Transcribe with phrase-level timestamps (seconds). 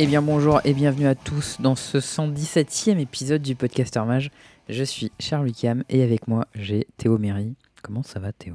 [0.00, 4.30] Eh bien bonjour et bienvenue à tous dans ce 117e épisode du Podcaster Mage.
[4.68, 7.54] Je suis Charles Cam et avec moi j'ai Théo Méry.
[7.82, 8.54] Comment ça va Théo?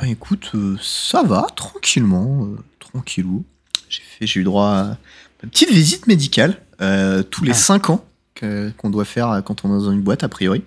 [0.00, 3.44] Ben écoute, euh, ça va, tranquillement, euh, tranquillou.
[3.88, 4.98] J'ai fait, j'ai eu droit à
[5.42, 7.54] une petite visite médicale euh, tous les Ah.
[7.54, 8.04] 5 ans
[8.34, 10.62] que- qu'on doit faire quand on est dans une boîte a priori.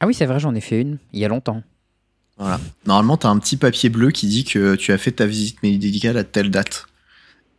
[0.00, 1.62] Ah oui c'est vrai j'en ai fait une il y a longtemps.
[2.36, 2.60] Voilà.
[2.86, 5.60] Normalement, tu as un petit papier bleu qui dit que tu as fait ta visite
[5.64, 6.86] médicale à telle date.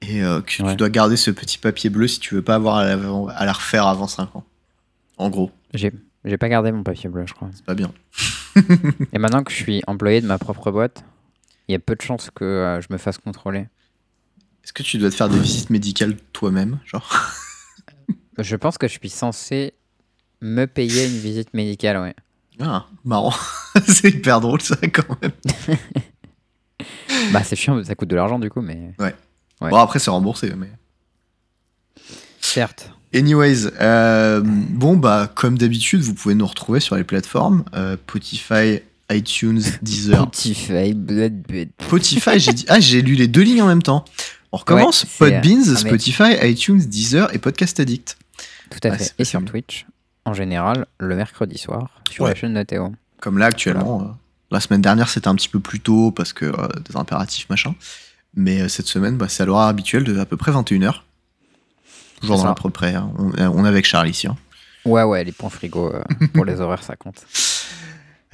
[0.02, 0.71] Et euh, que Ouais.
[0.71, 2.94] tu dois garder ce petit papier bleu si tu veux pas avoir à la,
[3.35, 4.45] à la refaire avant 5 ans.
[5.17, 5.91] En gros, J'ai
[6.25, 7.49] j'ai pas gardé mon papier bleu je crois.
[7.53, 7.91] c'est pas bien.
[9.13, 11.03] Et maintenant que je suis employé de ma propre boîte,
[11.67, 13.67] il y a peu de chances que euh, je me fasse contrôler.
[14.63, 17.09] Est-ce que tu dois te faire des visites médicales toi-même genre?
[18.38, 19.73] Je pense que je suis censé
[20.41, 22.16] me payer une visite médicale ouais.
[22.61, 23.34] Ah, marrant.
[23.88, 25.31] c'est hyper drôle ça quand même.
[27.34, 29.13] Bah c'est chiant ça coûte de l'argent du coup mais Ouais.
[29.62, 30.70] Bon, après, c'est remboursé, mais.
[32.42, 32.92] certes.
[33.14, 38.82] Anyways, euh, bon, bah, comme d'habitude, vous pouvez nous retrouver sur les plateformes euh, Spotify,
[39.12, 40.22] iTunes, Deezer.
[40.22, 41.44] Spotify, bled.
[41.82, 42.66] Spotify, j'ai dit.
[42.70, 44.06] Ah, j'ai lu les deux lignes en même temps.
[44.52, 48.18] On recommence Ouais, Podbeans, Spotify, iTunes, Deezer et Podcast Addict.
[48.70, 49.14] Tout à fait.
[49.18, 49.44] Et sur.
[49.44, 49.86] Twitch
[50.26, 52.32] en général le mercredi soir sur Ouais.
[52.32, 52.94] la chaîne de Théo.
[53.20, 54.02] Comme là, actuellement.
[54.02, 54.06] euh,
[54.52, 56.46] la semaine dernière, c'était un petit peu plus tôt parce que
[56.88, 57.74] des impératifs, machin.
[58.35, 61.02] Mais euh, cette semaine, bah, c'est à l'horaire habituel de à peu près 21h.
[62.22, 62.95] Toujours dans à peu près.
[62.95, 63.11] hein.
[63.17, 64.27] On, on est avec Charles ici.
[64.27, 64.35] hein.
[64.85, 66.02] Ouais, ouais, les points frigo euh,
[66.33, 67.25] pour les horaires, ça compte.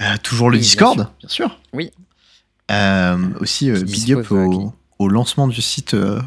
[0.00, 1.58] Euh, toujours le Oui, bien Discord, bien sûr.
[1.72, 1.90] Oui.
[2.70, 6.20] Euh, aussi, euh, big up euh, au, au lancement du site euh,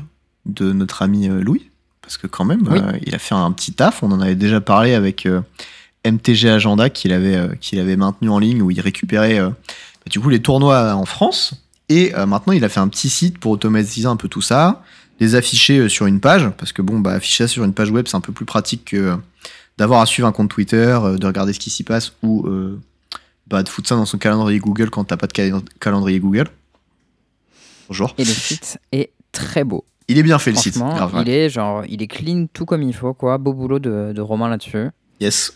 [0.46, 1.70] de notre ami euh, Louis.
[2.02, 2.80] Parce que quand même, Oui.
[2.82, 4.02] euh, il a fait un petit taf.
[4.04, 5.42] On en avait déjà parlé avec euh,
[6.06, 9.56] MTG Agenda qu'il avait, euh, qu'il avait maintenu en ligne où il récupérait euh, bah,
[10.10, 11.54] du coup les tournois en France.
[11.90, 14.84] Et euh, maintenant, il a fait un petit site pour automatiser un peu tout ça,
[15.20, 16.50] les afficher euh, sur une page.
[16.58, 18.86] Parce que bon, bah, afficher ça sur une page web, c'est un peu plus pratique
[18.86, 19.16] que euh,
[19.78, 22.80] d'avoir à suivre un compte Twitter, de regarder ce qui s'y passe ou euh,
[23.48, 26.48] bah, de foutre ça dans son calendrier Google quand t'as pas de calen- calendrier Google.
[27.88, 28.14] Bonjour.
[28.18, 29.86] Et le site est très beau.
[30.08, 30.76] Il est bien fait le site.
[30.76, 31.22] Ouais.
[31.22, 33.38] il est genre, il est clean tout comme il faut, quoi.
[33.38, 34.88] Beau boulot de, de Romain là-dessus.
[35.20, 35.54] Yes.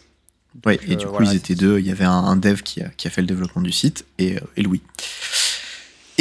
[0.66, 1.80] Ouais, et euh, du coup, voilà, ils étaient deux.
[1.80, 4.06] Il y avait un, un dev qui a, qui a fait le développement du site
[4.20, 4.82] et, et Louis.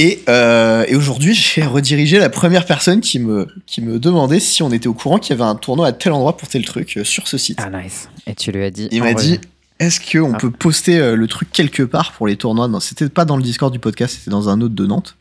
[0.03, 4.61] Et, euh, et aujourd'hui, j'ai redirigé la première personne qui me, qui me demandait si
[4.65, 6.97] on était au courant qu'il y avait un tournoi à tel endroit pour tel truc
[6.97, 7.61] euh, sur ce site.
[7.63, 8.09] Ah nice.
[8.27, 8.89] Et tu lui as dit.
[8.91, 9.39] Il m'a dit
[9.79, 10.39] est-ce qu'on Ah.
[10.39, 12.67] peut poster euh, le truc quelque part pour les tournois?
[12.67, 15.17] Non, c'était pas dans le Discord du podcast, c'était dans un autre de Nantes.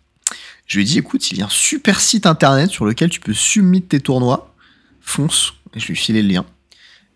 [0.65, 3.19] Je lui ai dit écoute, il y a un super site internet sur lequel tu
[3.19, 4.53] peux submit tes tournois.
[4.99, 5.53] Fonce.
[5.75, 6.45] Et je lui ai filé le lien.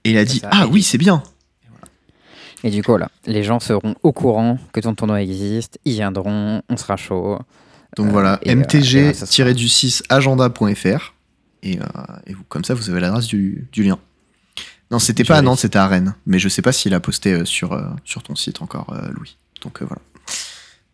[0.03, 0.49] Et il a C'est dit ça.
[0.51, 1.23] ah oui, c'est bien.
[2.65, 6.63] Et du coup, là, les gens seront au courant que ton tournoi existe, ils viendront,
[6.67, 7.37] on sera chaud.
[7.95, 11.13] Donc Euh, voilà, et, euh, et ouais, ça sera- mtg-du6 agenda.fr.
[11.61, 11.83] Et, euh,
[12.25, 13.99] et vous, comme ça, vous avez l'adresse du, du lien.
[14.91, 16.15] Non, c'était pas à Nantes, c'était à Rennes.
[16.25, 19.09] Mais je sais pas s'il a posté euh, sur, euh, sur ton site encore, euh,
[19.13, 19.37] Louis.
[19.61, 20.01] Donc euh, voilà.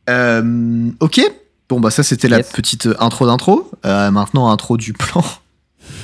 [0.10, 1.22] Euh, ok.
[1.70, 3.72] Bon, bah ça, c'était la petite euh, intro d'intro.
[3.86, 5.24] Euh, maintenant, intro du plan.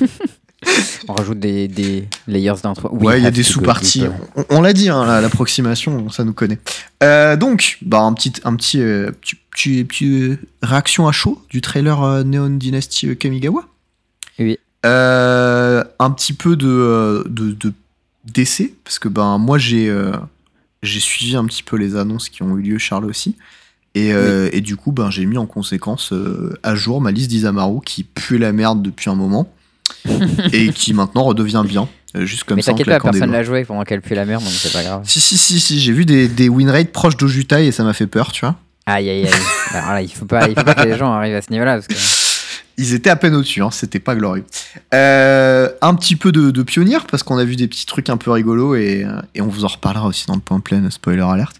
[1.08, 2.88] On rajoute des, des layers d'intro.
[2.92, 4.04] We ouais, il y a des sous-parties.
[4.36, 6.58] On, on l'a dit, hein, la- l'approximation, ça nous connaît.
[7.02, 11.42] Euh, donc, bah, un petit, un petit, euh, petit, petit, petit, euh, réaction à chaud
[11.50, 13.64] du trailer euh, Neon Dynasty Kamigawa.
[14.38, 14.58] Oui.
[14.84, 17.72] Un petit peu de, de, de
[18.24, 20.12] d'essai, parce que ben moi j'ai euh,
[20.82, 23.36] j'ai suivi un petit peu les annonces qui ont eu lieu, Charles aussi.
[23.94, 27.28] Et, euh, et du coup, ben, j'ai mis en conséquence euh, à jour ma liste
[27.30, 29.50] d'Isamaru qui pue la merde depuis un moment
[30.52, 31.88] et qui maintenant redevient bien.
[32.16, 34.52] euh, juste comme Mais t'inquiète pas, personne l'a joué pendant qu'elle pue la merde, donc
[34.52, 35.02] c'est pas grave.
[35.04, 37.92] Si, si, si, si, j'ai vu des, des win rates proches d'Ojutai et ça m'a
[37.92, 38.56] fait peur, tu vois.
[38.86, 39.32] Aïe aïe aïe.
[39.74, 41.74] Alors là, il faut pas, il faut pas que les gens arrivent à ce niveau-là
[41.74, 41.94] parce que.
[42.80, 44.44] Ils étaient à peine au-dessus, hein, c'était pas glorieux.
[44.94, 48.16] Euh, un petit peu de, de pionnier, parce qu'on a vu des petits trucs un
[48.16, 51.22] peu rigolos et, euh, et on vous en reparlera aussi dans le point plein, spoiler
[51.22, 51.56] alert.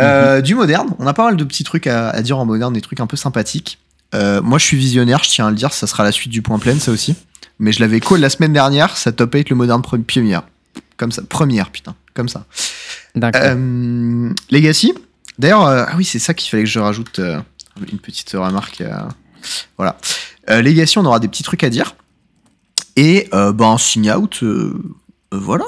[0.00, 2.72] Euh, Du moderne, on a pas mal de petits trucs à, à dire en moderne,
[2.72, 3.78] des trucs un peu sympathiques.
[4.14, 6.40] Euh, moi je suis visionnaire, je tiens à le dire, ça sera la suite du
[6.40, 7.14] point plein, ça aussi.
[7.58, 10.38] Mais je l'avais call la semaine dernière, ça top 8 le moderne pre- pionnier.
[10.96, 12.46] Comme ça, première, putain, comme ça.
[13.14, 13.20] Coup.
[13.34, 14.94] Euh, Legacy.
[15.38, 17.40] D'ailleurs, euh, ah oui, c'est ça qu'il fallait que je rajoute euh,
[17.92, 18.82] une petite remarque.
[19.76, 19.96] voilà.
[20.48, 21.94] Legacy, on aura des petits trucs à dire.
[22.96, 24.42] Et euh, bah, sign out,
[25.32, 25.64] voilà.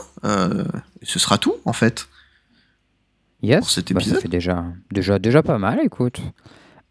[1.02, 2.06] Ce sera tout, en fait.
[3.42, 3.60] Yes.
[3.60, 4.22] pour cet Bah, ça épisode.
[4.22, 6.20] fait déjà, déjà, déjà pas mal, écoute.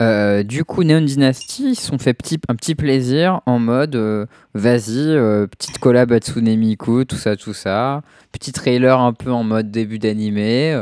[0.01, 3.97] Euh, du coup, Neon Dynasty, ils se sont fait petit, un petit plaisir en mode
[3.97, 8.01] euh, vas-y, euh, petite collab à Tsunemiku, tout ça, tout ça.
[8.31, 10.77] Petit trailer un peu en mode début d'animé.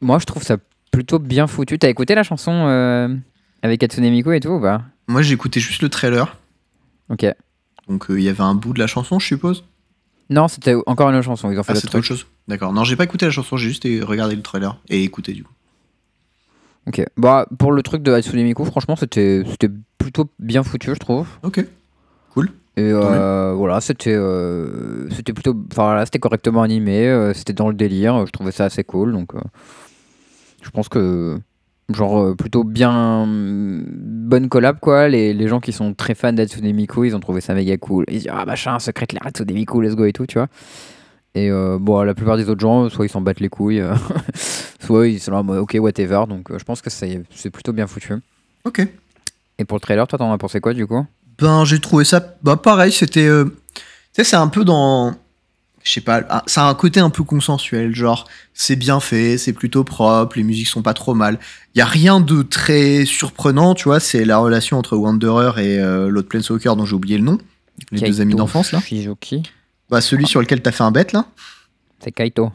[0.00, 0.58] Moi, je trouve ça
[0.90, 1.78] plutôt bien foutu.
[1.78, 3.18] T'as écouté la chanson
[3.62, 4.82] avec Hatsune Miku et tout ou pas?
[5.08, 6.36] Moi, j'ai écouté juste le trailer.
[7.08, 7.26] Ok.
[7.88, 9.64] Donc il y avait un bout de la chanson, je suppose?
[10.30, 11.50] Non, c'était encore une autre chanson.
[11.50, 12.26] Ils ont fait Ah, c'était autre chose.
[12.48, 12.72] D'accord.
[12.72, 15.52] Non, j'ai pas écouté la chanson, j'ai juste regardé le trailer et écouté du coup.
[16.86, 17.04] Ok.
[17.16, 21.26] Bah, pour le truc de Hatsune Miku, franchement, c'était c'était plutôt bien foutu, je trouve.
[21.42, 21.64] Ok.
[22.76, 25.54] Et euh, voilà, c'était euh, c'était plutôt.
[25.72, 27.06] Enfin, voilà, c'était correctement animé.
[27.06, 28.26] euh, c'était dans le délire.
[28.26, 29.12] Je trouvais ça assez cool.
[29.12, 29.32] Donc,
[30.62, 31.38] je pense que.
[31.92, 33.26] Genre, plutôt bien.
[33.28, 35.06] Bonne collab, quoi.
[35.08, 38.06] Les, les gens qui sont très fans d'Hatsune Miku, ils ont trouvé ça méga cool.
[38.08, 40.48] Ils disent, ah machin, secret la Hatsune Miku, let's go et tout, tu vois.
[41.34, 43.82] Et bon, la plupart des autres gens, soit ils s'en battent les couilles,
[44.84, 46.24] soit ils sont là, en mode, ok, whatever.
[46.28, 48.14] Donc, euh, je pense que c'est c'est plutôt bien foutu.
[48.64, 48.86] Ok.
[49.58, 51.06] Et pour le trailer, toi, t'en as pensé quoi, du coup?
[51.38, 52.36] Ben, j'ai trouvé ça.
[52.42, 53.26] Bah, pareil, c'était.
[53.26, 53.44] euh,
[53.74, 53.82] Tu
[54.12, 55.14] sais, c'est un peu dans.
[55.82, 57.94] Je sais pas, ah, ça a un côté un peu consensuel.
[57.94, 61.38] Genre, c'est bien fait, c'est plutôt propre, les musiques sont pas trop mal.
[61.74, 64.00] Il y a rien de très surprenant, tu vois.
[64.00, 67.38] C'est la relation entre Wanderer et euh, l'autre Planeswalker dont j'ai oublié le nom.
[67.90, 68.80] Les deux Kaito amis d'enfance, là.
[68.80, 69.42] Shizuki.
[69.90, 71.26] Bah, celui sur lequel t'as fait un bet, là.
[72.00, 72.50] C'est Kaito.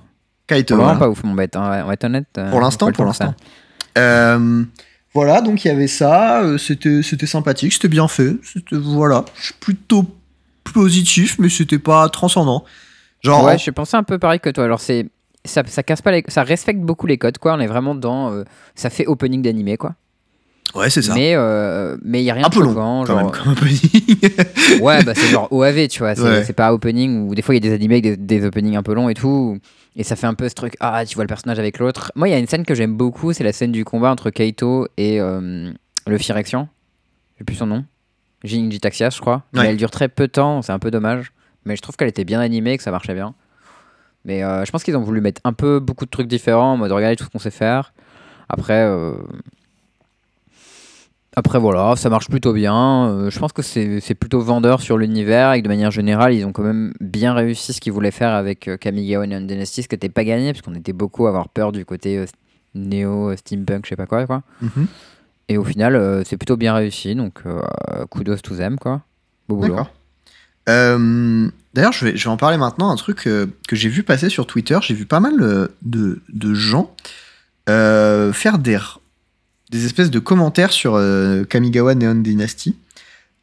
[0.49, 0.75] Kaito.
[0.75, 0.99] Vraiment voilà.
[0.99, 2.27] pas ouf mon bête, hein, on va être honnête.
[2.37, 3.33] euh, Pour l'instant, pour l'instant.
[3.97, 4.63] Euh,
[5.13, 9.25] voilà, donc il y avait ça, euh, c'était c'était sympathique, c'était bien fait, c'était voilà,
[9.39, 10.05] je suis plutôt
[10.63, 12.63] positif, mais c'était pas transcendant.
[13.21, 14.63] Genre, Ouais, je pensais un peu pareil que toi.
[14.65, 15.07] Alors c'est
[15.45, 17.53] ça, ça casse pas les, ça respecte beaucoup les codes quoi.
[17.53, 18.43] On est vraiment dans, euh,
[18.75, 19.95] ça fait opening d'animé quoi.
[20.75, 21.13] Ouais, c'est ça.
[21.13, 23.31] Mais euh, mais il y a rien un de peu long, choquant, quand même, genre.
[23.31, 23.79] comme opening.
[24.81, 26.15] ouais, bah c'est genre OAV, tu vois.
[26.15, 26.53] C'est Ouais.
[26.53, 28.83] pas opening ou des fois il y a des animés avec des, des openings un
[28.83, 29.57] peu longs et tout.
[29.95, 30.75] Et ça fait un peu ce truc.
[30.79, 32.11] Ah, tu vois le personnage avec l'autre.
[32.15, 34.29] Moi, il y a une scène que j'aime beaucoup, c'est la scène du combat entre
[34.29, 35.71] Kaito et euh,
[36.07, 36.69] le Phyrexian.
[37.37, 37.83] J'ai plus son nom.
[38.43, 39.43] Jinji Taxias, je crois.
[39.53, 41.33] Mais elle dure très peu de temps, c'est un peu dommage.
[41.65, 43.33] Mais je trouve qu'elle était bien animée, que ça marchait bien.
[44.25, 46.77] Mais euh, je pense qu'ils ont voulu mettre un peu beaucoup de trucs différents en
[46.77, 47.93] mode regardez tout ce qu'on sait faire.
[48.47, 48.81] Après,
[51.39, 53.07] après voilà, ça marche plutôt bien.
[53.07, 56.45] Euh, je pense que c'est plutôt vendeur sur l'univers et que de manière générale, ils
[56.45, 59.87] ont quand même bien réussi ce qu'ils voulaient faire avec euh, Kamigawa Neon Dynasty, ce
[59.87, 62.25] qui n'était pas gagné parce qu'on était beaucoup à avoir peur du côté euh,
[62.75, 64.25] néo, euh, steampunk, je sais pas quoi.
[64.27, 64.43] quoi.
[64.61, 64.87] Mhm,
[65.47, 67.41] Et au final, c'est plutôt bien réussi, donc
[68.11, 69.01] kudos to them quoi.
[69.47, 69.75] Beau boulot.
[70.67, 74.45] D'ailleurs, je vais, je vais en parler maintenant, un truc que j'ai vu passer sur
[74.45, 74.77] Twitter.
[74.81, 75.37] J'ai vu pas mal
[75.81, 76.93] de, de gens
[77.67, 78.77] faire des,
[79.69, 82.75] des espèces de commentaires sur euh, Kamigawa Neon Dynasty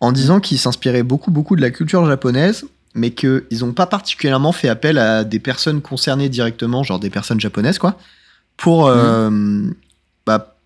[0.01, 4.53] en disant qu'ils s'inspiraient beaucoup, beaucoup de la culture japonaise, mais qu'ils n'ont pas particulièrement
[4.53, 7.99] fait appel à des personnes concernées directement, genre des personnes japonaises, quoi,
[8.57, 8.87] pour.
[8.89, 9.71] euh,
[10.27, 10.57] bah,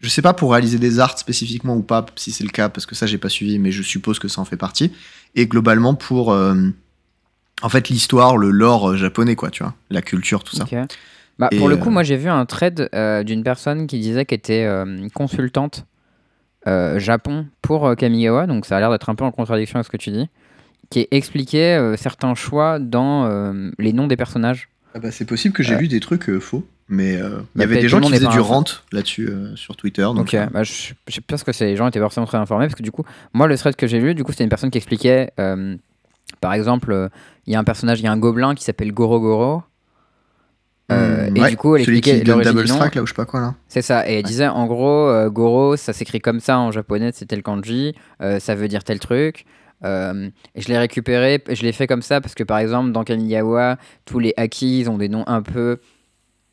[0.00, 2.86] je sais pas pour réaliser des arts spécifiquement ou pas, si c'est le cas, parce
[2.86, 4.92] que ça j'ai pas suivi, mais je suppose que ça en fait partie.
[5.34, 6.54] Et globalement pour, euh,
[7.62, 10.66] en fait, l'histoire, le lore euh, japonais, quoi, tu vois, la culture, tout ça.
[11.38, 14.24] Bah, pour le coup, euh, moi j'ai vu un thread euh, d'une personne qui disait
[14.24, 15.86] qu'elle était euh, consultante
[16.66, 19.90] euh, Japon pour Kamigawa, donc ça a l'air d'être un peu en contradiction avec ce
[19.92, 20.28] que tu dis,
[20.90, 24.68] qui expliquait certains choix dans les noms des personnages.
[24.94, 27.22] Ah bah, c'est possible que j'ai lu des trucs faux, mais il y
[27.54, 30.02] Bah, avait des gens qui faisaient du rant là-dessus sur Twitter.
[30.02, 32.90] Donc, Ok, bah, je, ce que les gens étaient forcément très informés, parce que du
[32.90, 35.30] coup, moi le thread que j'ai lu, du coup, c'était une personne qui expliquait,
[36.40, 37.10] par exemple,
[37.46, 39.62] il y a un personnage, il y a un gobelin qui s'appelle Goro Goro.
[40.90, 42.66] Euh, hmm, et ouais, du coup, elle celui expliquait qui donne Double.
[42.66, 43.54] Strike là ou je sais pas quoi là.
[43.68, 47.10] C'est ça, et elle disait en gros, euh, Goro, ça s'écrit comme ça en japonais,
[47.12, 49.44] c'est tel kanji, euh, ça veut dire tel truc.
[49.84, 49.86] Et
[50.60, 53.76] je l'ai récupéré, je l'ai fait comme ça parce que par exemple dans Kamigawa,
[54.06, 55.78] tous les Haki ils ont des noms un peu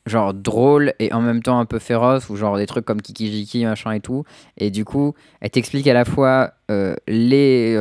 [0.06, 3.66] genre drôles et en même temps un peu féroces, ou genre des trucs comme Kikijiki,
[3.66, 4.26] machin et tout.
[4.58, 6.52] Et du coup, elle t'explique à la fois
[7.08, 7.80] les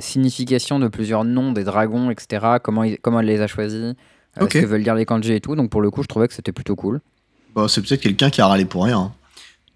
[0.00, 3.94] significations de plusieurs noms des dragons, etc., comment, comment elle les a choisis,
[4.38, 4.52] euh, Ok.
[4.54, 5.56] ce que veulent dire les kanji et tout.
[5.56, 7.00] Donc pour le coup, je trouvais que c'était plutôt cool.
[7.54, 8.98] Bon, c'est peut-être quelqu'un qui a râlé pour rien.
[8.98, 9.12] hein.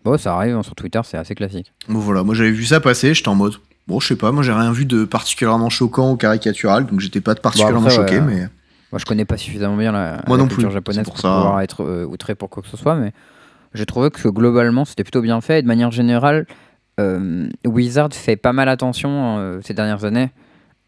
[0.04, 1.72] Bon, ça arrive hein, sur Twitter, c'est assez classique.
[1.88, 3.54] Bon voilà, moi j'avais vu ça passer, j'étais en mode.
[3.86, 7.20] Bon, je sais pas, moi j'ai rien vu de particulièrement choquant ou caricatural, donc j'étais
[7.20, 8.48] pas particulièrement après, choqué, ouais, mais.
[8.92, 11.20] Moi, je connais pas suffisamment bien la, Moi la non culture plus, japonaise pour, pour
[11.22, 11.28] ça.
[11.32, 13.12] pouvoir être euh, outré pour quoi que ce soit, mais
[13.72, 15.60] j'ai trouvé que globalement, c'était plutôt bien fait.
[15.60, 16.46] Et de manière générale,
[16.98, 20.30] euh, Wizard fait pas mal attention euh, ces dernières années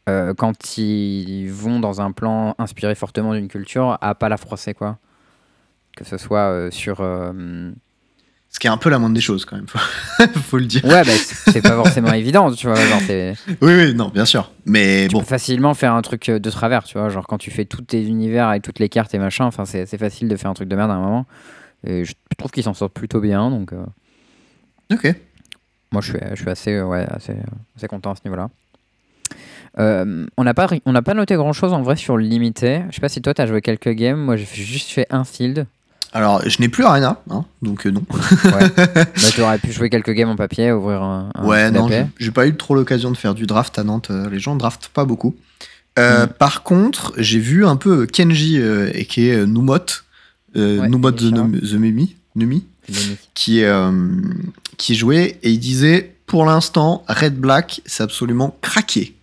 [0.09, 4.75] euh, quand ils vont dans un plan inspiré fortement d'une culture à pas la froisser,
[4.75, 4.99] quoi.
[5.97, 6.99] Que ce soit euh, sur.
[7.00, 7.71] euh,
[8.49, 9.78] Ce qui est un peu la moindre des choses quand même, faut,
[10.40, 10.85] faut le dire.
[10.85, 11.12] Ouais, bah,
[11.52, 12.76] c'est pas forcément évident, tu vois.
[12.76, 14.50] Genre, Oui, oui, non, bien sûr.
[14.66, 17.09] Mais tu bon, peux facilement faire un truc de travers, tu vois.
[17.09, 19.87] Genre quand tu fais tous tes univers avec toutes les cartes et machin, enfin c'est
[19.99, 21.26] facile de faire un truc de merde à un moment.
[21.85, 23.73] Et je trouve qu'ils s'en sortent plutôt bien, donc
[24.92, 25.14] ok.
[25.90, 27.35] moi je suis, je suis assez, ouais, assez,
[27.76, 28.49] assez content à ce niveau-là.
[29.79, 32.83] Euh, on n'a pas, on pas noté grand chose en vrai sur le limité.
[32.91, 34.19] Je sais pas si toi t'as joué quelques games.
[34.19, 35.67] Moi j'ai juste fait un field.
[36.15, 38.03] Alors, je n'ai plus Arena, hein, donc euh, non.
[38.11, 38.69] Ouais.
[38.95, 41.31] bah, tu aurais pu jouer quelques games en papier, ouvrir un.
[41.35, 44.11] un ouais, non, j'ai- pas eu trop l'occasion de faire du draft à Nantes.
[44.11, 45.35] euh, Les gens draftent pas beaucoup.
[45.99, 46.31] Euh, Mm.
[46.39, 49.79] Par contre, j'ai vu un peu Kenji et qui est Numot,
[50.55, 52.67] Ouais, Numot the, the Mumi, Numi,
[53.33, 53.62] qui,
[54.77, 59.15] qui jouait et il disait pour l'instant, Red Black, c'est absolument craqué.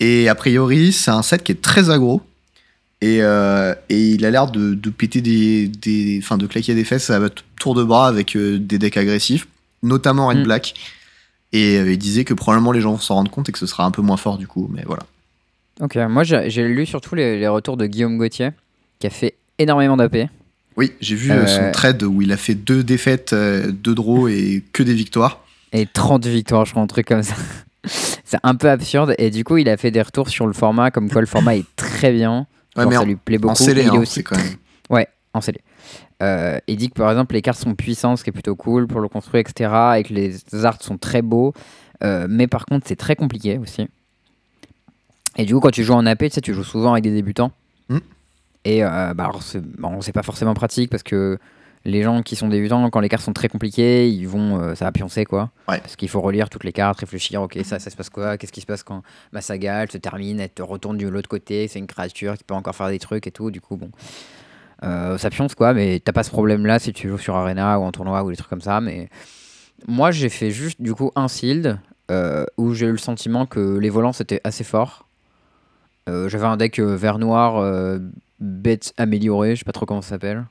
[0.00, 2.22] Et a priori, c'est un set qui est très aggro.
[3.00, 6.18] Et, euh, et il a l'air de, de péter des, des.
[6.22, 7.20] Enfin, de claquer des fesses à
[7.58, 9.46] tour de bras avec euh, des decks agressifs,
[9.82, 10.44] notamment Red Mm.
[10.44, 10.74] Black.
[11.52, 13.66] Et euh, il disait que probablement les gens vont s'en rendre compte et que ce
[13.66, 14.70] sera un peu moins fort du coup.
[14.72, 15.02] Mais voilà.
[15.80, 15.96] Ok.
[15.96, 18.50] Moi, j'ai lu surtout les, les retours de Guillaume Gauthier,
[19.00, 20.28] qui a fait énormément d'AP.
[20.76, 24.64] Oui, j'ai vu euh, son trade où il a fait deux défaites, deux draws et
[24.72, 25.44] que des victoires.
[25.72, 27.34] Et 30 victoires, je crois, un truc comme ça.
[28.42, 29.14] Un peu absurde.
[29.18, 31.56] Et du coup, il a fait des retours sur le format, comme quoi le format
[31.56, 32.46] est très bien.
[32.76, 33.52] Ouais, Genre, mais ça en, lui plaît beaucoup.
[33.52, 34.56] en scellé, il est hein, aussi quand même.
[34.90, 35.60] Ouais, en scellé.
[36.22, 38.86] Euh, il dit que par exemple les cartes sont puissantes, ce qui est plutôt cool
[38.86, 39.70] pour le construire, etc.
[39.98, 41.52] Et que les arts sont très beaux.
[42.02, 43.88] Euh, mais par contre, c'est très compliqué aussi.
[45.36, 47.12] Et du coup, quand tu joues en AP, tu sais, tu joues souvent avec des
[47.12, 47.52] débutants.
[47.88, 47.98] Mm.
[48.64, 49.42] Et euh, bah, alors,
[50.14, 51.38] pas forcément pratique parce que
[51.86, 54.86] les gens qui sont débutants, quand les cartes sont très compliquées, ils vont, euh, ça
[54.86, 55.50] va pioncer quoi.
[55.68, 55.78] Ouais.
[55.78, 58.52] Parce qu'il faut relire toutes les cartes, réfléchir, ok, ça, ça se passe quoi Qu'est-ce
[58.52, 61.68] qui se passe quand ma saga elle se termine, elle te retourne de l'autre côté,
[61.68, 63.50] c'est une créature qui peut encore faire des trucs et tout.
[63.50, 63.90] Du coup, bon.
[64.82, 67.78] Euh, ça pionce quoi, mais t'as pas ce problème là si tu joues sur Arena
[67.78, 68.80] ou en tournoi ou des trucs comme ça.
[68.80, 69.08] Mais
[69.86, 71.78] moi j'ai fait juste du coup un sealed
[72.10, 75.06] euh, où j'ai eu le sentiment que les volants c'était assez fort.
[76.06, 77.98] J'avais un deck vert noir
[78.40, 80.44] bête amélioré, je sais pas trop comment ça s'appelle,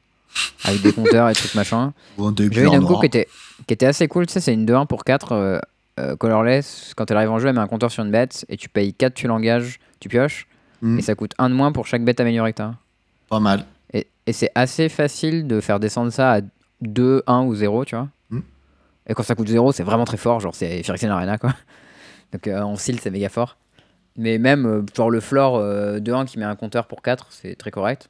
[0.63, 1.93] avec des compteurs et trucs machin.
[2.17, 2.99] Ou un deck J'avais une noir.
[2.99, 3.27] qui était,
[3.67, 5.59] qui était assez cool, tu sais, c'est une 2-1 pour 4 euh,
[5.99, 6.93] euh, colorless.
[6.95, 8.93] Quand elle arrive en jeu, elle met un compteur sur une bête et tu payes
[8.93, 10.47] 4, tu l'engages, tu pioches.
[10.81, 12.73] Mm, Et ça coûte 1 de moins pour chaque bête améliorée que t'as.
[13.29, 13.65] Pas mal.
[13.93, 16.41] Et, et c'est assez facile de faire descendre ça à
[16.81, 18.07] 2, 1 ou 0, tu vois.
[18.29, 18.39] Mm.
[19.07, 21.53] Et quand ça coûte 0, c'est vraiment très fort, genre c'est Phyrexian Arena quoi.
[22.33, 23.57] Donc euh, en seal, c'est méga fort.
[24.15, 27.71] Mais même, genre le floor euh, 2-1 qui met un compteur pour 4, c'est très
[27.71, 28.09] correct.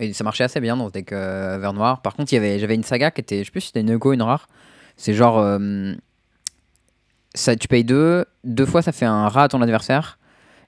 [0.00, 2.00] Et ça marchait assez bien dans ce deck euh, vert noir.
[2.02, 4.22] Par contre, j'avais une saga qui était, je sais plus si c'était une Echo, une
[4.22, 4.48] rare.
[4.96, 5.92] C'est genre, euh,
[7.34, 10.18] ça, tu payes 2, deux fois ça fait un rat à ton adversaire.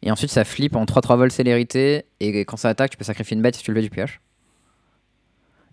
[0.02, 2.04] Et ensuite, ça flippe en 3-3 vols célérité.
[2.20, 4.20] Et quand ça attaque, tu peux sacrifier une bête si tu le veux du pioche.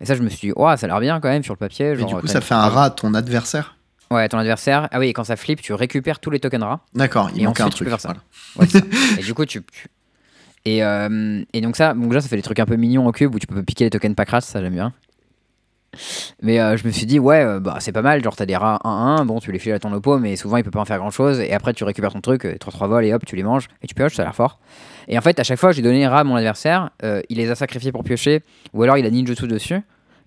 [0.00, 1.58] Et ça, je me suis dit, ouah, ça a l'air bien quand même sur le
[1.58, 1.90] papier.
[1.92, 3.76] Et du coup, ça fait un rat à ton adversaire.
[4.10, 4.88] Ouais, ton adversaire.
[4.90, 6.80] Ah oui, et quand ça flippe, tu récupères tous les tokens rats.
[6.94, 7.86] D'accord, il Et manquait un ensuite, tu truc.
[7.86, 8.14] peux faire ça.
[8.56, 8.66] voilà.
[8.66, 9.16] Ouais, c'est ça.
[9.20, 9.62] et du coup, tu.
[9.62, 9.88] tu-
[10.64, 13.34] Et, euh, et donc, ça, déjà, ça fait des trucs un peu mignons en cube
[13.34, 14.92] où tu peux piquer les tokens pas crash, ça j'aime bien.
[16.42, 18.22] Mais euh, je me suis dit, ouais, euh, bah, c'est pas mal.
[18.22, 20.64] Genre, t'as des rats 1-1, bon, tu les files à ton oppo, mais souvent il
[20.64, 21.40] peut pas en faire grand chose.
[21.40, 23.94] Et après, tu récupères ton truc, 3-3 vols, et hop, tu les manges, et tu
[23.94, 24.60] pioches, ça a l'air fort.
[25.08, 27.50] Et en fait, à chaque fois, j'ai donné les rats à mon adversaire, il les
[27.50, 29.80] a sacrifiés pour piocher, ou alors il a ninjutsu dessus.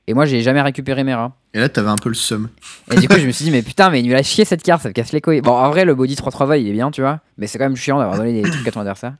[0.05, 1.31] Et moi, j'ai jamais récupéré mes rats.
[1.53, 2.49] Et là, t'avais un peu le seum.
[2.91, 4.61] Et du coup, je me suis dit, mais putain, mais il nul à chier cette
[4.61, 5.39] carte, ça me casse les couilles.
[5.39, 7.63] Bon, en vrai, le body 3-3 vol, il est bien, tu vois, mais c'est quand
[7.63, 9.13] même chiant d'avoir donné des trucs à ton adversaire.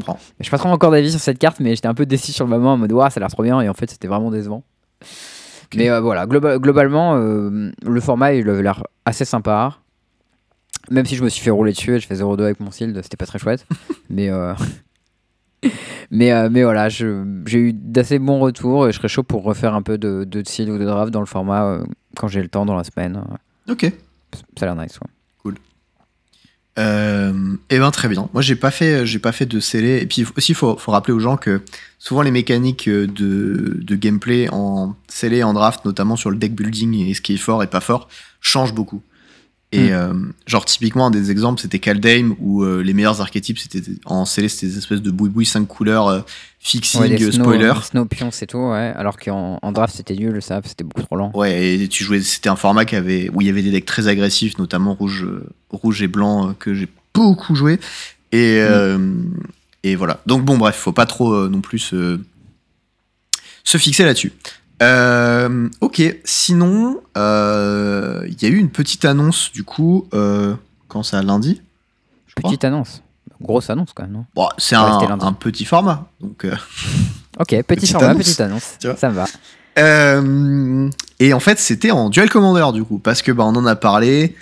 [0.00, 0.16] Je Donc.
[0.38, 2.44] Je suis pas trop encore d'avis sur cette carte, mais j'étais un peu déçu sur
[2.44, 4.30] le moment en mode, waouh, ça a l'air trop bien, et en fait, c'était vraiment
[4.30, 4.62] décevant.
[5.76, 9.76] Mais euh, voilà, globa- globalement, euh, le format, il avait l'air assez sympa.
[10.90, 12.98] Même si je me suis fait rouler dessus et je fais 0-2 avec mon shield,
[13.02, 13.66] c'était pas très chouette.
[14.10, 14.52] mais, euh,
[16.10, 17.06] mais, mais voilà, j'ai
[17.54, 20.70] eu d'assez bons retours et je serais chaud pour refaire un peu de, de shield
[20.70, 21.78] ou de draft dans le format
[22.16, 23.22] quand j'ai le temps dans la semaine.
[23.68, 23.90] Ok.
[24.58, 24.98] Ça a l'air nice.
[25.00, 25.08] ouais.
[26.78, 27.32] Euh,
[27.70, 28.28] eh ben très bien.
[28.32, 29.98] Moi j'ai pas fait, j'ai pas fait de scellé.
[29.98, 31.62] Et puis aussi faut, faut rappeler aux gens que
[31.98, 36.54] souvent les mécaniques euh, de, gameplay en scellé et en draft, notamment sur le deck
[36.54, 38.08] building et ce qui est fort et pas fort,
[38.40, 39.02] changent beaucoup.
[39.76, 39.92] Et Mm.
[39.92, 40.12] euh,
[40.46, 44.48] genre typiquement un des exemples c'était Kaldheim où euh, les meilleurs archétypes c'était en scellé
[44.48, 46.20] c'était des espèces de boui 5 couleurs euh,
[46.60, 47.72] fixing Ouais, snow, spoiler.
[47.82, 48.06] snow
[48.48, 48.92] tout, ouais.
[48.96, 51.30] Alors qu'en en draft, c'était nul, ça, c'était beaucoup trop lent.
[51.34, 53.84] Ouais, et tu jouais, c'était un format qui avait, où il y avait des decks
[53.86, 55.26] très agressifs, notamment rouge,
[55.70, 57.78] rouge et blanc, que j'ai beaucoup joué.
[58.32, 58.98] Et, euh,
[59.82, 60.20] et voilà.
[60.26, 62.18] Donc bon, bref, faut pas trop euh, non plus se
[63.78, 64.32] fixer là-dessus.
[64.84, 70.54] Euh, ok, sinon, euh, il y a eu une petite annonce du coup, euh,
[70.88, 71.62] quand ça, lundi
[72.26, 72.50] je crois.
[72.50, 73.02] Petite annonce.
[73.40, 74.24] Grosse annonce quand même, non?
[74.34, 76.08] Bon, c'est un, petit format.
[76.20, 76.46] Donc,
[77.38, 78.78] Ok, petit Petite format, annonce, petite annonce.
[78.96, 79.26] Ça me va.
[81.20, 83.76] Et en fait, c'était en Duel Commander du coup, parce que bah, on en a
[83.76, 84.36] parlé.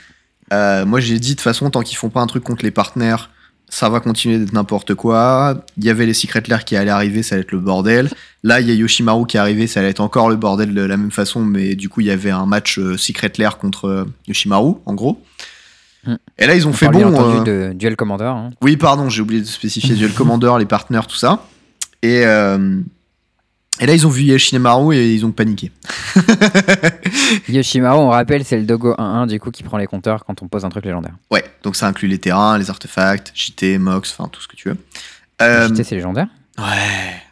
[0.50, 3.30] Moi, j'ai dit de toute façon, tant qu'ils font pas un truc contre les partenaires,
[3.72, 5.64] ça va continuer d'être n'importe quoi.
[5.78, 8.10] Il y avait les Secret Lair qui allaient arriver, ça allait être le bordel.
[8.42, 10.82] Là, il y a Yoshimaru qui est arrivé, ça allait être encore le bordel de
[10.82, 13.86] la même façon, mais du coup, il y avait un match euh, Secret Lair contre
[13.86, 15.22] euh, Yoshimaru, en gros.
[16.04, 16.16] Hmm.
[16.38, 17.02] Et là, ils ont On fait bon.
[17.02, 18.24] entendu euh, de Duel Commander.
[18.24, 18.50] hein.
[18.60, 21.42] oui, pardon, j'ai oublié de spécifier Duel Commander, les partenaires, tout ça.
[22.02, 22.78] Et, euh,
[23.80, 25.72] Et là, ils ont vu Yoshimaru et ils ont paniqué.
[27.48, 30.48] Yoshimaru, on rappelle, c'est le Dogo 1-1 du coup qui prend les compteurs quand on
[30.48, 31.14] pose un truc légendaire.
[31.30, 34.68] Ouais, donc ça inclut les terrains, les artefacts, JT, Mox, enfin tout ce que tu
[34.68, 34.76] veux.
[35.40, 37.22] Euh, JT, c'est légendaire ouais.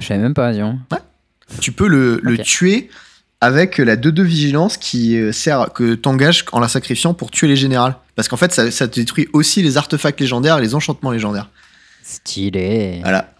[0.00, 0.78] Je savais même pas, disons.
[1.60, 2.90] Tu peux le, le tuer
[3.40, 7.56] avec la 2-2 vigilance qui euh, sert, que t'engages en la sacrifiant pour tuer les
[7.56, 7.96] générales.
[8.16, 11.48] Parce qu'en fait, ça, ça te détruit aussi les artefacts légendaires et les enchantements légendaires.
[12.02, 13.00] Stylé.
[13.02, 13.30] Voilà.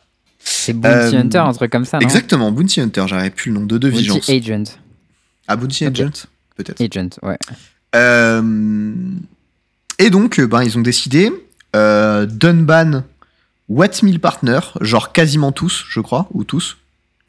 [0.51, 2.03] C'est Bounty Euh, Hunter, un truc comme ça, non?
[2.07, 4.27] Exactement, Bounty Hunter, j'arrive plus le nom, 2-2 vigilance.
[4.31, 4.65] Bounty Agent.
[5.47, 5.85] Ah, Bounty.
[5.87, 6.27] Agent
[6.57, 6.81] Peut-être.
[6.81, 7.39] Agent, ouais.
[7.95, 8.93] Euh,
[9.99, 11.31] et donc, euh, ben, ils ont décidé
[11.77, 13.03] euh, d'unban
[13.69, 16.77] Whatmill Partner, genre quasiment tous, je crois, ou tous.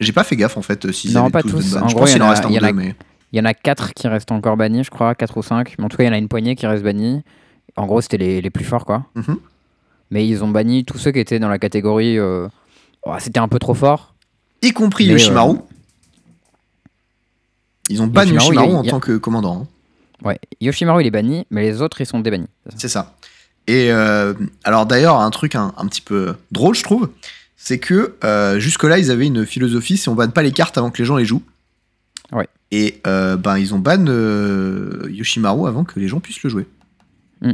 [0.00, 1.70] J'ai pas fait gaffe en fait s'ils Non, pas tous tous.
[1.72, 1.84] d'unban.
[1.86, 2.94] En Je gros, pense qu'il en reste un deux, mais.
[3.32, 5.74] Il y en a 4 qui restent encore bannis, je crois, 4 ou 5.
[5.78, 7.22] Mais en tout cas, il y en a une poignée qui reste bannie.
[7.76, 9.04] En gros, c'était les, les plus forts, quoi.
[9.14, 9.36] Mhm.
[10.10, 12.18] Mais ils ont banni tous ceux qui étaient dans la catégorie.
[12.18, 12.48] euh,
[13.04, 14.14] oh, c'était un peu trop fort.
[14.62, 15.56] Y compris Mais, Yoshimaru.
[15.56, 15.60] euh,
[17.88, 19.62] Ils ont ban Yoshimaru, en a- tant que commandant.
[19.62, 20.26] hein.
[20.26, 20.38] Ouais.
[20.60, 22.46] Yoshimaru, il est banni, mais les autres, ils sont débannis.
[22.76, 23.14] C'est ça.
[23.66, 27.10] Et euh, alors d'ailleurs, un truc un, un petit peu drôle, je trouve,
[27.56, 30.90] c'est que euh, jusque-là, ils avaient une philosophie, c'est on banne pas les cartes avant
[30.90, 31.42] que les gens les jouent.
[32.32, 32.48] Ouais.
[32.70, 34.04] Et euh, ben ils ont ban
[35.08, 36.66] Yoshimaru avant que les gens puissent le jouer.
[37.42, 37.52] Mm.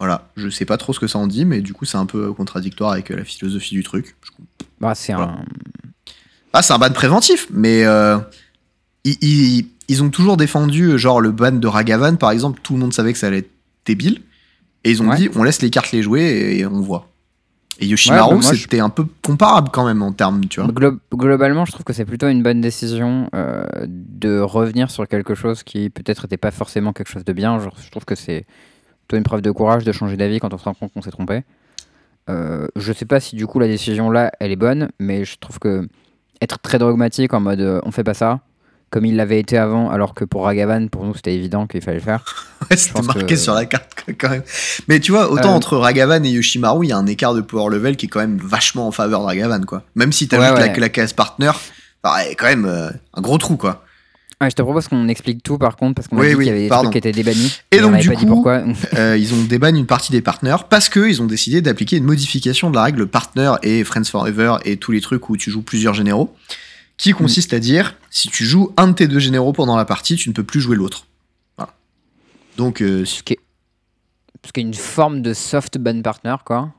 [0.00, 2.06] Voilà, je sais pas trop ce que ça en dit, mais du coup c'est un
[2.06, 4.16] peu contradictoire avec euh, la philosophie du truc.
[4.80, 5.32] Bah, c'est Voilà.
[5.32, 5.44] un.
[6.52, 8.18] Ah, c'est un ban préventif, mais euh,
[9.04, 12.72] ils, ils- ils ont toujours défendu, euh, genre le ban de Ragavan par exemple, tout
[12.74, 13.50] le monde savait que ça allait être
[13.84, 14.20] débile,
[14.82, 15.16] et ils ont Ouais.
[15.16, 17.08] dit on laisse les cartes les jouer et, et on voit.
[17.80, 20.70] Et Ouais, Yoshimaru, bah, je- c'était un peu comparable quand même en termes, tu vois.
[20.70, 25.34] Glo- globalement, je trouve que c'est plutôt une bonne décision euh, de revenir sur quelque
[25.34, 27.58] chose qui peut-être n'était pas forcément quelque chose de bien.
[27.58, 28.46] Genre, je trouve que c'est
[29.06, 31.10] plutôt une preuve de courage de changer d'avis quand on se rend compte qu'on s'est
[31.10, 31.42] trompé.
[32.30, 35.36] Euh, je sais pas si du coup la décision là, elle est bonne, mais je
[35.38, 35.86] trouve que
[36.40, 38.40] être très dogmatique en mode euh, on fait pas ça,
[38.90, 41.98] comme il l'avait été avant, alors que pour Ragavan, pour nous c'était évident qu'il fallait
[41.98, 42.24] le faire.
[42.70, 44.42] Ouais, c'était marqué que- sur la carte quand même.
[44.88, 47.42] Mais tu vois, autant Euh, entre Ragavan et Yoshimaru, il y a un écart de
[47.42, 49.82] power level qui est quand même vachement en faveur de Ragavan, quoi.
[49.94, 50.80] Même si t'as Ouais, la, ouais.
[50.80, 51.50] la case partner,
[52.02, 53.84] bah, quand même euh, un gros trou, quoi.
[54.40, 56.44] Ouais, je te propose qu'on explique tout par contre, parce qu'on a Oui, dit oui,
[56.44, 56.90] qu'il y avait des pardon.
[56.90, 57.60] trucs qui étaient débannis.
[57.70, 58.64] Et on donc, du pas dit coup, pourquoi.
[58.94, 62.70] Euh, ils ont débanni une partie des partenaires parce qu'ils ont décidé d'appliquer une modification
[62.70, 65.94] de la règle partner et Friends Forever et tous les trucs où tu joues plusieurs
[65.94, 66.34] généraux,
[66.96, 67.16] qui Mm.
[67.16, 70.28] consiste à dire si tu joues un de tes deux généraux pendant la partie, tu
[70.28, 71.06] ne peux plus jouer l'autre.
[71.56, 71.72] Voilà.
[72.56, 73.40] Donc, euh, Ce qui est,
[74.44, 76.70] ce qui est une forme de soft ban partner, quoi.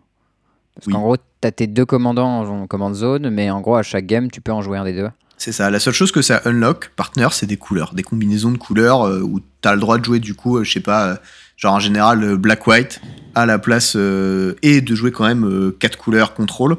[0.75, 0.93] Parce Oui.
[0.93, 4.29] qu'en gros, t'as tes deux commandants en commande zone, mais en gros, à chaque game,
[4.29, 5.09] tu peux en jouer un des deux.
[5.37, 5.69] C'est ça.
[5.69, 9.21] La seule chose que ça unlock, partner, c'est des couleurs, des combinaisons de couleurs euh,
[9.21, 11.15] où tu as le droit de jouer, du coup, euh, je sais pas, euh,
[11.57, 13.01] genre en général, black-white
[13.35, 16.77] à la place et de jouer quand même quatre couleurs contrôle.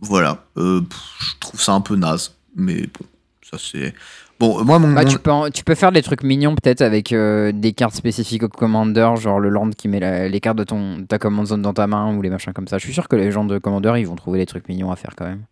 [0.00, 0.44] Voilà.
[0.54, 2.34] Pff, je trouve ça un peu naze.
[2.56, 3.06] Mais bon,
[3.48, 3.94] ça c'est.
[4.40, 4.92] Bon, moi, mon.
[4.92, 7.94] Bah, mon- tu, peux en- tu peux faire des trucs mignons, peut-être, avec des cartes
[7.94, 11.46] spécifiques au commander, genre le land qui met la- les cartes de ton, ta command
[11.46, 12.78] zone dans ta main, ou les machins comme ça.
[12.78, 14.96] Je suis sûr que les gens de commander, ils vont trouver des trucs mignons à
[14.96, 15.44] faire quand même.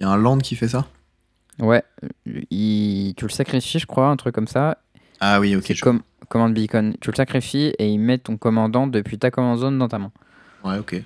[0.00, 0.86] Il y a un land qui fait ça?
[1.58, 1.82] Ouais,
[2.50, 4.78] il- tu le sacrifies, je crois, un truc comme ça.
[5.20, 5.64] Ah oui, ok.
[5.66, 6.94] C'est je- comme command beacon.
[7.00, 10.12] Tu le sacrifies et il met ton commandant depuis ta command zone dans ta main.
[10.64, 11.02] Ouais, ok.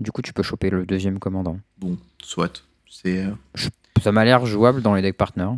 [0.00, 1.58] Du coup, tu peux choper le deuxième commandant.
[1.78, 2.64] Bon, soit.
[2.90, 3.24] C'est.
[3.24, 3.30] euh,
[4.02, 5.56] Ça m'a l'air jouable dans les decks partners.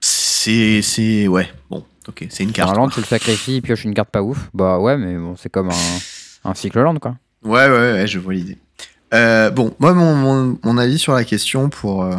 [0.00, 0.80] C'est.
[0.82, 1.28] C'est.
[1.28, 2.26] Ouais, bon, ok.
[2.30, 2.68] C'est une carte.
[2.68, 2.94] Normalement, quoi.
[2.94, 4.48] tu le sacrifies, il pioche une carte pas ouf.
[4.54, 7.16] Bah ouais, mais bon, c'est comme un, un cycle land, quoi.
[7.42, 8.58] Ouais, ouais, ouais, je vois l'idée.
[9.12, 12.16] Euh, bon, moi, mon, mon- mon avis sur la question, pour, euh,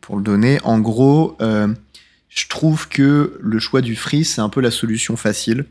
[0.00, 1.68] pour le donner, en gros, euh,
[2.28, 5.66] je trouve que le choix du free, c'est un peu la solution facile.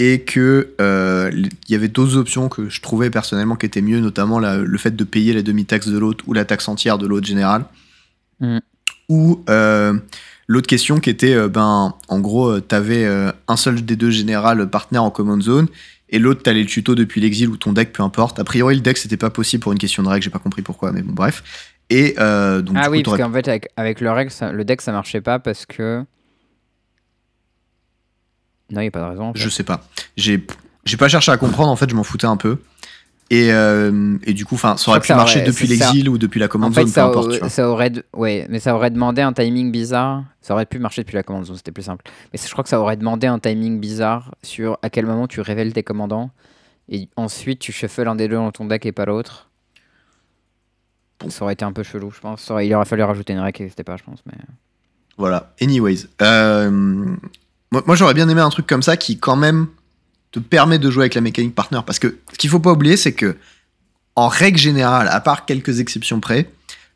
[0.00, 0.74] Et que
[1.34, 4.78] il y avait d'autres options que je trouvais personnellement qui étaient mieux, notamment la- le
[4.78, 7.64] fait de payer la demi-taxe de l'autre ou la taxe entière de l'autre général.
[8.38, 8.60] Mhm.
[9.08, 9.42] Ou
[10.46, 13.06] l'autre question qui était, ben, en gros, tu avais
[13.48, 15.66] un seul des deux générales partenaires en command zone
[16.10, 18.38] et l'autre t'allais le tuto depuis l'exil ou ton deck, peu importe.
[18.38, 20.62] A priori, le deck c'était pas possible pour une question de règle, j'ai pas compris
[20.62, 21.42] pourquoi, mais bon, bref.
[21.90, 24.64] Et euh, donc, ah oui, coup, parce qu'en fait, avec, avec le, règle, ça- le
[24.64, 26.04] deck, ça marchait pas parce que.
[28.70, 29.28] Non, il n'y a pas de raison.
[29.28, 29.40] en fait.
[29.40, 29.86] je sais pas.
[30.16, 30.44] J'ai
[30.84, 32.58] j'ai pas cherché à comprendre, en fait, je m'en foutais un peu.
[33.30, 35.84] Et, euh, et du coup, ça aurait pu ça marcher aurait- depuis ça.
[35.92, 37.32] l'exil ou depuis la En command fait, zone, peu ça, importe.
[37.32, 37.48] tu vois.
[37.50, 40.24] ça aurait, ouais, mais ça aurait demandé un timing bizarre.
[40.40, 42.04] Ça aurait pu marcher depuis la commande zone, c'était plus simple.
[42.32, 45.42] Mais je crois que ça aurait demandé un timing bizarre sur à quel moment tu
[45.42, 46.30] révèles tes commandants
[46.88, 49.50] et ensuite tu shuffles un des deux dans ton deck et pas l'autre.
[51.20, 51.28] Bon.
[51.30, 52.50] Ça aurait été un peu chelou, je pense.
[52.50, 54.20] Aurait- il aurait fallu rajouter une règle qui n'existait pas, je pense.
[54.26, 54.38] Mais...
[55.18, 55.52] Voilà.
[55.60, 56.06] Anyways.
[56.22, 59.66] Euh, moi, moi, j'aurais bien aimé un truc comme ça qui, quand même,
[60.32, 61.80] te permet de jouer avec la mécanique partner.
[61.86, 63.36] Parce que ce qu'il faut pas oublier, c'est que,
[64.16, 66.50] en règle générale, à part quelques exceptions près,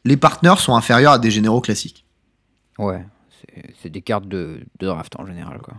[0.04, 2.04] les partenaires sont inférieurs à des généraux classiques.
[2.78, 3.04] Ouais,
[3.82, 5.74] c'est- des cartes de, de draft en général, quoi.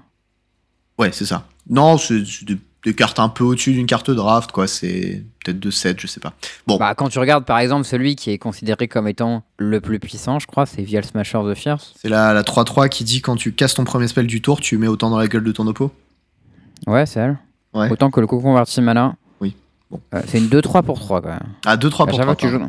[1.00, 1.48] Ouais, c'est ça.
[1.70, 4.68] Non, c'est des, des cartes un peu au-dessus d'une carte draft, quoi.
[4.68, 6.34] C'est peut-être 2-7, je sais pas.
[6.68, 10.00] Bon, Bah, quand tu regardes par exemple celui qui est considéré comme étant le plus
[10.00, 11.94] puissant, je crois, c'est Vial Smasher the Fierce.
[12.00, 14.78] c'est la, la 3-3 qui dit quand tu casses ton premier spell du tour, tu
[14.78, 15.92] mets autant dans la gueule de ton oppo.
[16.88, 17.38] Ouais, c'est elle.
[17.74, 17.89] Ouais.
[17.91, 19.15] Autant que le converti mana.
[19.39, 19.56] Oui.
[19.89, 20.00] Bon.
[20.13, 21.39] Euh, c'est une 2-3 pour 3 quand même.
[21.65, 22.26] Ah, 2-3 À pour chaque 3.
[22.26, 22.62] fois que tu joues.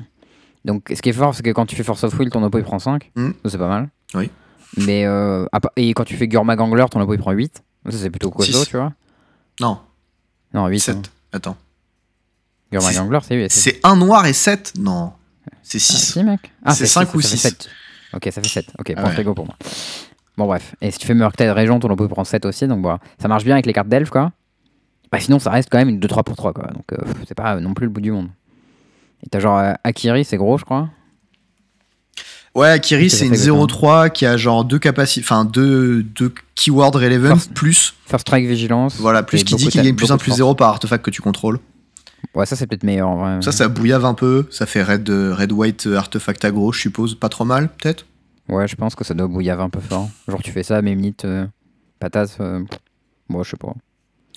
[0.64, 2.58] Donc, ce qui est fort, c'est que quand tu fais Force of Will, ton oppo
[2.58, 3.10] il prend 5.
[3.16, 3.32] Hmm.
[3.44, 3.88] Ça, c'est pas mal.
[4.14, 4.30] Oui.
[4.78, 5.46] Mais, euh,
[5.76, 7.62] et quand tu fais Gurmag Angler, ton oppo il prend 8.
[7.90, 8.92] Ça, c'est plutôt costaud, tu vois.
[9.60, 9.78] Non,
[10.54, 10.80] Non, 8.
[10.80, 10.96] 7.
[10.96, 11.02] hein.
[11.32, 11.56] Attends.
[12.72, 13.50] Gurmag C'est- Angler, c'est 8.
[13.52, 15.12] C'est un noir et 7 Non.
[15.62, 16.12] C'est Ah, 6.
[16.12, 16.50] si, mec.
[16.64, 17.42] Ah, C'est six, cinq ou ça fait six.
[17.42, 17.68] sept.
[18.14, 18.66] Ok, ça fait 7.
[18.78, 19.12] Ok, Ah point ouais.
[19.14, 19.56] frigo pour moi.
[20.36, 20.74] Bon, bref.
[20.80, 22.66] Et si tu fais Murktide Région, ton oppo prend 7 aussi.
[22.66, 22.98] Donc, voilà.
[23.20, 24.32] Ça marche bien avec les cartes d'elfe, quoi.
[25.12, 26.68] Bah, sinon, ça reste quand même une 2-3 pour 3, quoi.
[26.68, 26.96] Donc, euh,
[27.28, 28.28] c'est pas non plus le bout du monde.
[29.24, 30.88] Et t'as genre euh, Akiri, c'est gros, je crois.
[32.54, 36.32] Ouais, Akiri, c'est une fait exactement 0-3 qui a genre deux capacités, enfin deux, deux
[36.54, 38.96] keywords relevant plus, First Strike Vigilance.
[39.00, 40.38] voilà, plus qui dit qu'il gagne plus beaucoup 1 de plus force.
[40.38, 41.58] 0 par artefact que tu contrôles.
[42.34, 43.42] Ouais, ça, c'est peut-être meilleur en vrai.
[43.42, 46.80] Ça, ça bouillave un peu, ça fait red, euh, red white euh, artefact aggro, je
[46.80, 48.06] suppose, pas trop mal, peut-être?
[48.48, 50.08] Ouais, je pense que ça doit bouillave un peu fort.
[50.28, 51.46] Genre, tu fais ça, même minute, euh,
[51.98, 52.36] patate.
[52.40, 52.62] euh,
[53.28, 53.72] Moi, je sais pas.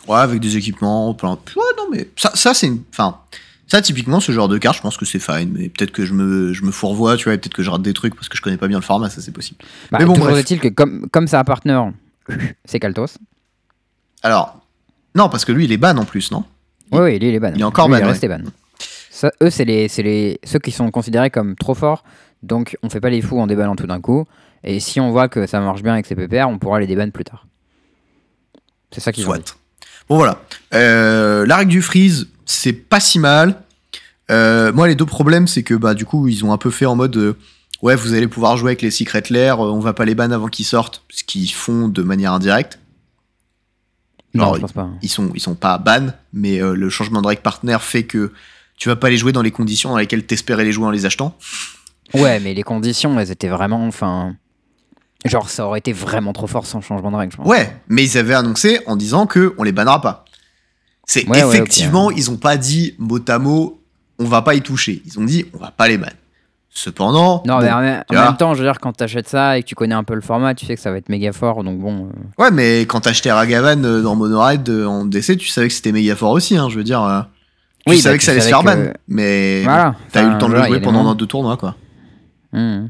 [0.08, 1.32] Ouais, avec des équipements, plein.
[1.32, 2.84] Ouais, non, mais ça, ça c'est une.
[2.92, 3.18] Enfin,
[3.68, 6.14] ça, typiquement, ce genre de carte, je pense que c'est fine, mais peut-être que je
[6.14, 8.38] me, je me fourvoie, tu vois, et peut-être que je rate des trucs parce que
[8.38, 9.60] je connais pas bien le format, ça, c'est possible.
[9.92, 11.82] Bah, Mais bon, toujours est-il que comme, comme ça a partner,
[12.66, 13.18] c'est Kaltos.
[14.24, 14.62] Alors,
[15.16, 16.46] non, parce que lui, il est ban en plus, non?
[16.92, 17.52] Oui, oui, lui, il est ban.
[17.54, 18.40] Il est encore Lui, ban, Il est resté ban.
[19.12, 22.04] Ça, eux, c'est les, c'est les, ceux qui sont considérés comme trop forts.
[22.44, 24.26] Donc, on fait pas les fous en déballant tout d'un coup.
[24.64, 27.10] Et si on voit que ça marche bien avec ces PPR, on pourra les déban
[27.10, 27.46] plus tard.
[28.92, 29.22] C'est ça dit.
[29.22, 29.58] Soit.
[30.10, 30.42] Bon, voilà.
[30.74, 33.62] Euh, la règle du freeze, c'est pas si mal.
[34.32, 36.86] Euh, moi, les deux problèmes, c'est que bah, du coup, ils ont un peu fait
[36.86, 37.38] en mode euh,
[37.82, 40.48] ouais, vous allez pouvoir jouer avec les secret lair, on va pas les ban avant
[40.48, 42.80] qu'ils sortent, ce qu'ils font de manière indirecte.
[44.34, 44.90] Non, je pense pas.
[45.02, 48.34] Ils sont, ils sont pas ban, mais le changement de règle partner fait que
[48.76, 51.06] tu vas pas les jouer dans les conditions dans lesquelles t'espérais les jouer en les
[51.06, 51.36] achetant.
[52.14, 53.86] Ouais, mais les conditions, elles étaient vraiment.
[53.88, 54.36] Enfin.
[55.26, 57.48] Genre, ça aurait été vraiment trop fort sans changement de règle, je pense.
[57.48, 60.26] Ouais, mais ils avaient annoncé en disant que on les bannera pas.
[61.06, 63.82] C'est Ouais, ouais, effectivement, ils ont pas dit mot à mot,
[64.20, 65.02] on va pas y toucher.
[65.06, 66.08] Ils ont dit, on va pas les ban.
[66.70, 69.64] Cependant, Non, bon, mais en, même- en temps, je veux dire, quand t'achètes ça et
[69.64, 71.64] que tu connais un peu le format, tu sais que ça va être méga fort.
[71.64, 72.06] Donc bon.
[72.40, 75.74] euh, ouais, mais quand t'achetais Ragavan euh, dans Monoride euh, en DC, tu savais que
[75.74, 76.56] c'était méga fort aussi.
[76.56, 77.26] Hein, je veux dire,
[77.86, 79.96] tu Oui, savais bah, que tu ça allait se savais faire que- ban, mais Voilà.
[80.12, 81.76] t'as eu le temps de le jouer pendant deux tournois, quoi.
[82.54, 82.88] Mmh.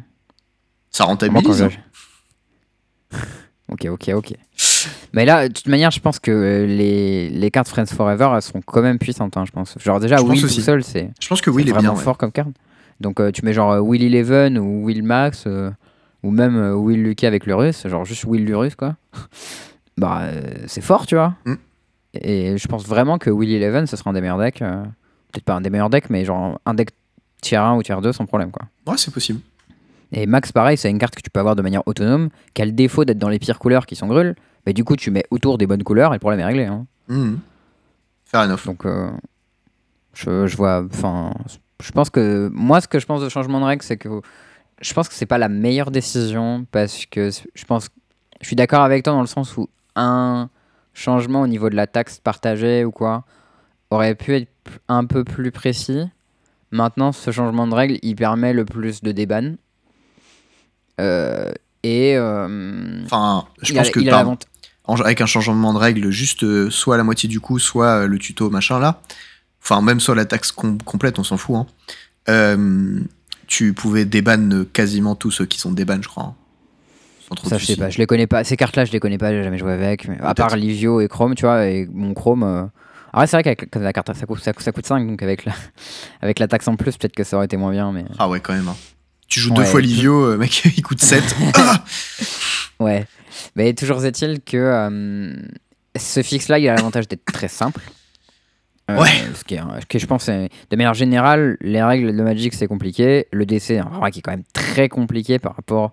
[0.92, 1.62] Ça Moi, rentabilise.
[1.64, 1.70] hein.
[3.12, 3.18] je-
[3.70, 4.34] Ok, ok, ok.
[5.14, 8.42] Mais là, de toute manière, je pense que euh, les, les cartes Friends Forever, elles
[8.42, 9.78] sont quand même puissantes, hein, je pense.
[9.84, 11.98] Genre, déjà, Je Will tout seul, c'est Je pense que il est vraiment bien.
[11.98, 12.04] ouais.
[12.04, 12.50] fort comme carte.
[13.02, 15.70] Donc, euh, tu mets genre euh, Will Eleven ou Will Max, euh,
[16.24, 18.96] ou même euh, Will Lucas avec le russe, genre juste Will du russe, quoi.
[19.98, 20.24] bah,
[20.68, 21.36] c'est fort, tu vois.
[21.46, 21.54] Mm.
[22.22, 24.60] Et je pense vraiment que Will Eleven, ce sera un des meilleurs decks.
[24.60, 26.90] Peut-être pas un des meilleurs decks, mais genre un deck
[27.42, 28.66] tier 1 ou tier 2 sans problème, quoi.
[28.86, 29.40] Ouais, c'est possible.
[30.12, 32.66] Et Max, pareil, c'est une carte que tu peux avoir de manière autonome, qui a
[32.66, 34.36] le défaut d'être dans les pires couleurs qui sont grulles.
[34.66, 36.66] Mais du coup, tu mets autour des bonnes couleurs et le problème est réglé.
[36.66, 36.86] hein.
[37.10, 37.40] Mhm.
[38.26, 38.66] Fair enough.
[38.66, 39.10] Donc, euh,
[40.14, 40.84] je, je vois.
[40.94, 41.34] Enfin,
[41.82, 42.50] je pense que.
[42.54, 44.22] Moi, ce que je pense de changement de règle, c'est que.
[44.80, 47.90] Je pense que c'est pas la meilleure décision parce que je pense.
[48.42, 50.50] Je suis d'accord avec toi dans le sens où un
[50.94, 53.24] changement au niveau de la taxe partagée ou quoi
[53.90, 54.52] aurait pu être
[54.88, 56.08] un peu plus précis.
[56.72, 59.56] Maintenant, ce changement de règle, il permet le plus de déban.
[61.00, 61.52] Euh,
[61.84, 62.16] et.
[62.18, 66.98] euh, Enfin, je a- pense que par- avec un changement de règle, juste euh, soit
[66.98, 69.02] la moitié du coût, soit le tuto machin là,
[69.62, 71.56] enfin même soit la taxe com- complète, on s'en fout.
[71.58, 71.66] Hein.
[72.30, 73.00] Euh,
[73.48, 76.24] tu pouvais déban quasiment tous ceux qui sont déban, je crois.
[76.24, 76.36] hein.
[77.44, 78.46] Ça, je sais pas, je les connais pas.
[78.46, 80.08] Ces cartes-là, je les connais pas, j'ai jamais joué avec.
[80.08, 80.56] mais à part.
[80.56, 82.70] Livio et Chrome, tu vois, et mon Chrome.
[83.18, 85.22] Ah ouais, c'est vrai qu'avec la carte, ça coûte, ça, coûte- ça coûte 5, donc
[85.24, 85.54] avec la,
[86.22, 88.06] avec la taxe en plus, peut-être que ça aurait été moins bien, mais.
[88.20, 88.68] Ah ouais, quand même.
[88.68, 88.76] hein.
[89.28, 91.24] Tu joues Ouais, deux fois Livio, euh, mec, il coûte 7.
[91.56, 91.84] Ah
[92.80, 93.06] Ouais.
[93.56, 95.34] Mais toujours est-il que euh,
[95.98, 97.82] ce fixe-là, il a l'avantage d'être très simple.
[98.90, 99.10] Euh, Ouais.
[99.36, 102.54] Ce qui, est- ce qui, je pense, est- de manière générale, les règles de Magic,
[102.54, 103.26] c'est compliqué.
[103.34, 105.92] Le DC, un qui est quand même très compliqué par rapport,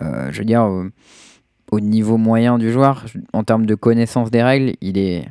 [0.00, 0.86] je veux dire, au,
[1.70, 3.04] au niveau moyen du joueur.
[3.32, 5.26] En termes de connaissance des règles, il est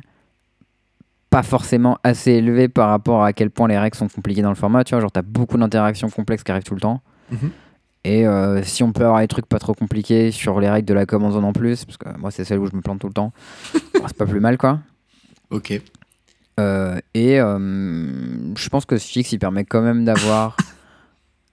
[1.30, 4.54] pas forcément assez élevé par rapport à quel point les règles sont compliquées dans le
[4.54, 4.84] format.
[4.84, 7.02] Tu vois, genre, t'as beaucoup d'interactions complexes qui arrivent tout le temps.
[7.30, 7.50] Mhm.
[8.04, 10.94] Et euh, si on peut avoir des trucs pas trop compliqués sur les règles de
[10.94, 13.00] la com en zone en plus, parce que moi c'est celle où je me plante
[13.00, 13.32] tout le temps,
[13.74, 14.80] bon, c'est pas plus mal quoi.
[15.50, 15.80] ok.
[16.58, 17.58] Euh, et euh,
[18.56, 20.56] je pense que ce fixe il permet quand même d'avoir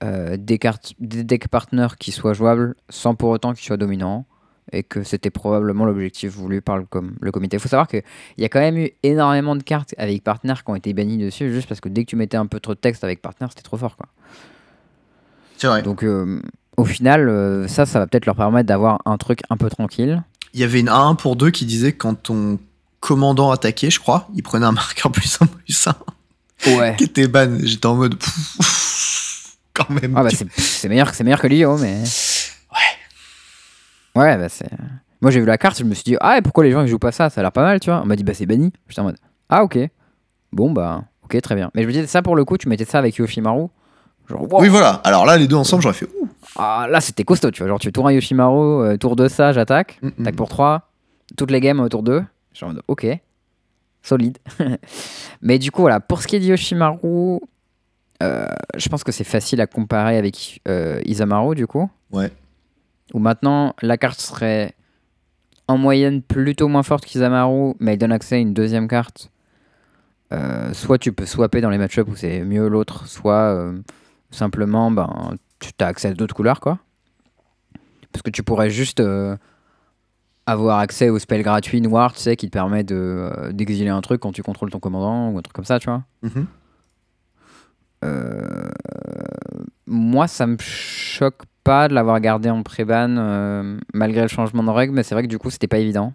[0.02, 0.58] des,
[0.98, 4.24] des deck partners qui soient jouables sans pour autant qu'ils soient dominants.
[4.72, 7.56] Et que c'était probablement l'objectif voulu par le, com- le comité.
[7.56, 8.02] Il faut savoir qu'il
[8.38, 11.52] y a quand même eu énormément de cartes avec partner qui ont été bannies dessus,
[11.52, 13.62] juste parce que dès que tu mettais un peu trop de texte avec partner, c'était
[13.62, 13.96] trop fort.
[13.96, 14.06] Quoi.
[15.56, 15.82] C'est vrai.
[15.82, 16.40] Donc euh,
[16.76, 20.22] au final, euh, ça, ça va peut-être leur permettre d'avoir un truc un peu tranquille.
[20.52, 22.58] Il y avait une 1 pour 2 qui disait que quand ton
[23.00, 25.94] commandant attaquait, je crois, il prenait un marqueur plus 1 plus 1
[26.78, 26.94] Ouais.
[26.98, 27.56] qui était ban.
[27.62, 28.16] J'étais en mode.
[29.74, 30.14] Quand même.
[30.16, 32.02] Ah bah c'est meilleur, meilleur que l'IO, mais.
[34.16, 34.36] Ouais.
[34.36, 34.68] Bah c'est.
[35.22, 36.88] Moi j'ai vu la carte, je me suis dit, ah, et pourquoi les gens ils
[36.88, 37.30] jouent pas ça?
[37.30, 38.02] Ça a l'air pas mal, tu vois.
[38.02, 38.72] On m'a dit, bah c'est banni.
[38.88, 39.16] J'étais en mode,
[39.48, 39.78] ah, ok.
[40.52, 41.70] Bon, bah, ok, très bien.
[41.74, 43.68] Mais je me disais, ça pour le coup, tu mettais ça avec Yoshimaru?
[44.28, 44.60] Genre, wow.
[44.60, 45.00] Oui, voilà.
[45.04, 46.08] Alors là, les deux ensemble, j'aurais fait.
[46.20, 46.28] Ouh.
[46.56, 47.68] Ah, là c'était costaud, tu vois.
[47.68, 49.98] Genre, tu tours un Yoshimaru, euh, tour de ça, j'attaque.
[50.02, 50.24] Mm, mm.
[50.24, 50.90] Tac pour 3.
[51.36, 52.24] Toutes les games autour d'eux.
[52.52, 53.06] Je suis en mode, ok.
[54.02, 54.38] Solide.
[55.42, 56.00] Mais du coup, voilà.
[56.00, 57.40] Pour ce qui est de Yoshimaru,
[58.22, 61.88] euh, je pense que c'est facile à comparer avec euh, Isamaru, du coup.
[62.12, 62.30] Ouais.
[63.14, 64.74] Où maintenant, la carte serait
[65.68, 69.30] en moyenne plutôt moins forte qu'Isamaru, mais elle donne accès à une deuxième carte.
[70.32, 73.78] Euh, soit tu peux swapper dans les match-ups où c'est mieux l'autre, soit euh,
[74.30, 76.60] simplement ben, tu as accès à d'autres couleurs.
[76.60, 76.78] quoi.
[78.12, 79.36] Parce que tu pourrais juste euh,
[80.46, 84.20] avoir accès au spell gratuit noir, tu sais, qui te permet de, d'exiler un truc
[84.20, 86.02] quand tu contrôles ton commandant ou un truc comme ça, tu vois.
[86.22, 86.46] Mhm.
[88.04, 88.70] Euh,
[89.86, 94.70] moi, ça me choque pas de l'avoir gardé en pré-ban euh, malgré le changement de
[94.70, 96.12] règle, mais c'est vrai que du coup, c'était pas évident.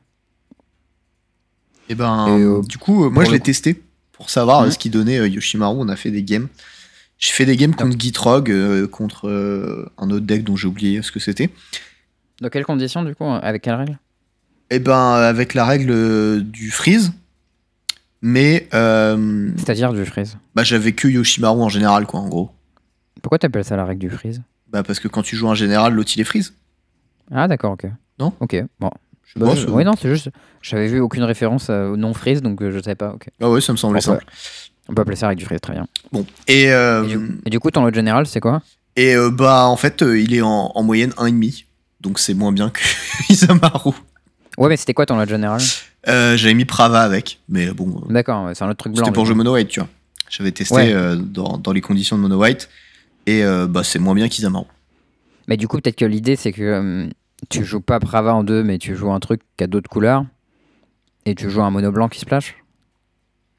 [1.89, 3.81] Et ben, Et, euh, du coup, euh, moi, je l'ai testé
[4.13, 4.71] pour savoir Mhm.
[4.71, 5.75] ce qu'il donnait euh, Yoshimaru.
[5.79, 6.47] On a fait des games.
[7.17, 11.01] J'ai fait des games contre Gitrog, euh, contre euh, un autre deck dont j'ai oublié
[11.01, 11.49] ce que c'était.
[12.39, 13.99] Dans quelles conditions, du coup Avec quelle règle
[14.71, 17.11] Et ben, avec la règle du freeze.
[18.23, 20.37] Mais euh, C'est-à-dire du freeze.
[20.55, 22.51] bah, j'avais que Yoshimaru en général, quoi, en gros.
[23.21, 24.41] Pourquoi t'appelles ça la règle du freeze?
[24.71, 26.53] Bah, parce que quand tu joues en général, l'autre il est freeze.
[27.31, 27.85] Ah, d'accord, ok.
[28.19, 28.89] Non Ok, bon.
[29.23, 30.29] Je Bah, pas, je- Oui, non, c'est juste.
[30.61, 33.11] J'avais vu aucune référence euh, au non-freeze, donc euh, je savais pas.
[33.13, 33.27] Ok.
[33.41, 34.25] Ah ouais, ça me semblait simple.
[34.89, 35.87] On peut appeler ça avec du freeze, très bien.
[36.11, 36.25] Bon.
[36.47, 38.61] Et, euh, Et du, et du coup, ton lot général, c'est quoi?
[38.97, 41.65] Et euh, bah, en fait, euh, il est en, en moyenne 1,5.
[42.01, 42.81] Donc c'est moins bien que
[43.29, 43.91] Isamaru.
[44.57, 45.61] Ouais, mais c'était quoi ton lot général?
[46.05, 49.05] J'avais mis Prava avec, mais bon, D'accord, ouais, c'est un autre truc blanc.
[49.05, 49.35] c'était pour jouer.
[49.35, 49.89] Mono White, tu vois.
[50.29, 51.15] J'avais testé Ouais.
[51.17, 52.69] dans, dans les conditions de Mono White,
[53.25, 54.65] et euh, bah, c'est moins bien qu'Isamaru.
[55.47, 57.09] Mais du coup, peut-être que l'idée, c'est que hum,
[57.49, 60.25] tu joues pas Prava en deux, mais tu joues un truc qui a d'autres couleurs.
[61.25, 62.55] Et tu joues un mono blanc qui splash?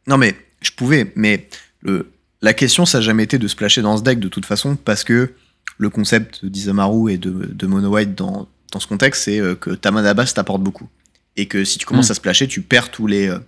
[0.07, 1.49] Non, mais je pouvais, mais
[1.81, 4.75] le, la question, ça n'a jamais été de splasher dans ce deck de toute façon,
[4.77, 5.33] parce que
[5.79, 9.71] le concept d'Isamaru et de, de Mono White dans, dans ce contexte, c'est euh, que
[9.71, 10.89] ta mana t'apporte beaucoup.
[11.37, 12.13] Et que si tu commences Mm.
[12.13, 13.39] à splasher, tu perds tous les, euh,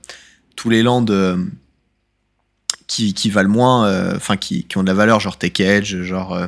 [0.56, 1.36] tous les lands euh,
[2.86, 6.02] qui, qui valent moins, euh, enfin qui, qui ont de la valeur, genre Tech Edge,
[6.02, 6.46] genre euh,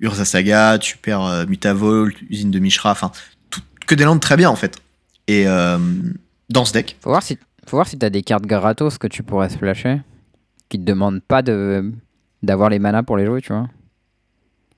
[0.00, 3.12] Urza Saga, tu perds euh, Mutavolt, Usine de Mishra, enfin,
[3.86, 4.78] que des lands très bien en fait.
[5.28, 5.44] Et
[6.50, 9.22] dans ce deck, Faut voir si, faut voir si t'as des cartes gratos que tu
[9.22, 10.00] pourrais splasher.
[10.68, 11.92] Qui te demandent pas de
[12.42, 13.68] d'avoir les manas pour les jouer, tu vois.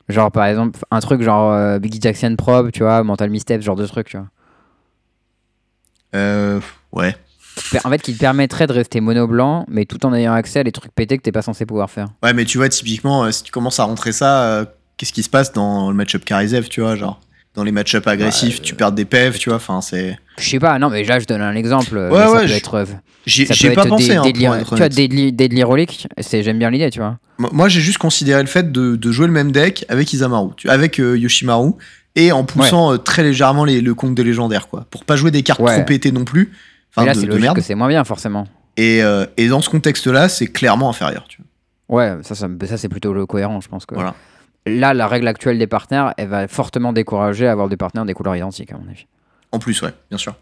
[0.09, 3.67] Genre, par exemple, un truc genre euh, Biggie Jackson Probe, tu vois, Mental Misstep, ce
[3.67, 4.29] genre de truc, tu vois.
[6.15, 6.61] euh,
[6.93, 7.17] ouais.
[7.85, 10.65] En fait, qui te permettrait de rester mono blanc, mais tout en ayant accès à
[10.65, 12.09] des trucs pétés que t'es pas censé pouvoir faire.
[12.23, 14.65] Ouais, mais tu vois, typiquement, euh, si tu commences à rentrer ça, euh,
[14.97, 17.21] qu'est-ce qui se passe dans le match-up Karizev, tu vois, genre
[17.55, 20.19] dans les match-up agressifs, Bah, tu perds des PEV, tu vois, enfin, c'est.
[20.39, 21.97] Je sais pas, non, mais là, je donne un exemple.
[21.97, 22.75] euh, Ouais, ça ouais, peut je- être.
[22.75, 22.85] euh,
[23.25, 24.89] J'y ça j'y peut ai pas être pensé, des- hein, être Tu vois.
[24.91, 27.19] Deadly, Deadly Relic, j'aime bien l'idée, tu vois.
[27.39, 30.69] Moi, j'ai juste considéré le fait de, de jouer le même deck avec Isamaru, tu-
[30.69, 31.73] avec euh, Yoshimaru,
[32.15, 35.31] et en poussant euh, très légèrement les- le compte des légendaires, quoi, pour pas jouer
[35.31, 36.53] des cartes trop pétées non plus,
[36.97, 37.57] enfin, là, c'est logique merde.
[37.57, 38.47] que c'est moins bien, forcément.
[38.77, 41.47] Et, euh, et dans ce contexte-là, c'est clairement inférieur, tu vois.
[41.89, 43.95] Ouais, ça, ça, ça, c'est plutôt le cohérent, je pense que.
[43.95, 44.15] Voilà.
[44.67, 48.15] Là, la règle actuelle des partenaires, elle va fortement décourager à avoir des partenaires des
[48.15, 49.07] couleurs identiques, à mon avis.
[49.53, 50.35] En plus, ouais, bien sûr.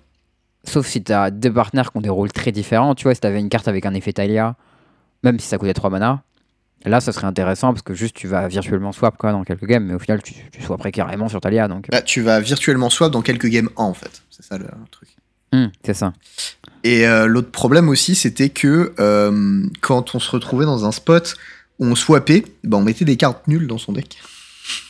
[0.64, 3.38] Sauf si t'as deux partenaires qui ont des rôles très différents, tu vois, si t'avais
[3.38, 4.57] une carte avec un effet Talia,
[5.23, 6.23] même si ça coûtait 3 mana,
[6.87, 9.85] là, ça serait intéressant parce que juste tu vas virtuellement swap quoi dans quelques games,
[9.85, 11.88] mais au final, tu, tu swapperais carrément sur Talia, donc.
[11.93, 14.23] Là, tu vas virtuellement swap dans quelques games 1, en fait.
[14.31, 15.13] C'est ça le truc.
[15.55, 16.12] Hum, c'est ça.
[16.83, 21.37] Et euh, l'autre problème aussi, c'était que euh, quand on se retrouvait dans un spot
[21.79, 24.19] où on swappait, ben on mettait des cartes nulles dans son deck.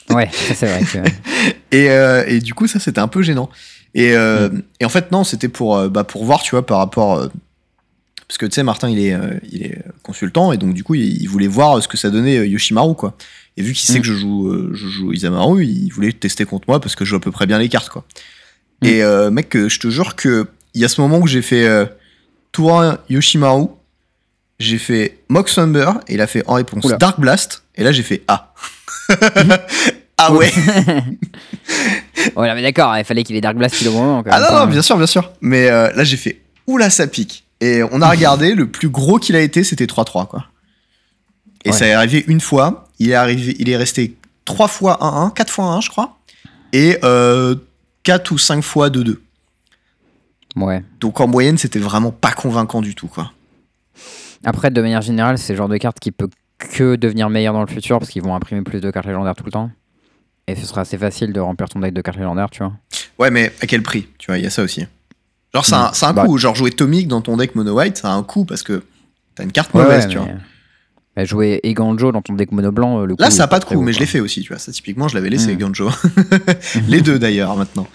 [0.08, 0.98] Ouais, c'est vrai que.
[1.76, 3.50] Et, euh, et du coup, ça, c'était un peu gênant.
[3.94, 4.48] Et, euh,
[4.80, 7.28] et en fait, non, c'était pour, bah, pour voir, tu vois, par rapport.
[8.28, 9.16] parce que tu sais, Martin, il est,
[9.50, 12.48] il est consultant, et donc du coup, il, il voulait voir ce que ça donnait
[12.48, 13.16] Yoshimaru, quoi.
[13.56, 14.02] Et vu qu'il sait Mm.
[14.02, 17.16] que je joue, je joue Isamaru, il voulait tester contre moi parce que je joue
[17.16, 18.04] à peu près bien les cartes, quoi.
[18.82, 21.66] Et euh, mec, je te jure que il y a ce moment où j'ai fait
[21.66, 21.86] euh,
[22.52, 23.66] tour 1 Yoshimaru,
[24.58, 26.96] j'ai fait Mox Thunder, et il a fait en réponse Oula.
[26.96, 28.52] Dark Blast, et là j'ai fait Ah.
[30.18, 30.52] ah ouais
[32.36, 34.22] Ouais, mais d'accord, il fallait qu'il ait Dark Blast au moment.
[34.22, 35.30] quand Ah non, non, bien sûr, bien sûr.
[35.40, 37.44] Mais euh, là, j'ai fait oula, ça pique.
[37.60, 40.46] Et on a regardé, le plus gros qu'il a été, c'était 3-3, quoi.
[41.64, 41.76] Et Ouais.
[41.76, 42.88] ça est arrivé une fois.
[42.98, 46.16] Il est, arrivé, il est resté 3 fois 1-1, 4 fois 1, je crois.
[46.72, 47.54] Et euh,
[48.04, 49.16] 4 ou 5 fois 2-2.
[50.56, 50.84] Ouais.
[51.00, 53.32] Donc en moyenne, c'était vraiment pas convaincant du tout, quoi.
[54.44, 57.60] Après, de manière générale, c'est le genre de carte qui peut que devenir meilleur dans
[57.62, 59.70] le futur parce qu'ils vont imprimer plus de cartes légendaires tout le temps.
[60.46, 62.72] Et ce sera assez facile de remplir ton deck de cartes légendaires, tu vois.
[63.18, 64.06] Ouais, mais à quel prix?
[64.18, 64.86] Tu vois, il y a ça aussi.
[65.54, 66.26] Genre, c'est un, c'est un Bah.
[66.26, 66.36] coup.
[66.36, 68.82] Genre, jouer Tomic dans ton deck mono white, ça a un coût parce que
[69.34, 70.28] t'as une carte Ouais, mauvaise, ouais, tu vois.
[71.16, 73.60] Bah, jouer Eganjo dans ton deck mono blanc, euh, le Là, coup, ça a pas
[73.60, 74.58] de coup, mais je l'ai fait aussi, tu vois.
[74.58, 75.58] Ça, typiquement, je l'avais laissé, Mm.
[75.58, 75.90] Ganjo.
[76.88, 77.86] Les deux, d'ailleurs, maintenant.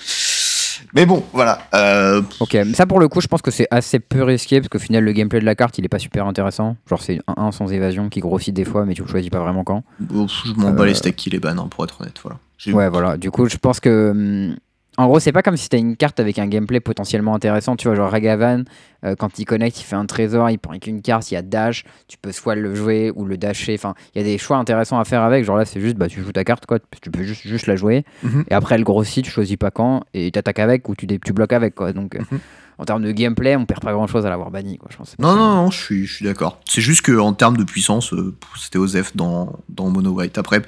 [0.93, 1.59] Mais bon, voilà.
[1.73, 4.69] Euh, Ok, mais ça pour le coup, je pense que c'est assez peu risqué parce
[4.69, 6.75] qu'au final, le gameplay de la carte, il est pas super intéressant.
[6.89, 9.39] Genre, c'est un 1 sans évasion qui grossit des fois, mais tu le choisis pas
[9.39, 9.83] vraiment quand.
[9.99, 12.19] bon, je m'en bats Euh, les steaks qui les ban, pour être honnête.
[12.23, 12.39] Voilà.
[12.75, 13.17] Ouais, voilà.
[13.17, 14.51] Du coup, je pense que.
[14.99, 17.77] En gros, c'est pas comme si c'était une carte avec un gameplay potentiellement intéressant.
[17.77, 18.65] Tu vois, genre Ragavan,
[19.05, 21.41] euh, quand il connecte, il fait un trésor, il prend qu'une carte, il y a
[21.41, 23.75] dash, tu peux soit le jouer ou le dasher.
[23.75, 25.45] Enfin, il y a des choix intéressants à faire avec.
[25.45, 26.79] Genre là, c'est juste, bah, tu joues ta carte, quoi.
[27.01, 28.03] Tu peux juste, juste la jouer.
[28.23, 28.43] Mhm.
[28.49, 31.75] Et après, elle grossit, tu choisis pas quand, et t'attaques avec ou tu, bloques avec,
[31.75, 31.93] quoi.
[31.93, 32.39] Donc, euh, Mhm.
[32.79, 34.89] en termes de gameplay, on perd pas grand chose à l'avoir banni, quoi.
[34.91, 35.15] Je pense.
[35.17, 36.59] Non, non, non, je suis, je suis d'accord.
[36.65, 40.37] C'est juste qu'en termes de puissance, euh, c'était Osef dans, dans Mono White.
[40.37, 40.61] Après,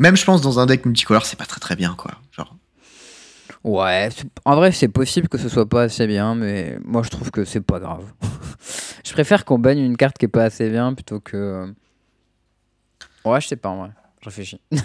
[0.00, 2.10] même je pense dans un deck multicolore, c'est pas très très bien, quoi.
[2.32, 2.52] Genre,
[3.68, 4.08] Ouais,
[4.44, 7.44] en vrai, c'est possible que ce soit pas assez bien, mais moi je trouve que
[7.44, 8.04] c'est pas grave.
[9.04, 11.36] je préfère qu'on banne une carte qui est pas assez bien plutôt que.
[11.36, 11.66] euh,
[13.24, 13.90] Ouais, je sais pas en vrai.
[14.20, 14.60] Je réfléchis.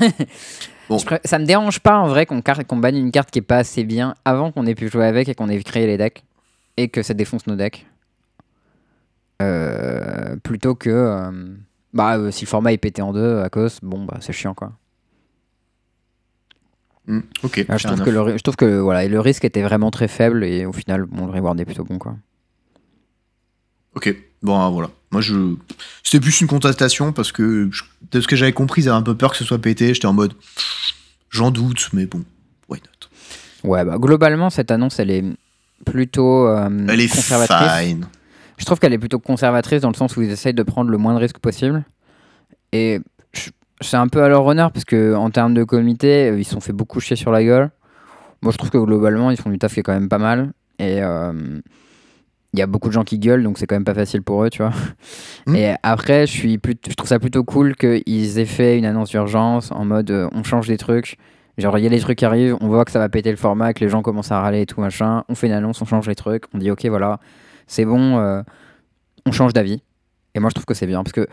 [0.89, 0.97] Bon.
[0.97, 3.43] Je pré- Ça me dérange pas en vrai qu'on car- banne une carte qui est
[3.43, 6.23] pas assez bien avant qu'on ait pu jouer avec et qu'on ait créé les decks
[6.75, 7.85] et que ça défonce nos decks.
[9.41, 10.89] Euh, plutôt que.
[10.89, 11.31] euh,
[11.93, 14.53] Bah, euh, si le format est pété en deux à cause, bon, bah c'est chiant
[14.53, 14.73] quoi.
[17.07, 17.65] Hmm, ok.
[17.69, 20.07] Ah, je, trouve que le, je trouve que voilà, et le risque était vraiment très
[20.07, 22.15] faible et au final, bon, le reward est plutôt bon quoi.
[23.95, 24.89] Ok, bon, ah, voilà.
[25.11, 25.55] Moi, je.
[26.03, 29.01] C'était plus une contestation parce que, je- de ce que j'avais compris, ils avaient un
[29.01, 29.93] peu peur que ce soit pété.
[29.93, 30.33] J'étais en mode.
[31.29, 32.23] J'en doute, mais bon,
[32.69, 33.69] why not?
[33.69, 35.23] Ouais, bah globalement, cette annonce, elle est
[35.85, 37.85] plutôt euh, Elle est conservatrice.
[37.87, 38.07] fine.
[38.57, 40.97] Je trouve qu'elle est plutôt conservatrice dans le sens où ils essayent de prendre le
[40.97, 41.83] moins de risques possible.
[42.71, 42.99] Et
[43.81, 46.59] c'est un peu à leur honneur parce que en termes de comité, ils se sont
[46.59, 47.71] fait beaucoup chier sur la gueule.
[48.41, 50.53] Moi, je trouve que globalement, ils font du taf qui est quand même pas mal.
[50.79, 51.61] Et euh,
[52.53, 54.43] il y a beaucoup de gens qui gueulent, donc c'est quand même pas facile pour
[54.43, 54.73] eux, tu vois.
[55.47, 55.55] Mm.
[55.55, 59.71] Et après, je, suis je trouve ça plutôt cool qu'ils aient fait une annonce d'urgence
[59.71, 61.17] en mode euh, on change des trucs.
[61.57, 63.37] Genre, il y a des trucs qui arrivent, on voit que ça va péter le
[63.37, 65.23] format, que les gens commencent à râler et tout machin.
[65.29, 67.19] On fait une annonce, on change les trucs, on dit ok, voilà,
[67.65, 68.41] c'est bon, euh,
[69.25, 69.81] on change d'avis.
[70.35, 71.27] Et moi, je trouve que c'est bien parce que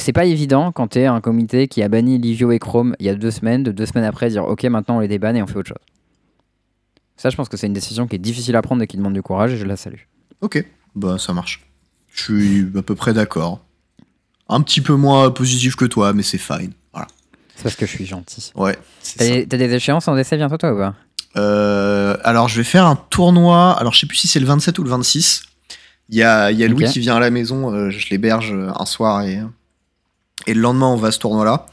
[0.00, 3.08] c'est pas évident quand t'es un comité qui a banni Livio et Chrome il y
[3.08, 5.46] a deux semaines, de deux semaines après dire ok, maintenant on les débanne et on
[5.46, 5.84] fait autre chose.
[7.16, 9.14] Ça, je pense que c'est une décision qui est difficile à prendre et qui demande
[9.14, 10.02] du courage et je la salue.
[10.40, 11.66] Ok, bah ça marche.
[12.12, 13.60] Je suis à peu près d'accord.
[14.48, 16.72] Un petit peu moins positif que toi, mais c'est fine.
[16.92, 17.08] Voilà.
[17.54, 18.52] C'est parce que je suis gentil.
[18.54, 18.78] Ouais,
[19.18, 20.94] T'as des, échéances en décès bientôt, toi ou pas?
[21.36, 23.76] Euh, alors, je vais faire un tournoi.
[23.78, 25.42] Alors, je sais plus si c'est le 27 ou le 26.
[26.08, 27.72] Il y a, y a Louis qui vient à la maison.
[27.74, 29.40] euh, je l'héberge euh, un soir et,
[30.46, 31.66] et le lendemain, on va à ce tournoi-là.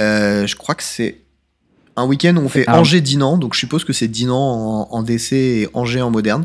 [0.00, 1.18] Euh, je crois que c'est
[1.96, 2.78] un week-end où on fait Ah.
[2.80, 3.38] Angers-Dinan.
[3.38, 6.44] Donc, je suppose que c'est Dinan en, en DC et Angers en moderne.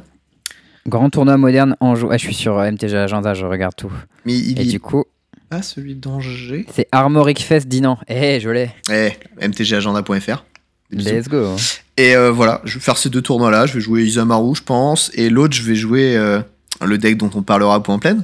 [0.88, 2.08] Grand tournoi moderne jeu.
[2.10, 3.92] Ah, je suis sur euh, MTG Agenda, je regarde tout.
[4.26, 5.04] Mais il Et y du coup,
[5.50, 6.66] pas celui d'Angers.
[6.74, 8.00] c'est Armoric Fest Dinan.
[8.08, 8.72] Eh, je l'ai.
[8.90, 9.12] Eh,
[9.48, 10.44] mtgagenda.fr.
[10.90, 11.10] Des bisous.
[11.12, 11.56] Let's go.
[11.98, 13.66] Et euh, voilà, je vais faire ces deux tournois-là.
[13.68, 15.12] Je vais jouer Isamaru, je pense.
[15.14, 16.42] Et l'autre, je vais jouer euh,
[16.84, 18.18] le deck dont on parlera à point plein.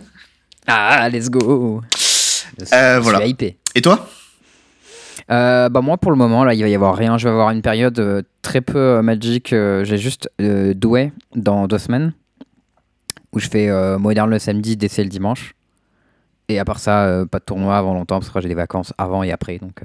[0.65, 1.81] Ah, let's go.
[2.57, 3.19] Je Euh, je voilà.
[3.21, 3.57] suis hypé.
[3.75, 4.07] Et toi?
[5.29, 7.17] Euh, bah moi pour le moment là il va y avoir rien.
[7.17, 9.51] Je vais avoir une période euh, très peu euh, Magic.
[9.51, 12.13] euh, J'ai juste doué dans deux semaines
[13.33, 15.53] où je fais moderne le samedi, DC le dimanche.
[16.49, 19.21] Et à part ça, pas de tournoi avant longtemps parce que j'ai des vacances avant
[19.21, 19.57] et après.
[19.59, 19.81] Donc,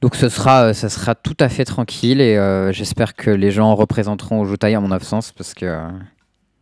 [0.00, 3.74] donc ce sera, ça sera tout à fait tranquille et euh, j'espère que les gens
[3.74, 5.86] représenteront au Joutaï en mon absence parce que euh,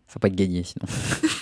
[0.08, 0.84] ça va pas être gagné sinon.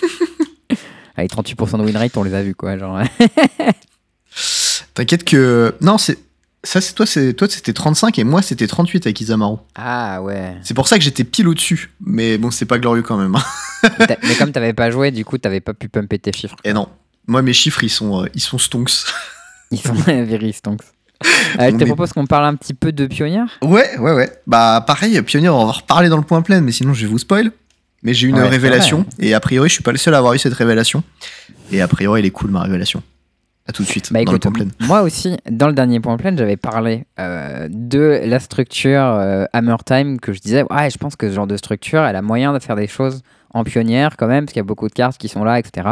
[1.19, 2.77] Avec 38% de win rate, on les a vus quoi.
[2.77, 2.99] Genre,
[4.93, 5.75] T'inquiète que.
[5.81, 6.17] Non, c'est.
[6.61, 9.57] Ça, c'est toi, c'est toi, c'était 35 et moi, c'était 38 avec Isamaru.
[9.75, 10.55] ah ouais.
[10.61, 11.91] C'est pour ça que j'étais pile au-dessus.
[12.05, 13.33] Mais bon, c'est pas glorieux quand même.
[13.35, 13.89] hein.
[14.23, 16.57] Mais comme t'avais pas joué, du coup t'avais pas pu pumper tes chiffres.
[16.65, 16.89] Et non.
[17.27, 18.91] Moi, mes chiffres, ils sont, euh, ils sont stonks.
[19.71, 20.81] Ils sont very stonks.
[21.59, 23.47] Euh, je te propose qu'on parle un petit peu de Pionnière.
[23.61, 24.31] Ouais, ouais, ouais.
[24.47, 27.19] Bah, pareil, Pionnier, on va reparler dans le point plein, mais sinon, je vais vous
[27.19, 27.51] spoil.
[28.03, 29.05] Mais j'ai eu une Ouais, révélation.
[29.19, 31.03] Et a priori, je suis pas le seul à avoir eu cette révélation.
[31.71, 33.03] Et a priori, elle est cool, ma révélation.
[33.67, 34.11] À tout de suite.
[34.11, 34.65] Bah dans le point plein.
[34.79, 39.75] moi aussi, dans le dernier point plein, j'avais parlé euh, de la structure euh, Hammer
[39.85, 42.51] Time que je disais, ouais, je pense que ce genre de structure, elle a moyen
[42.51, 43.21] de faire des choses
[43.53, 45.87] en pionnière quand même, parce qu'il y a beaucoup de cartes qui sont là, etc.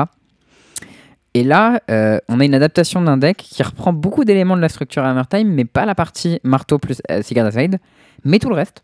[1.34, 4.70] Et là, euh, on a une adaptation d'un deck qui reprend beaucoup d'éléments de la
[4.70, 7.78] structure Hammer Time, mais pas la partie marteau plus euh, Aside,
[8.24, 8.82] mais tout le reste.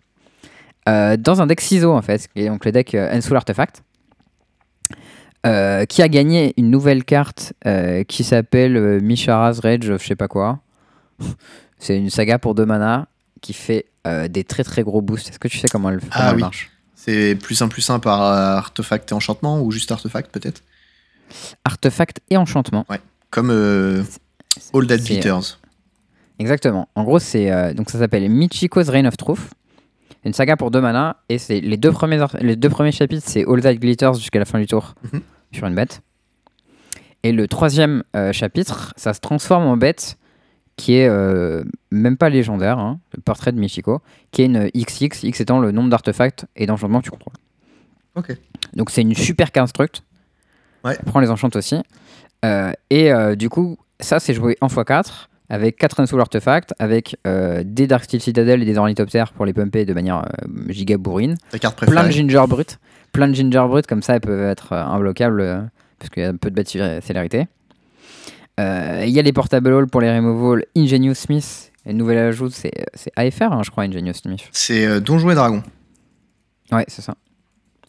[0.90, 3.84] Euh, dans un deck ciseau en fait, qui est donc le deck euh, Ensoul Artefact,
[5.46, 10.16] euh, qui a gagné une nouvelle carte euh, qui s'appelle euh, Mishara's Rage, je sais
[10.16, 10.60] pas quoi.
[11.80, 13.08] C'est une saga pour deux mana
[13.42, 15.30] qui fait euh, des très très gros boosts.
[15.30, 16.42] Est-ce que tu sais comment elle, comment Ah elle oui.
[16.42, 16.70] marche?
[16.96, 20.62] C'est plus un plus un par euh, artefact et enchantement ou juste artefact peut-être?
[21.66, 22.86] Artefact et enchantement.
[23.30, 24.04] Comme euh,
[24.74, 25.60] All That Glitters.
[26.40, 26.88] Exactement.
[26.96, 29.42] En gros, c'est euh, donc ça s'appelle Michiko's Reign of Truth.
[30.26, 33.46] Une saga pour deux mana et c'est les deux premiers les deux premiers chapitres, c'est
[33.48, 35.22] All That Glitters jusqu'à la fin du tour Mhm.
[35.52, 36.02] sur une bête.
[37.24, 40.18] Et le troisième euh, chapitre, ça se transforme en bête
[40.76, 44.02] qui est euh, même pas légendaire, hein, le portrait de Michiko,
[44.32, 47.36] qui est une XX, X étant le nombre d'artefacts et d'enchantements que tu contrôles.
[48.16, 48.36] Ok.
[48.74, 50.04] Donc c'est une super construct.
[50.84, 50.98] Ouais.
[51.06, 51.76] Prend les enchants aussi.
[52.44, 57.62] Euh, et du coup, ça c'est joué en x4 avec 4 Soul Artefacts, avec euh,
[57.64, 61.36] des Dark Steel Citadel et des Ornithoptères pour les pumper de manière euh, giga bourrine.
[61.78, 62.80] Plein de Ginger Brut.
[63.12, 65.62] Plein de Ginger Brut, comme ça elles peuvent être euh, imbloquables euh,
[66.00, 67.46] parce qu'il y a un peu de bête célérité.
[68.58, 70.66] Il y a les Portable Hall pour les removals.
[70.76, 72.72] Ingenious Smith, une nouvelle ajout, c'est
[73.16, 74.50] AFR, hein, je crois, Ingenious Smith.
[74.52, 75.62] C'est Donjons et Dragons.
[76.72, 77.14] Ouais, c'est ça.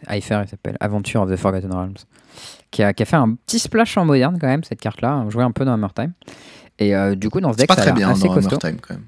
[0.06, 1.96] AFR, il s'appelle Adventure of the Forgotten Realms.
[2.70, 5.24] Qui a, qui a fait un petit splash en moderne quand même, cette carte-là.
[5.30, 6.12] Joué un peu dans Hammer Time.
[6.78, 8.56] Et euh, du coup, dans ce deck, pas ça a très bien assez dans costaud.
[8.56, 9.04] Time quand même.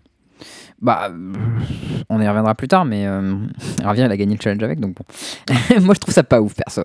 [0.80, 1.32] Bah, euh,
[2.10, 3.34] on y reviendra plus tard, mais euh,
[3.82, 5.80] Ravia, elle a gagné le challenge avec, donc bon.
[5.80, 6.82] Moi, je trouve ça pas ouf, perso.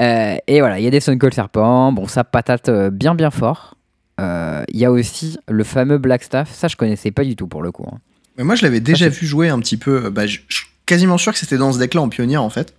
[0.00, 1.92] Euh, et voilà, il y a des Suncold Serpents.
[1.92, 3.74] Bon, ça patate bien, bien fort.
[4.20, 6.52] Euh, Il y a aussi le fameux Blackstaff.
[6.52, 7.84] Ça, je connaissais pas du tout pour le coup.
[7.90, 7.98] hein.
[8.38, 10.08] Mais moi je l'avais déjà vu jouer un petit peu.
[10.08, 12.74] Bah, je suis quasiment sûr que c'était dans ce deck là en pionnière en fait.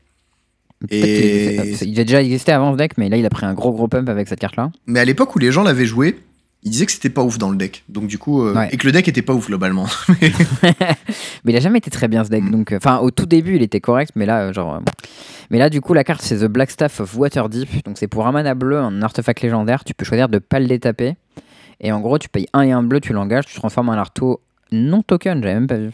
[0.89, 3.71] Et- Il a déjà existé avant ce deck, mais là, il a pris un gros,
[3.71, 4.71] gros pump avec cette carte-là.
[4.87, 6.19] Mais à l'époque où les gens l'avaient joué,
[6.65, 7.83] ils disaient que c'était pas ouf dans le deck.
[7.89, 8.69] Donc du coup, euh, Ouais.
[8.71, 9.85] et que le deck était pas ouf globalement.
[11.43, 12.43] Mais il a jamais été très bien ce deck.
[12.43, 12.51] Mm.
[12.51, 14.81] Donc, euh, enfin, au tout début, il était correct, mais là, euh, genre.
[15.49, 17.83] Mais là, du coup, la carte, c'est The Blackstaff of Waterdeep.
[17.85, 19.83] Donc, c'est pour un mana bleu, un artefact légendaire.
[19.83, 21.15] Tu peux choisir de pas le détaper.
[21.81, 24.41] Et en gros, tu payes un et un bleu, tu l'engages, tu transformes un arto
[24.71, 25.91] non token, j'avais même pas vu,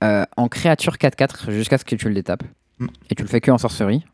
[0.00, 2.42] en créature 4-4 jusqu'à ce que tu le détapes.
[2.78, 2.86] Mm.
[3.10, 4.04] Et tu le fais que en sorcerie.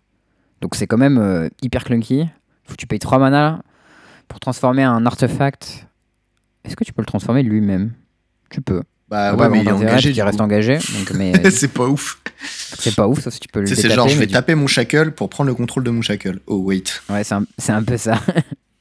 [0.61, 2.29] Donc, c'est quand même hyper clunky.
[2.65, 3.63] Faut que tu payes 3 mana
[4.31, 5.87] pour transformer un artefact.
[6.65, 7.93] Est-ce que tu peux le transformer lui-même?
[8.49, 8.83] Tu peux.
[9.09, 10.09] bah ouais, mais il est engagé.
[10.09, 10.79] qu'il du reste engagé.
[10.99, 12.23] Donc, mais c'est pas ouf.
[12.79, 15.11] c'est pas ouf, sauf si tu peux le c'est genre, je vais taper mon shackle
[15.13, 16.41] pour prendre le contrôle de mon shackle.
[16.47, 16.85] Oh wait.
[17.11, 18.21] Ouais, c'est un, un peu ça.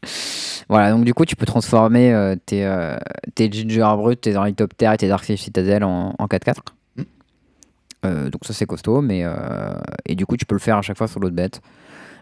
[0.70, 2.98] voilà, donc du coup, tu peux transformer euh, tes, euh,
[3.34, 6.58] tes Ginger Brut, tes Ornithoptères et tes Dark Citadel en, en 4-4.
[6.96, 7.02] Mm.
[8.06, 9.26] Euh, donc ça, c'est costaud, mais...
[10.06, 11.60] et du coup, tu peux le faire à chaque fois sur l'autre bête.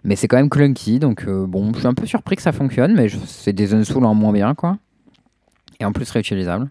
[0.04, 2.52] Mais c'est quand même clunky, donc euh, bon, je suis un peu surpris que ça
[2.52, 4.78] fonctionne, mais c'est des Unsoul en moins bien, quoi.
[5.80, 6.70] Et en plus réutilisable.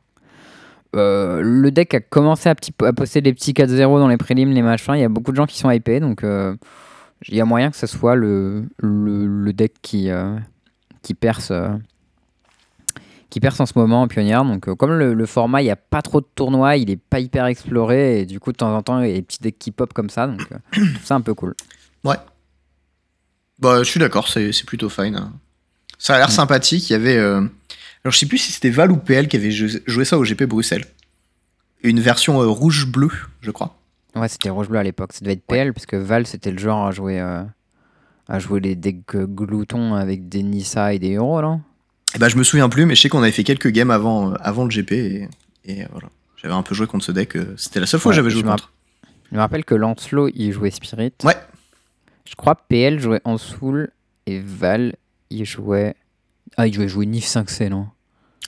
[0.94, 4.52] Euh, le deck a commencé à, petit, à poster des petits 4-0 dans les prélims,
[4.52, 4.94] les machins.
[4.94, 6.56] Il y a beaucoup de gens qui sont hypés, donc euh,
[7.28, 10.08] il y a moyen que ce soit le, le, deck qui,
[11.02, 11.52] qui, perce,
[13.30, 14.44] qui perce en ce moment en pionnière.
[14.44, 17.20] Donc, comme le, le format, il n'y a pas trop de tournois, il est pas
[17.20, 19.58] hyper exploré, et du coup, de temps en temps, il y a des petits decks
[19.58, 20.26] qui pop comme ça.
[20.26, 20.40] Donc,
[20.72, 21.54] je trouve ça un peu cool.
[23.58, 25.16] Bah, je suis d'accord, c'est plutôt fine.
[25.16, 25.32] hein.
[25.98, 26.90] Ça a l'air sympathique.
[26.90, 27.16] Il y avait.
[27.16, 27.38] euh,
[28.04, 30.24] Alors, je sais plus si c'était Val ou PL qui avait jou- joué ça au
[30.24, 30.84] GP Bruxelles.
[31.82, 33.76] Une version euh, rouge-bleu, je crois.
[34.14, 35.12] Ouais, c'était rouge-bleu à l'époque.
[35.12, 35.56] Ça devait être Ouais.
[35.58, 37.42] PL, parce que Val, c'était le genre à jouer, euh,
[38.28, 41.58] à jouer les decks gloutons avec des Nissa et des héros, là.
[42.14, 44.32] Et bah, je me souviens plus, mais je sais qu'on avait fait quelques games avant,
[44.34, 44.92] avant le GP.
[44.92, 45.28] Et,
[45.64, 46.08] et, voilà.
[46.36, 47.36] J'avais un peu joué contre ce deck.
[47.56, 48.72] C'était la seule fois Ouais, que j'avais joué contre.
[49.30, 51.12] Je me rappelle que Lancelot, il jouait Spirit.
[51.24, 51.34] Ouais.
[52.28, 53.90] Je crois PL jouait en Soul
[54.26, 54.96] et Val,
[55.30, 55.94] il jouait.
[56.56, 57.86] Ah, il jouait jouer Nif 5C, non?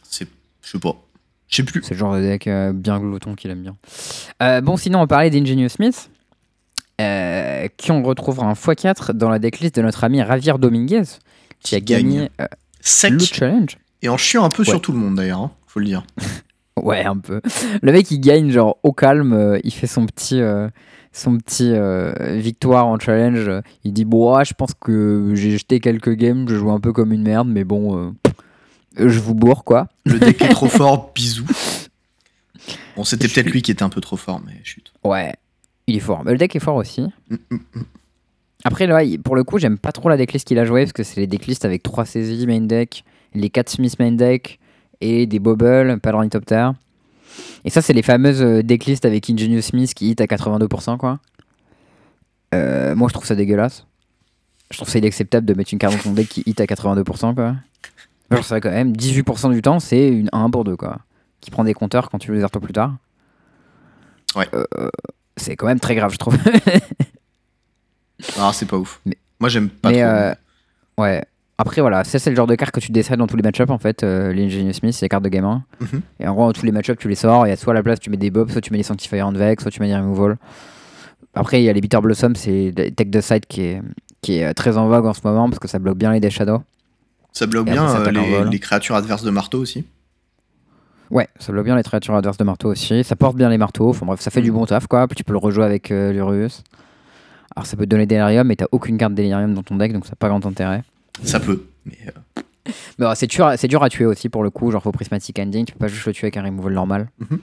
[0.03, 0.29] C'est.
[0.63, 0.97] Je sais pas.
[1.49, 1.83] Je sais plus.
[1.83, 3.77] C'est le genre de deck euh, bien glouton qu'il aime bien.
[4.43, 6.11] Euh, bon, sinon, on parlait d'Ingenious Smith,
[7.01, 11.03] euh, qui on retrouvera en x4 dans la decklist de notre ami Javier Dominguez,
[11.61, 12.31] qui a Qui gagné
[12.81, 13.13] Sec.
[13.13, 13.79] le challenge.
[14.03, 14.69] Et en chiant un peu Ouais.
[14.69, 16.05] sur tout le monde d'ailleurs, hein, faut le dire.
[16.81, 17.41] Ouais, un peu.
[17.83, 20.41] Le mec, il gagne genre au calme, il fait son petit,
[21.13, 23.49] son petit euh, victoire en challenge.
[23.49, 26.81] euh, Il dit Bon, ah, je pense que j'ai jeté quelques games, je joue un
[26.81, 28.11] peu comme une merde, mais bon, euh,
[28.97, 29.89] je vous bourre quoi.
[30.05, 31.47] Le deck est trop fort, bisous.
[32.97, 34.93] Bon, c'était peut-être lui qui était un peu trop fort, mais chut.
[35.05, 35.35] Ouais,
[35.87, 36.23] il est fort.
[36.25, 37.03] Mais le deck est fort aussi.
[37.31, 37.83] Mm, mm, mm.
[38.65, 41.05] Après, là, pour le coup, j'aime pas trop la decklist qu'il a joué parce que
[41.05, 43.05] c'est les decklists avec 3 saisies main deck
[43.35, 44.59] les 4 Smith main deck
[45.01, 46.75] et des Bobble, pas d'ornithoptère.
[47.65, 51.19] Et ça, c'est les fameuses euh, decklists avec Ingenious Smith qui hit à 82%, quoi.
[52.55, 53.85] Euh, moi, je trouve ça dégueulasse.
[54.71, 57.35] Je trouve ça inacceptable de mettre une carte dans ton deck qui hit à 82%,
[57.35, 57.57] quoi.
[58.31, 60.99] Genre, ça, quand même, 18% du temps, c'est une 1 pour 2, quoi.
[61.41, 62.95] Qui prend des compteurs quand tu les retrouves plus tard.
[64.37, 64.47] Ouais.
[64.55, 64.91] Euh,
[65.37, 66.37] c'est quand même très grave, je trouve.
[68.39, 69.01] Ah, c'est pas ouf.
[69.07, 70.11] Mais- Moi, j'aime pas Mais trop.
[70.11, 70.35] euh,
[70.99, 71.25] ouais.
[71.61, 73.71] Après, voilà, ça, c'est le genre de carte que tu décides dans tous les match-ups,
[73.71, 74.05] en fait.
[74.05, 75.65] Euh, les Ingenious Smith, c'est les cartes de game 1.
[75.81, 76.01] Mhm.
[76.21, 77.47] Et en gros, dans tous les match-ups, tu les sors.
[77.47, 79.23] Et à soit à la place, tu mets des bobs, soit tu mets des Sanctifier
[79.23, 80.37] en Vex, soit tu mets des Removal.
[81.35, 83.83] Après, il y a les Bitter Blossom, c'est tech de side qui est,
[84.23, 86.21] qui est euh, très en vogue en ce moment parce que ça bloque bien les
[86.21, 86.63] Death Shadow.
[87.33, 89.85] Ça bloque bien après, ça euh, les, créatures adverses de marteau aussi.
[91.11, 93.05] Ouais, ça bloque bien les créatures adverses de marteau aussi.
[93.05, 93.91] Ça porte bien les marteaux.
[93.91, 95.07] Enfin bref, ça fait du bon taf quoi.
[95.07, 96.65] Puis tu peux le rejouer avec euh, l'Urus.
[97.55, 100.07] Alors ça peut te donner Delirium, mais t'as aucune carte Delirium dans ton deck, donc
[100.07, 100.83] ça n'a pas grand intérêt.
[101.23, 101.65] Ça peut.
[101.85, 102.43] Mais euh,
[102.99, 104.71] Mais c'est dur, à- c'est dur à tuer aussi pour le coup.
[104.71, 107.09] Genre, faut Prismatic Ending, tu peux pas juste le tuer avec un removal normal.
[107.19, 107.39] Mhm.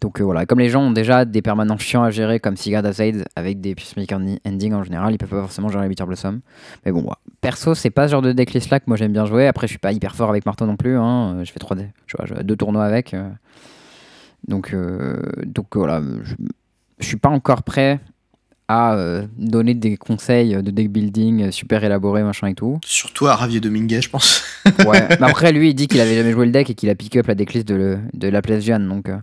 [0.00, 2.86] Donc euh, voilà, comme les gens ont déjà des permanents chiants à gérer comme Sigurd
[2.86, 6.40] Azade avec des Prismatic Ending en général, ils peuvent pas forcément gérer les Bitter Blossom.
[6.86, 7.14] Mais bon, ouais.
[7.40, 9.48] perso, c'est pas ce genre de decklist là que moi j'aime bien jouer.
[9.48, 10.96] Après, je suis pas hyper fort avec Marteau non plus.
[10.96, 11.38] Hein.
[11.38, 13.16] Euh, Je fais 3D, je vois, je- deux tournois avec.
[14.46, 16.34] Donc, euh, donc voilà, je,
[16.98, 18.00] je suis pas encore prêt
[18.72, 22.78] à euh, donner des conseils de deck building euh, super élaborés, machin et tout.
[22.84, 24.42] surtout à Ravier Dominguez, je pense.
[24.86, 25.08] Ouais.
[25.20, 27.16] Mais après, lui, il dit qu'il avait jamais joué le deck et qu'il a pick
[27.16, 28.88] up la decklist de, le- de la place Jeanne.
[28.88, 29.16] Donc, euh,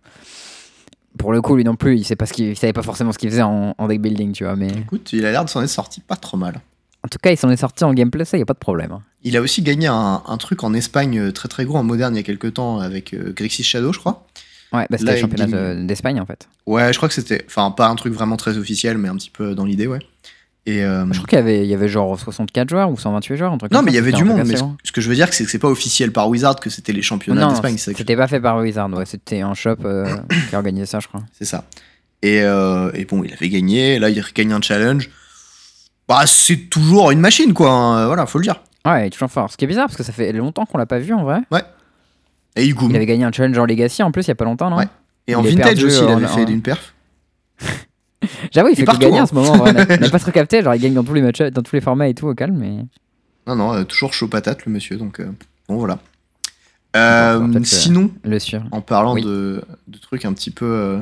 [1.18, 3.12] pour le coup, lui non plus, il, sait pas ce qu'il- il savait pas forcément
[3.12, 4.56] ce qu'il faisait en, en deck building, tu vois.
[4.56, 6.60] Mais Écoute, il a l'air de s'en être sorti pas trop mal.
[7.04, 8.92] en tout cas, il s'en est sorti en gameplay, ça, y a pas de problème.
[8.92, 9.02] hein.
[9.24, 12.18] Il a aussi gagné un, un truc en Espagne très très gros en moderne il
[12.18, 14.27] y a quelques temps avec euh, Grixis Shadow, je crois.
[14.74, 16.48] Ouais, bah, c'était le championnat d'Espagne en fait.
[16.66, 17.44] Ouais, je crois que c'était.
[17.48, 20.00] Enfin, pas un truc vraiment très officiel, mais un petit peu dans l'idée, ouais.
[20.66, 20.84] Et.
[20.84, 23.54] euh, Je crois qu'il y avait, il y avait genre 64 joueurs ou 128 joueurs,
[23.54, 24.42] un truc non, mais il y avait du monde.
[24.46, 26.92] Mais ce, que je veux dire, c'est que c'est pas officiel par Wizard que c'était
[26.92, 27.78] les championnats d'Espagne.
[27.78, 30.14] c'était pas fait par Wizard, ouais, c'était un shop euh,
[30.50, 31.24] qui a organisé ça, je crois.
[31.32, 31.64] C'est ça.
[32.22, 34.00] Et, euh, et bon, il avait gagné.
[34.00, 35.10] Là, il gagne un challenge.
[36.10, 37.70] Bah, c'est toujours une machine, quoi.
[37.72, 38.62] hein, Voilà, faut le dire.
[38.86, 39.52] Ouais, il est toujours fort.
[39.52, 41.40] Ce qui est bizarre parce que ça fait longtemps qu'on l'a pas vu en vrai.
[42.58, 44.70] Et il avait gagné un challenge en Legacy en plus il y a pas longtemps,
[44.70, 44.88] non Ouais.
[45.28, 46.94] Et en il vintage aussi, il avait en- fait d'une perf.
[48.52, 49.54] J'avoue, il fait que gagner en ce moment.
[49.62, 51.62] On a- on a pas trop capté, genre il gagne dans tous les matchs, dans
[51.62, 52.84] tous les formats et tout au calme, mais.
[53.46, 54.98] Non, non, euh, toujours chaud patate, le monsieur.
[54.98, 55.32] Donc, euh,
[55.70, 56.00] bon, voilà.
[56.96, 58.64] Euh, Bon, sinon, Le sûr.
[58.72, 59.22] en parlant Oui.
[59.24, 61.00] de, de trucs un petit peu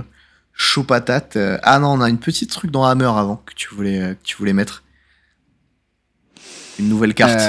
[0.54, 1.38] chaud patate.
[1.64, 4.36] ah non, on a une petite truc dans Hammer avant que tu voulais, que tu
[4.36, 4.84] voulais mettre.
[6.80, 7.40] Une nouvelle carte.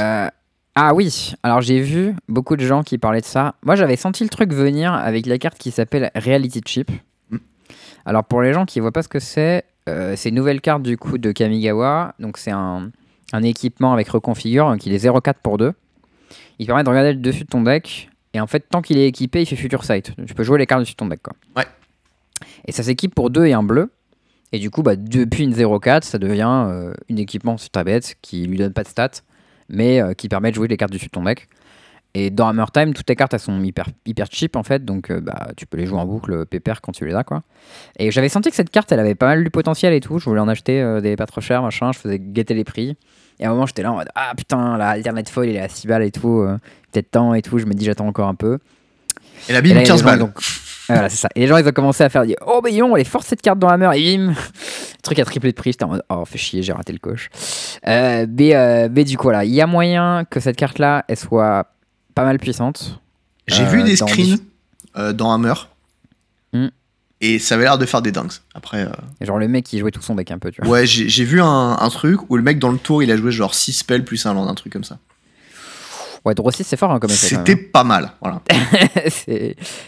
[0.79, 3.55] Ah oui, alors j'ai vu beaucoup de gens qui parlaient de ça.
[3.63, 6.91] Moi j'avais senti le truc venir avec la carte qui s'appelle Reality Chip.
[7.31, 7.39] Mm.
[8.05, 10.83] Alors pour les gens qui voient pas ce que c'est, euh, c'est une nouvelle carte
[10.83, 12.15] du coup de Kamigawa.
[12.19, 12.91] Donc c'est un,
[13.33, 15.73] un équipement avec reconfigure, il est 0,4 pour 2.
[16.59, 18.11] Il permet de regarder le dessus de ton deck.
[18.35, 20.13] Et en fait, tant qu'il est équipé, il fait Future Sight.
[20.27, 21.23] Tu peux jouer les cartes dessus de ton deck.
[21.23, 21.33] Quoi.
[21.57, 21.65] Ouais.
[22.67, 23.91] Et ça s'équipe pour 2 et un bleu.
[24.53, 28.17] Et du coup, bah, depuis une 0,4, ça devient euh, une équipement sur ta bête
[28.21, 29.23] qui lui donne pas de stats,
[29.69, 31.49] mais euh, qui permet de jouer les cartes dessus de ton deck.
[32.15, 35.11] Et dans Hammer Time, toutes tes cartes elles sont hyper, hyper cheap en fait, donc
[35.11, 37.43] euh, bah, tu peux les jouer en boucle euh, pépère quand tu les as quoi.
[37.99, 40.25] Et j'avais senti que cette carte elle avait pas mal du potentiel et tout, je
[40.25, 42.97] voulais en acheter euh, des pas trop chers machin, je faisais guetter les prix.
[43.39, 45.61] Et à un moment j'étais là en mode ah putain la alternate foil il est
[45.61, 46.43] à 6 balles et tout,
[46.91, 48.61] peut-être temps et tout, je me dis j'attends encore un peu.
[49.51, 50.23] Et la bim, là, il y a 15 des gens, balles.
[50.23, 50.33] ont-
[50.89, 51.29] Voilà, c'est ça.
[51.35, 53.27] Et les gens, ils ont commencé à faire dire Oh, mais on, elle est forte
[53.27, 54.35] cette carte dans Hammer, et bim
[55.03, 55.73] truc a triplé de prix.
[55.73, 57.29] J'étais en mode Oh, fait chier, j'ai raté le coche.
[57.87, 61.17] Euh, mais, euh, mais du coup, voilà, il y a moyen que cette carte-là, elle
[61.17, 61.67] soit
[62.15, 63.01] pas mal puissante.
[63.47, 64.39] J'ai Euh, vu des dans screens
[64.97, 65.55] euh, dans Hammer.
[66.53, 66.69] Hmm.
[67.21, 68.33] Et ça avait l'air de faire des dingues.
[68.55, 68.91] Après, euh,
[69.25, 70.71] genre, le mec, il jouait tout son deck un peu, tu vois.
[70.71, 73.17] ouais, j'ai j'ai vu un, un truc où le mec dans le tour, il a
[73.17, 74.99] joué genre 6 spells plus un land, un truc comme ça.
[76.27, 78.11] Ouais, 6, c'est fort hein, comme effet, C'était pas mal.
[78.21, 78.43] Voilà.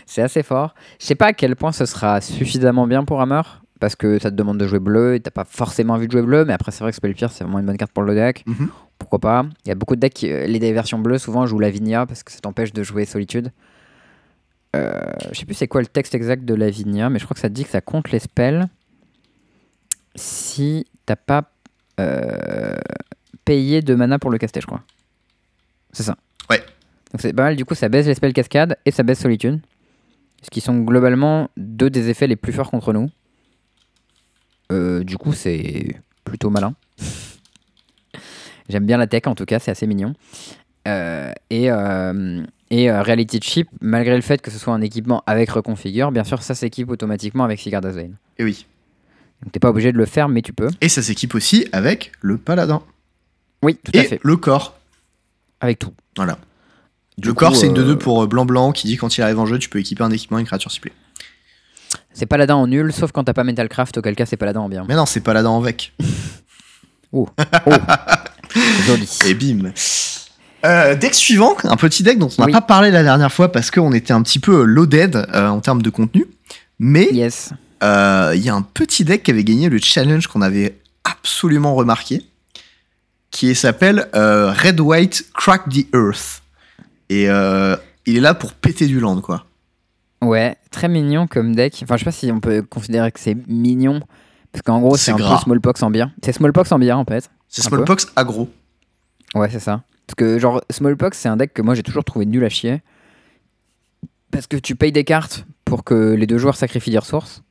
[0.07, 0.75] c'est assez fort.
[1.01, 3.43] Je sais pas à quel point ce sera suffisamment bien pour Hammer.
[3.81, 6.23] Parce que ça te demande de jouer bleu et t'as pas forcément envie de jouer
[6.23, 8.43] bleu, mais après c'est vrai que Spellpierce c'est vraiment une bonne carte pour le deck.
[8.47, 8.71] Mhm.
[8.99, 9.47] Pourquoi pas?
[9.65, 12.25] Il y a beaucoup de decks, qui- euh, les versions bleues souvent jouent Lavinia parce
[12.25, 13.53] que ça t'empêche de jouer Solitude.
[14.75, 15.01] Euh,
[15.33, 17.49] je sais plus c'est quoi le texte exact de Lavinia, mais je crois que ça
[17.49, 18.67] te dit que ça compte les spells
[20.17, 21.45] si t'as pas
[22.01, 22.77] euh,
[23.45, 24.83] payé de mana pour le caster, je crois.
[25.93, 26.17] C'est ça.
[27.13, 29.61] Donc c'est pas mal, du coup ça baisse les spells cascade et ça baisse Solitude.
[30.43, 33.11] Ce qui sont globalement deux des effets les plus forts contre nous.
[34.71, 36.75] Euh, du coup c'est plutôt malin.
[38.69, 40.15] J'aime bien la tech en tout cas, c'est assez mignon.
[40.87, 45.51] Euh, et euh, et Reality Chip, malgré le fait que ce soit un équipement avec
[45.51, 48.17] reconfigure, bien sûr ça s'équipe automatiquement avec Sigurd Azane.
[48.39, 48.67] Et oui.
[49.43, 50.69] Donc t'es pas obligé de le faire, mais tu peux.
[50.83, 52.83] Et ça s'équipe aussi avec le paladin.
[53.63, 54.21] Oui, tout à Et fait.
[54.23, 54.79] le corps.
[55.61, 55.93] Avec tout.
[56.17, 56.39] Voilà.
[57.23, 59.39] Le coup, corps, c'est une euh, 2-2 pour euh, blanc-blanc qui dit quand il arrive
[59.39, 60.93] en jeu, tu peux équiper un équipement et une créature ciblée.
[62.13, 64.85] C'est paladin en nul, sauf quand t'as pas Mentalcraft, auquel cas c'est paladin en bien.
[64.89, 65.93] Mais non, c'est pas là-dedans avec.
[67.11, 67.27] Oh,
[68.87, 69.09] joli.
[69.27, 69.73] Et bim.
[70.67, 72.53] Euh, deck suivant, un petit deck dont on n'a Oui.
[72.53, 75.81] pas parlé la dernière fois parce qu'on était un petit peu loaded euh, en termes
[75.81, 76.27] de contenu.
[76.79, 77.51] Mais Yes.
[77.83, 81.75] euh, il y a un petit deck qui avait gagné le challenge qu'on avait absolument
[81.75, 82.27] remarqué,
[83.31, 86.43] qui s'appelle euh, Red White Crack the Earth.
[87.09, 89.47] Et euh, il est là pour péter du land, quoi.
[90.23, 91.79] Ouais, très mignon comme deck.
[91.83, 94.01] Enfin, je sais pas si on peut considérer que c'est mignon.
[94.53, 95.37] Parce qu'en gros, C'est un gras.
[95.37, 96.13] peu Smallpox en bien.
[96.23, 97.31] C'est Smallpox en bien en fait.
[97.49, 97.77] C'est peu.
[97.77, 98.49] Smallpox aggro.
[99.35, 99.83] Ouais, c'est ça.
[100.07, 102.83] Parce que, genre, Smallpox, c'est un deck que moi j'ai toujours trouvé nul à chier.
[104.31, 107.43] Parce que tu payes des cartes pour que les deux joueurs sacrifient des ressources.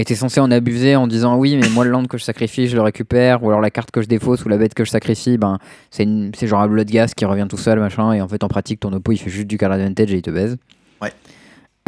[0.00, 2.68] Et t'es censé en abuser en disant oui, mais moi le land que je sacrifie,
[2.68, 3.42] je le récupère.
[3.42, 5.58] Ou alors la carte que je défausse ou la bête que je sacrifie, ben
[5.90, 8.12] c'est une- genre un Bloodghast qui revient tout seul, machin.
[8.12, 10.22] Et en fait, en pratique, ton oppo il fait juste du card advantage et il
[10.22, 10.56] te baise.
[11.02, 11.12] Ouais.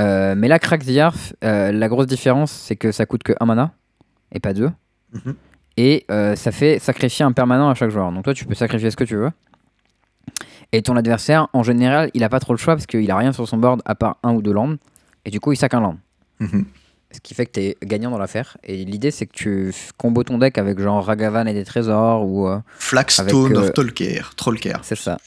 [0.00, 3.32] Euh, mais là, Crack the Earth, euh, la grosse différence, c'est que ça coûte que
[3.38, 3.70] 1 mana
[4.32, 4.70] et pas 2.
[5.12, 5.34] Mhm.
[5.76, 8.10] Et euh, ça fait sacrifier un permanent à chaque joueur.
[8.10, 9.30] Donc toi, tu peux sacrifier ce que tu veux.
[10.72, 13.32] Et ton adversaire, en général, il a pas trop le choix parce qu'il a rien
[13.32, 14.78] sur son board à part un ou deux landes.
[15.24, 15.96] Et du coup, il sac un land.
[16.40, 16.64] Mhm.
[17.12, 18.56] Ce qui fait que tu es gagnant dans l'affaire.
[18.62, 22.46] Et l'idée, c'est que tu combos ton deck avec genre Ragavan et des trésors ou.
[22.48, 24.22] euh, Flagstone Avec, euh, of Tolkien.
[24.36, 24.78] Trollker.
[24.82, 25.18] c'est ça.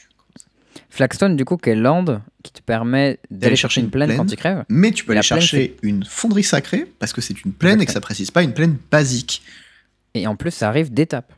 [0.90, 4.36] Flagstone, du coup, qui est land qui te permet d'aller chercher une plaine quand il
[4.36, 4.64] crève.
[4.68, 7.86] Mais tu peux aller plaine, chercher une fonderie sacrée parce que c'est une plaine et
[7.86, 9.42] que ça précise pas une plaine basique.
[10.14, 11.32] Et en plus, ça arrive d'étape.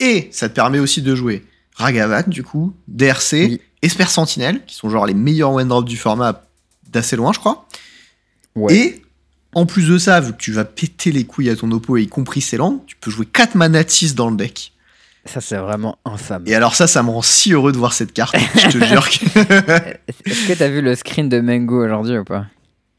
[0.00, 1.44] Et ça te permet aussi de jouer
[1.76, 3.60] Ragavan, du coup, DRC, Oui.
[3.82, 6.42] Esper Sentinel, qui sont genre les meilleurs one drop du format
[6.90, 7.68] d'assez loin, je crois.
[8.56, 8.74] Ouais.
[8.74, 9.02] Et
[9.54, 12.08] en plus de ça, vu que tu vas péter les couilles à ton oppo, y
[12.08, 14.72] compris ses landes, tu peux jouer 4 manatis dans le deck.
[15.24, 16.44] Ça, c'est vraiment infâme.
[16.46, 18.36] Et alors ça, ça me rend si heureux de voir cette carte.
[18.54, 19.24] je te jure que...
[20.26, 22.46] Est-ce que t'as vu le screen de Mango aujourd'hui ou pas?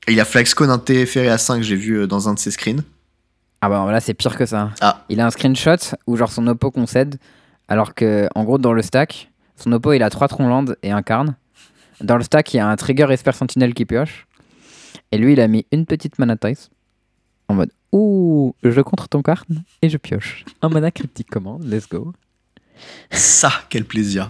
[0.10, 2.82] Il a Flaxcone un TFR à 5, j'ai vu euh, dans un de ses screens.
[3.62, 4.72] Ah bah là, c'est pire que ça.
[4.82, 5.04] Ah.
[5.10, 7.18] Il a un screenshot où genre son oppo concède,
[7.68, 10.92] alors que en gros dans le stack, son oppo il a 3 troncs land et
[10.92, 11.36] un carne.
[12.02, 14.28] Dans le stack, il y a un trigger Esper Sentinel qui pioche.
[15.12, 16.70] Et lui, il a mis une petite mana dice
[17.48, 20.44] en mode Ouh, je contre ton carne et je pioche.
[20.62, 22.14] Un mana cryptique commande, let's go.
[23.12, 24.30] Ça, quel plaisir.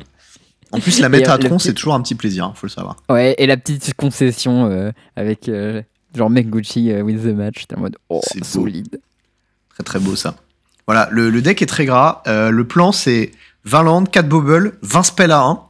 [0.72, 2.72] En plus, la mettre Et, euh, petit- c'est toujours un petit plaisir, hein, faut le
[2.72, 2.98] savoir.
[3.10, 5.82] Ouais, et la petite concession euh, avec euh,
[6.16, 9.00] genre Menguchi euh, with the match, t'es en mode Oh, C'est solide.
[9.70, 10.36] Très très beau ça.
[10.86, 12.22] Voilà, le, le deck est très gras.
[12.28, 13.32] Euh, le plan, c'est
[13.66, 15.64] 20 landes, 4 bobbles, 20 spells à 1.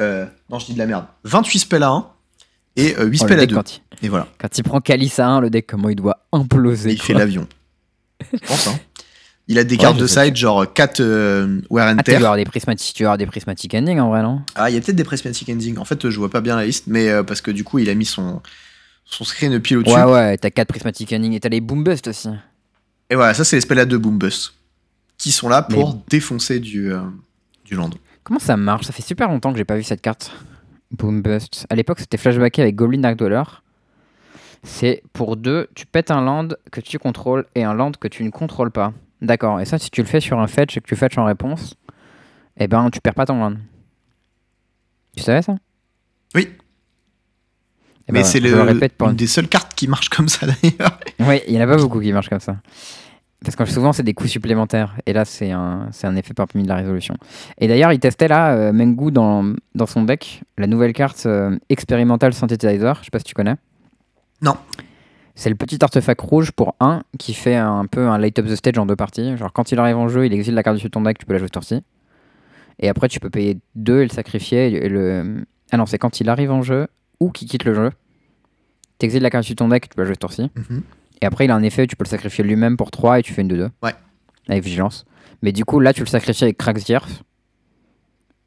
[0.00, 1.06] Euh, non, je dis de la merde.
[1.24, 2.08] 28 spells à 1
[2.76, 3.54] et euh, 8 Oh, le spells à deck, 2.
[3.56, 4.28] quand, il, Et voilà.
[4.38, 6.90] quand il prend Calice à 1, le deck, comment il doit imploser.
[6.92, 7.06] il quoi.
[7.06, 7.46] fait l'avion.
[8.32, 8.78] Je pense, hein.
[9.48, 12.16] Il a des Ouais, cartes de side, genre 4 euh, wear and Ah, tu tear.
[12.18, 14.40] avoir des prismatiques, tu avoir des prismatic ending en vrai, non?
[14.54, 15.78] Ah, il y a peut-être des prismatic ending.
[15.78, 17.80] En fait, euh, je vois pas bien la liste, mais euh, parce que du coup,
[17.80, 18.40] il a mis son,
[19.04, 19.94] son screen pile au-dessus.
[19.96, 22.28] Ouais, ouais, t'as 4 prismatic ending et t'as les boom bust aussi.
[23.10, 24.54] Et voilà, ça, c'est les spells à 2 boom bust.
[25.18, 27.00] Qui sont là pour défoncer du, euh,
[27.64, 27.90] du land.
[28.24, 28.86] Comment ça marche?
[28.86, 30.30] Ça fait super longtemps que j'ai pas vu cette carte.
[30.92, 31.66] Boom bust.
[31.70, 33.62] À l'époque, c'était flashbacké avec Goblin Dark Dweller.
[34.62, 38.22] C'est pour deux, tu pètes un land que tu contrôles et un land que tu
[38.22, 38.92] ne contrôles pas.
[39.20, 41.24] D'accord, et ça, si tu le fais sur un fetch et que tu fetch en
[41.24, 41.76] réponse,
[42.58, 43.56] eh ben, tu perds pas ton land.
[45.16, 45.56] Tu savais ça?
[46.34, 46.48] Oui.
[48.08, 50.98] Eh mais ben, c'est je le, une des seules cartes qui marche comme ça d'ailleurs.
[51.20, 52.56] Oui, il n'y en a pas beaucoup qui marchent comme ça.
[53.44, 54.94] Parce que souvent, c'est des coups supplémentaires.
[55.06, 57.16] Et là, c'est un, c'est un effet parmi de la résolution.
[57.58, 61.58] Et d'ailleurs, il testait là, euh, Mengu, dans, dans son deck, la nouvelle carte euh,
[61.68, 62.98] Experimental Synthesizer.
[63.00, 63.56] Je sais pas si tu connais.
[64.42, 64.56] Non.
[65.34, 68.54] C'est le petit artefact rouge pour 1 qui fait un peu un light up the
[68.54, 69.36] stage en deux parties.
[69.36, 71.26] Genre, quand il arrive en jeu, il exile la carte dessus de ton deck, tu
[71.26, 71.82] peux la jouer ci
[72.78, 74.66] Et après, tu peux payer 2 et le sacrifier.
[74.84, 75.44] Et le...
[75.72, 76.86] Ah non, c'est quand il arrive en jeu
[77.18, 77.90] ou qu'il quitte le jeu.
[78.98, 80.82] Tu exiles la carte dessus de ton deck, tu peux la jouer cette ci Mhm.
[81.22, 83.32] Et après, il a un effet, tu peux le sacrifier lui-même pour 3 et tu
[83.32, 83.70] fais une 2-2.
[83.82, 83.94] Ouais.
[84.48, 85.04] Avec vigilance.
[85.40, 87.22] Mais du coup, là, tu le sacrifies avec Crax Earth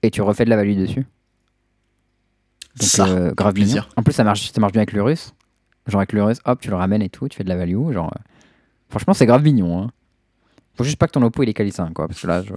[0.03, 1.05] et tu refais de la value dessus.
[2.77, 3.05] Donc, ça.
[3.07, 3.87] euh, grave plaisir.
[3.95, 5.33] En plus, ça marche, ça marche bien avec l'Urus.
[5.87, 7.91] Genre, avec l'Urus, hop, tu le ramènes et tout, tu fais de la value.
[7.93, 8.19] Genre, euh,
[8.89, 9.81] Franchement, c'est grave mignon.
[9.83, 9.91] Hein.
[10.77, 12.07] Faut juste pas que ton oppo il est calicin, quoi.
[12.07, 12.53] Parce que là, je...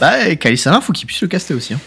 [0.00, 1.74] Bah, faut qu'il puisse le caster aussi.
[1.74, 1.80] hein.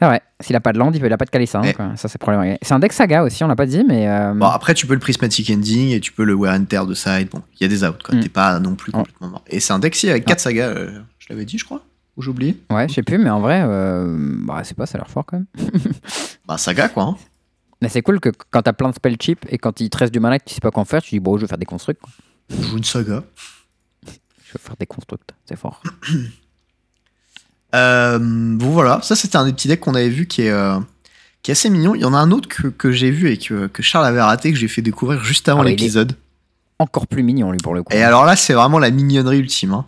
[0.00, 1.30] Ah ouais, s'il a pas de land, il a pas de.
[1.60, 1.74] Ouais.
[1.74, 1.96] quoi.
[1.96, 2.58] Ça, c'est problématique.
[2.62, 4.08] C'est un deck saga aussi, on l'a pas dit, mais.
[4.08, 6.86] euh, Bon, après, tu peux le Prismatic Ending et tu peux le Wear and Tear
[6.86, 7.28] de side.
[7.30, 8.14] Bon, il y a des outs, quoi.
[8.14, 8.20] Mm.
[8.20, 8.98] T'es pas non plus Oh.
[8.98, 9.44] complètement mort.
[9.48, 11.82] Et c'est un deck si avec 4 sagas, euh, je l'avais dit, je crois.
[12.16, 14.98] Ou j'ai oublié Ouais, je sais plus, mais en vrai, euh, bah, c'est pas, ça
[14.98, 15.46] a l'air fort quand même.
[16.46, 17.02] Bah, saga, quoi.
[17.04, 17.16] hein.
[17.82, 20.12] Mais c'est cool que quand t'as plein de spell cheap et quand il te reste
[20.12, 21.58] du mana que tu sais pas quoi en faire, tu dis bon, je vais faire
[21.58, 22.00] des constructs.
[22.00, 22.10] quoi.
[22.50, 23.22] Je joue une saga.
[24.06, 25.82] Je vais faire des constructs, c'est fort.
[27.74, 30.78] Euh, bon voilà, ça c'était un des petits decks qu'on avait vu qui est, euh,
[31.42, 31.94] qui est assez mignon.
[31.94, 34.22] Il y en a un autre que, que j'ai vu et que, que Charles avait
[34.22, 36.14] raté, que j'ai fait découvrir juste avant Ah l'épisode.
[36.78, 37.92] Encore plus mignon, lui, pour le coup.
[37.92, 39.72] Et alors là, c'est vraiment la mignonnerie ultime.
[39.74, 39.84] hein.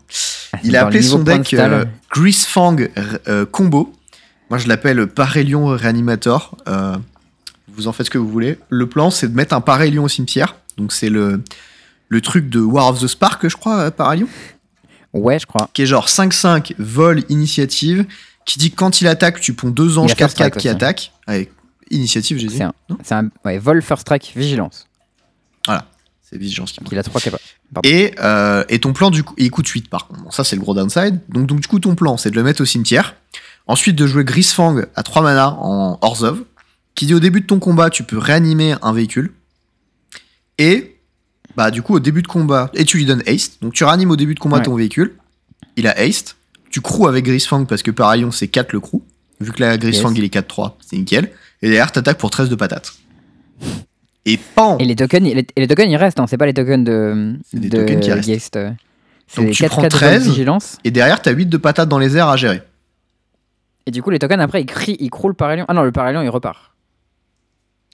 [0.64, 1.72] Il a appelé son de deck stall.
[1.72, 2.76] euh, Grease Fang
[3.28, 3.92] euh, Combo.
[4.50, 6.56] Moi, je l'appelle Parélion Reanimator.
[7.72, 8.58] Vous en faites ce que vous voulez.
[8.68, 10.56] Le plan, c'est de mettre un Parélion au cimetière.
[10.76, 11.40] Donc, c'est le,
[12.08, 14.26] le truc de War of the Spark, je crois, euh, Parélion.
[15.12, 15.68] Ouais, je crois.
[15.72, 18.06] Qui est genre 5-5, vol, initiative.
[18.44, 20.68] Qui dit que quand il attaque, tu ponds deux anges a First 4-4 Strike qui
[20.68, 21.12] attaquent.
[21.26, 21.50] Avec
[21.90, 22.58] initiative, j'ai dit.
[23.02, 24.86] C'est un, ouais, vol, first strike, vigilance.
[25.66, 25.86] Voilà.
[26.22, 27.42] C'est vigilance qui il a trois capables.
[27.82, 30.22] Et, euh, et ton plan, du coup, il coûte 8 par contre.
[30.22, 31.20] Bon, ça, c'est le gros downside.
[31.28, 33.16] Donc, donc, du coup, ton plan, c'est de le mettre au cimetière.
[33.66, 36.44] Ensuite, de jouer Grisfang à 3 mana en Orzhov.
[36.94, 39.32] Qui dit au début de ton combat, tu peux réanimer un véhicule.
[40.58, 40.99] Et,
[41.56, 43.62] bah, du coup, au début de combat, et tu lui donnes haste.
[43.62, 44.62] Donc, tu réanimes au début de combat Ouais.
[44.62, 45.16] ton véhicule.
[45.76, 46.36] Il a haste.
[46.70, 49.00] Tu crew avec Grisfang parce que par rayon, c'est 4 le crew.
[49.40, 50.18] Vu que la Grisfang, Yes.
[50.18, 51.30] il est 4-3, c'est nickel.
[51.62, 52.92] Et derrière, t'attaques pour 13 de patates.
[54.26, 56.46] Et pan Et les tokens, et les, et les tokens, ils restent, hein, c'est pas
[56.46, 57.34] les tokens de.
[57.50, 58.28] C'est des de tokens qui restent.
[58.28, 58.70] Geist, euh.
[59.36, 60.28] Donc les tu 4 prends 4 de 13.
[60.28, 60.78] vigilance.
[60.84, 62.62] Et derrière, t'as 8 de patates dans les airs à gérer.
[63.86, 65.64] Et du coup, les tokens, après, ils crient, ils croulent le parélion.
[65.68, 66.72] Ah non, le parélion, il repart.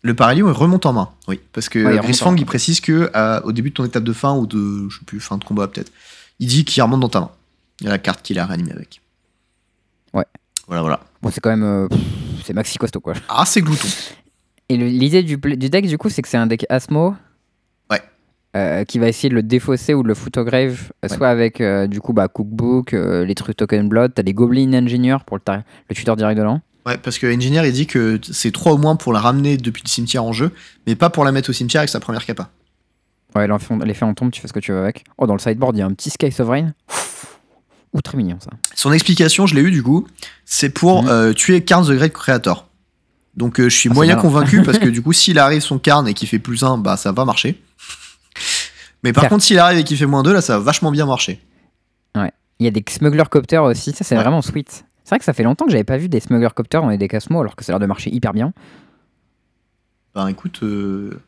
[0.03, 1.11] Le Parélion, il remonte en main.
[1.27, 4.13] Oui, parce que Ouais, Grisfang, il précise que euh, au début de ton étape de
[4.13, 5.91] fin ou de, je sais plus, fin de combat peut-être,
[6.39, 7.31] il dit qu'il remonte dans ta main.
[7.81, 9.01] Il y a la carte qu'il a réanimée avec.
[10.15, 10.25] Ouais.
[10.67, 11.01] Voilà, voilà.
[11.23, 11.65] Bon, c'est quand même.
[11.65, 11.89] euh,
[12.45, 13.15] c'est maxi costaud, quoi.
[13.29, 13.89] Ah, c'est glouton.
[14.69, 17.15] Et l'idée du, deck, du coup, c'est que c'est un deck Asmo.
[17.91, 18.01] Ouais.
[18.57, 21.17] euh, qui va essayer de le défausser ou de le foutre au grave, euh, Ouais.
[21.17, 25.37] soit avec du coup bah, Cookbook, les trucs Token Blood, t'as les Goblin Engineer pour
[25.39, 25.43] le,
[25.89, 26.61] le tuteur direct de l'an.
[26.87, 29.83] Ouais, parce que Engineer, il dit que c'est 3 au moins pour la ramener depuis
[29.85, 30.53] le cimetière en jeu,
[30.87, 32.49] mais pas pour la mettre au cimetière avec sa première capa.
[33.35, 33.49] Ouais,
[33.85, 35.05] l'effet en tombe, tu fais ce que tu veux avec.
[35.19, 36.75] Oh, dans le sideboard, il y a un petit Sky Sovereign.
[37.93, 38.51] Ouh, très mignon ça.
[38.75, 40.07] Son explication, je l'ai eu du coup,
[40.45, 41.09] c'est pour Mhm.
[41.09, 42.69] euh, tuer Carn the Great Creator.
[43.35, 46.07] Donc euh, je suis Ah, moyen convaincu parce que du coup, s'il arrive son Carn
[46.07, 47.61] et qu'il fait plus 1, bah ça va marcher.
[49.03, 51.07] Mais par contre, s'il arrive et qu'il fait moins 2, là, ça va vachement bien
[51.07, 51.41] marcher.
[52.59, 54.23] Il y a des Smuggler Copter aussi, ça c'est Ouais.
[54.23, 54.87] vraiment sweet.
[55.07, 56.99] C'est vrai que ça fait longtemps que j'avais pas vu des Smuggler Copter dans les
[56.99, 58.53] decks Asmo alors que ça a l'air de marcher hyper bien.
[60.17, 61.21] Ben écoute, euh,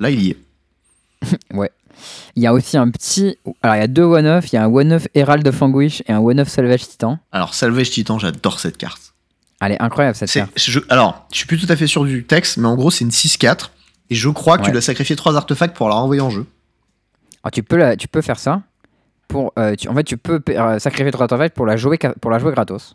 [0.00, 0.36] là il y est.
[2.36, 3.38] Il y a aussi un petit.
[3.62, 6.12] Alors il y a deux one-off, il y a un one-off Herald of Anguish et
[6.12, 7.18] un one-off Salvage Titan.
[7.32, 9.14] Alors, Salvage Titan, j'adore cette carte.
[9.62, 10.50] Elle est incroyable cette carte.
[10.56, 13.04] je- alors, je suis plus tout à fait sûr du texte, mais en gros, c'est
[13.04, 13.70] une 6-4.
[14.10, 14.72] Et je crois que tu Ouais.
[14.72, 16.44] dois sacrifier 3 artefacts pour la renvoyer en jeu.
[17.42, 18.60] Alors, tu, peux la- tu peux faire ça.
[19.28, 22.30] Pour, euh, tu- en fait, tu peux euh, sacrifier trois artefacts pour la jouer, pour
[22.30, 22.92] la jouer gratos.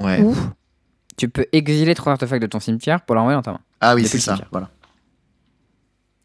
[0.00, 0.20] Ouais.
[0.20, 0.34] Ou
[1.16, 3.60] tu peux exiler trois artefacts de ton cimetière pour l'envoyer dans ta main.
[3.80, 4.36] Ah oui, c'est ça.
[4.50, 4.70] Voilà.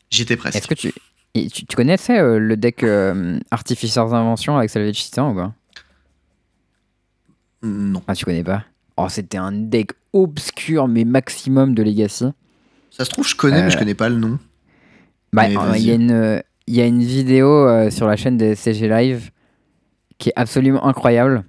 [0.10, 0.58] J'étais presque.
[0.58, 0.92] Est-ce que tu,
[1.36, 5.54] tu, tu connaissais euh, le deck euh, Artificers Invention avec Salvage Titan ou pas?
[7.62, 8.02] Non.
[8.08, 8.64] Ah, tu connais pas?
[8.98, 12.26] Oh, c'était un deck obscur mais maximum de Legacy.
[12.90, 14.40] Ça se trouve, je connais, mais je connais pas le nom.
[15.32, 16.40] Bah, il y a une, euh,
[16.70, 19.32] il y a une vidéo euh, sur la chaîne de CG Live
[20.20, 21.44] qui est absolument incroyable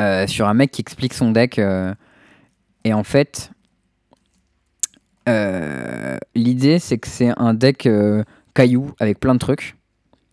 [0.00, 1.58] euh, sur un mec qui explique son deck.
[1.58, 1.94] euh,
[2.84, 3.50] et en fait,
[6.34, 7.86] l'idée c'est que c'est un deck
[8.54, 9.76] caillou avec plein de trucs.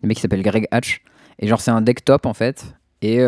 [0.00, 1.02] Le mec qui s'appelle Greg Hatch.
[1.38, 2.74] Et genre, c'est un deck top en fait.
[3.02, 3.18] Et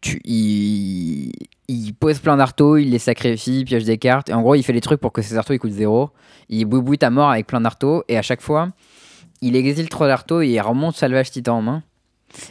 [0.00, 4.28] tu, il, pose plein d'artos, il les sacrifie, il pioche des cartes.
[4.28, 6.10] Et en gros, il fait les trucs pour que ces artos ils coûtent zéro.
[6.48, 8.04] Il boubouille ta mort avec plein d'artos.
[8.08, 8.70] Et à chaque fois,
[9.42, 11.82] il exile trois d'artos et il remonte Salvage Titan en main.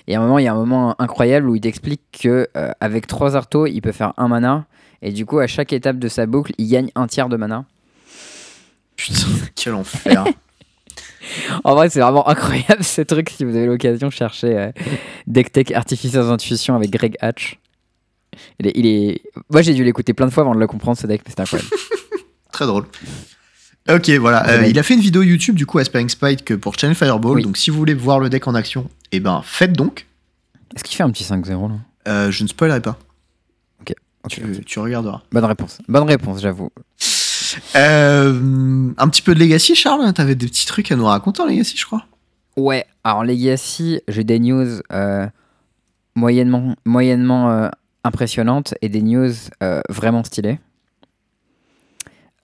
[0.07, 2.71] Et à un moment, il y a un moment incroyable où il t'explique que euh,
[2.79, 4.65] avec trois artos, il peut faire un mana.
[5.01, 7.65] Et du coup, à chaque étape de sa boucle, il gagne un tiers de mana.
[8.95, 10.25] Putain, quel enfer.
[11.63, 13.29] En vrai, c'est vraiment incroyable ce truc.
[13.29, 14.71] Si vous avez l'occasion, cherchez euh,
[15.27, 17.59] Deck Tech Artificers Intuition avec Greg Hatch.
[18.59, 19.21] Il est, il est...
[19.49, 21.41] Moi, j'ai dû l'écouter plein de fois avant de le comprendre, ce deck, mais c'est
[21.41, 21.69] incroyable.
[22.51, 22.85] Très drôle.
[23.89, 24.43] Ok, voilà.
[24.45, 26.95] Ouais, Euh, il a fait une vidéo YouTube, du coup, Aspiring Spite, que pour Channel
[26.95, 27.37] Fireball.
[27.37, 27.43] Oui.
[27.43, 30.07] Donc, si vous voulez voir le deck en action, eh ben, faites donc.
[30.75, 31.75] Est-ce qu'il fait un petit 5-0 là?
[32.07, 32.97] Euh, je ne spoilerai pas.
[33.81, 33.93] Ok,
[34.29, 35.21] Tu, tu regarderas.
[35.31, 35.79] Bonne réponse.
[35.87, 36.69] Bonne réponse, j'avoue.
[37.75, 40.13] Euh, un petit peu de Legacy, Charles?
[40.13, 42.05] T'avais des petits trucs à nous raconter en Legacy, je crois?
[42.57, 44.67] Ouais, alors Legacy, j'ai des news
[46.15, 47.69] moyennement, moyennement
[48.03, 49.31] impressionnantes et des news
[49.89, 50.59] vraiment stylées.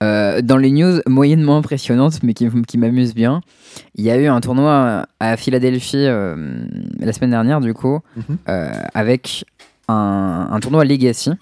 [0.02, 2.46] Euh, dans les news moyennement impressionnantes, mais qui,
[2.78, 3.40] m'amusent bien,
[3.96, 6.64] il y a eu un tournoi à Philadelphie euh,
[7.00, 8.38] la semaine dernière, du coup, Mhm.
[8.48, 9.44] euh, avec
[9.88, 11.32] un, un tournoi Legacy,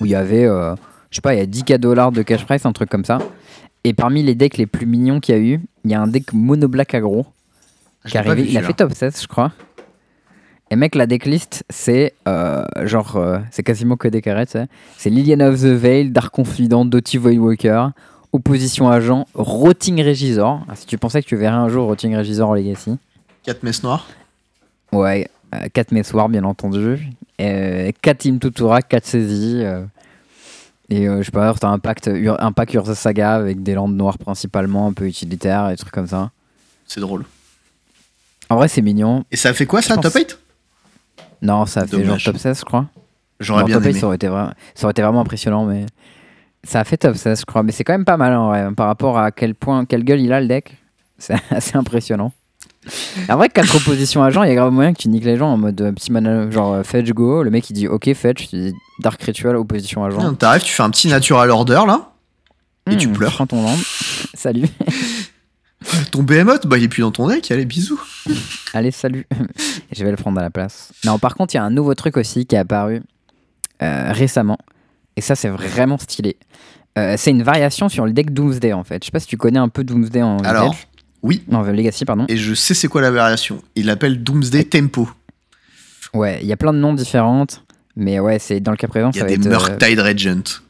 [0.00, 0.76] où il y avait, je
[1.16, 3.18] sais pas, il y a 10K dollars de cash price, un truc comme ça.
[3.82, 6.06] Et parmi les decks les plus mignons qu'il y a eu, il y a un
[6.06, 7.26] deck mono black aggro
[8.04, 8.46] Je qui est arrivé.
[8.48, 9.50] Il a fait top 16, je crois.
[10.70, 14.66] Et mec, la decklist, c'est euh, genre, euh, c'est quasiment que des carrés, tu sais.
[14.98, 17.88] C'est Liliana of the Veil, Dark Confidant, Doty Voidwalker,
[18.32, 20.60] Opposition Agent, Rotting Regisor.
[20.68, 22.98] Ah, si tu pensais que tu verrais un jour Rotting Regisor en Legacy.
[23.44, 24.08] 4 messes noires.
[24.92, 25.28] Ouais,
[25.72, 26.98] 4 Messoirs, bien entendu.
[27.38, 29.62] 4 Team Tutura, 4 saisies.
[29.62, 29.84] euh.
[30.88, 33.94] et euh, je sais pas, t'as un, pacte, un pack Urza Saga avec des landes
[33.96, 36.30] noires principalement, un peu utilitaires, et des trucs comme ça.
[36.88, 37.24] C'est drôle.
[38.50, 39.24] En vrai, c'est mignon.
[39.30, 40.38] Et ça fait quoi ça, top pense- 8
[41.42, 42.86] Non, ça a fait genre top 16, je crois.
[43.40, 44.00] J'aurais bien top 8, aimé.
[44.00, 45.84] ça aurait, été vra- ça aurait été vraiment impressionnant, mais
[46.64, 47.62] ça a fait top 16, je crois.
[47.62, 50.04] Mais c'est quand même pas mal en vrai, hein, par rapport à quel point, quelle
[50.04, 50.76] gueule il a le deck.
[51.18, 52.32] C'est assez impressionnant.
[53.28, 55.48] En vrai, 4 oppositions agents, il y a grave moyen que tu niques les gens
[55.48, 57.42] en mode euh, petit mana, genre euh, fetch go.
[57.42, 60.18] Le mec il dit ok fetch, tu dis Dark Ritual, opposition agent.
[60.20, 62.10] Tiens, T'arrives, tu fais un petit natural order là.
[62.90, 63.32] et tu Hmm, pleures.
[63.32, 63.74] prends ton land.
[64.34, 64.68] salut.
[66.10, 68.00] Ton behemoth, bah il est plus dans ton deck, allez, bisous.
[68.74, 69.26] Allez, salut.
[69.92, 70.92] Je vais le prendre à la place.
[71.04, 73.02] Non, par contre, il y a un nouveau truc aussi qui est apparu
[73.82, 74.58] euh, récemment.
[75.16, 76.36] Et ça, c'est vraiment stylé.
[76.98, 79.02] Euh, c'est une variation sur le deck Doomsday en fait.
[79.02, 80.74] Je sais pas si tu connais un peu Doomsday en Alors,
[81.22, 82.24] oui, Non, en Legacy, pardon.
[82.28, 83.62] et je sais c'est quoi la variation.
[83.74, 85.08] Il l'appelle Doomsday Tempo.
[86.14, 87.62] Ouais, il y a plein de noms différentes.
[87.96, 89.46] Mais ouais, c'est dans le cas présent, Il y ça a va des être.
[89.46, 90.60] euh, Murktide Regent.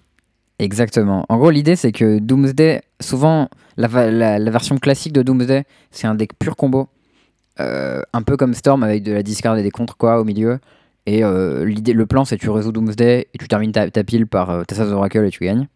[0.58, 1.26] Exactement.
[1.28, 6.14] En gros, l'idée, c'est que Doomsday, souvent, la, la- version classique de Doomsday, c'est un
[6.14, 6.88] deck pur combo.
[7.58, 10.58] Euh, un peu comme Storm avec de la discard et des contres, quoi, au milieu.
[11.06, 14.64] Et euh, le plan, c'est tu résous Doomsday et tu termines ta, pile par euh,
[14.64, 15.68] Tessas Oracle et tu gagnes.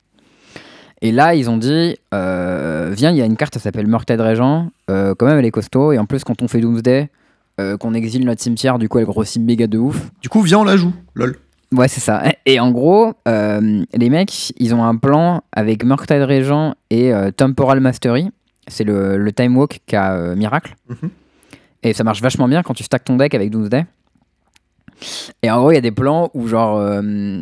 [1.03, 4.20] Et là, ils ont dit euh, Viens, il y a une carte, ça s'appelle Murktide
[4.20, 4.70] Regent.
[4.88, 5.92] Quand même, elle est costaud.
[5.92, 7.09] Et en plus, quand on fait Doomsday,
[7.78, 10.11] qu'on exile notre cimetière, du coup, elle grossit méga de ouf.
[10.20, 10.92] Du coup, viens, on la joue.
[11.14, 11.36] Lol.
[11.72, 12.22] Ouais, c'est ça.
[12.46, 17.30] Et en gros, euh, les mecs, ils ont un plan avec Murktide Regent et euh,
[17.30, 18.30] Temporal Mastery.
[18.66, 20.74] C'est le, le Time Walk qu'a euh, Miracle.
[20.88, 21.10] Mhm.
[21.82, 23.84] Et ça marche vachement bien quand tu stacks ton deck avec Doomsday.
[25.42, 26.78] Et en gros, il y a des plans où, genre,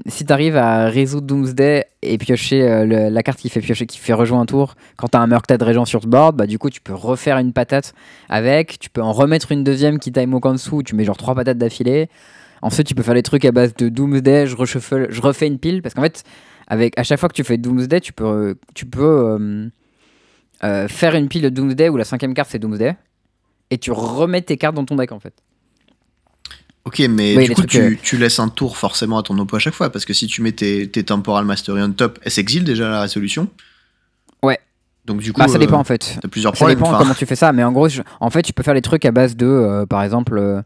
[0.06, 4.12] si t'arrives à résoudre Doomsday et piocher le- la carte qui fait piocher, qui fait
[4.12, 6.80] rejoindre un tour, quand t'as un Murktide Regent sur ce board, bah du coup, tu
[6.80, 7.94] peux refaire une patate
[8.28, 8.78] avec.
[8.78, 10.84] Tu peux en remettre une deuxième qui time walk en dessous.
[10.84, 12.08] Tu mets genre trois patates d'affilée.
[12.62, 15.58] Ensuite, tu peux faire les trucs à base de Doomsday, je, reshuffle- je refais une
[15.58, 15.82] pile.
[15.82, 16.24] Parce qu'en fait,
[16.66, 19.68] avec, à chaque fois que tu fais Doomsday, tu peux, euh, tu peux euh,
[20.64, 22.96] euh, faire une pile de Doomsday où la cinquième carte c'est Doomsday.
[23.70, 25.34] Et tu remets tes cartes dans ton deck en fait.
[26.84, 29.56] Ok, mais Oui, du coup, tu, euh, tu laisses un tour forcément à ton oppo
[29.56, 29.90] à chaque fois.
[29.90, 33.02] Parce que si tu mets tes, tes Temporal Mastery on top, elle s'exile déjà la
[33.02, 33.48] résolution.
[34.42, 34.58] Ouais.
[35.04, 36.18] Donc du coup, Bah, ça dépend euh, en fait.
[36.22, 36.78] t'as plusieurs Ça problèmes.
[36.78, 37.52] dépend Enfin, comment tu fais ça.
[37.52, 39.84] Mais en gros, je- en fait, tu peux faire les trucs à base de, euh,
[39.86, 40.62] par exemple, euh,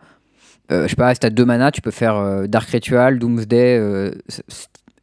[0.70, 4.10] je sais pas, si t'as deux mana, tu peux faire euh, Dark Ritual, Doomsday, euh,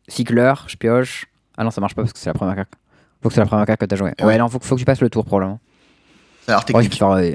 [0.08, 1.26] Cycler, je pioche.
[1.58, 2.72] Ah non, ça marche pas parce que c'est la première carte.
[3.22, 4.14] Faut que c'est la première carte que t'as joué.
[4.20, 4.26] Ouais.
[4.26, 5.60] Ouais, non, faut, que- faut que tu passes le tour probablement.
[6.46, 6.90] ça a l'air technique.
[6.90, 7.32] peux faire euh,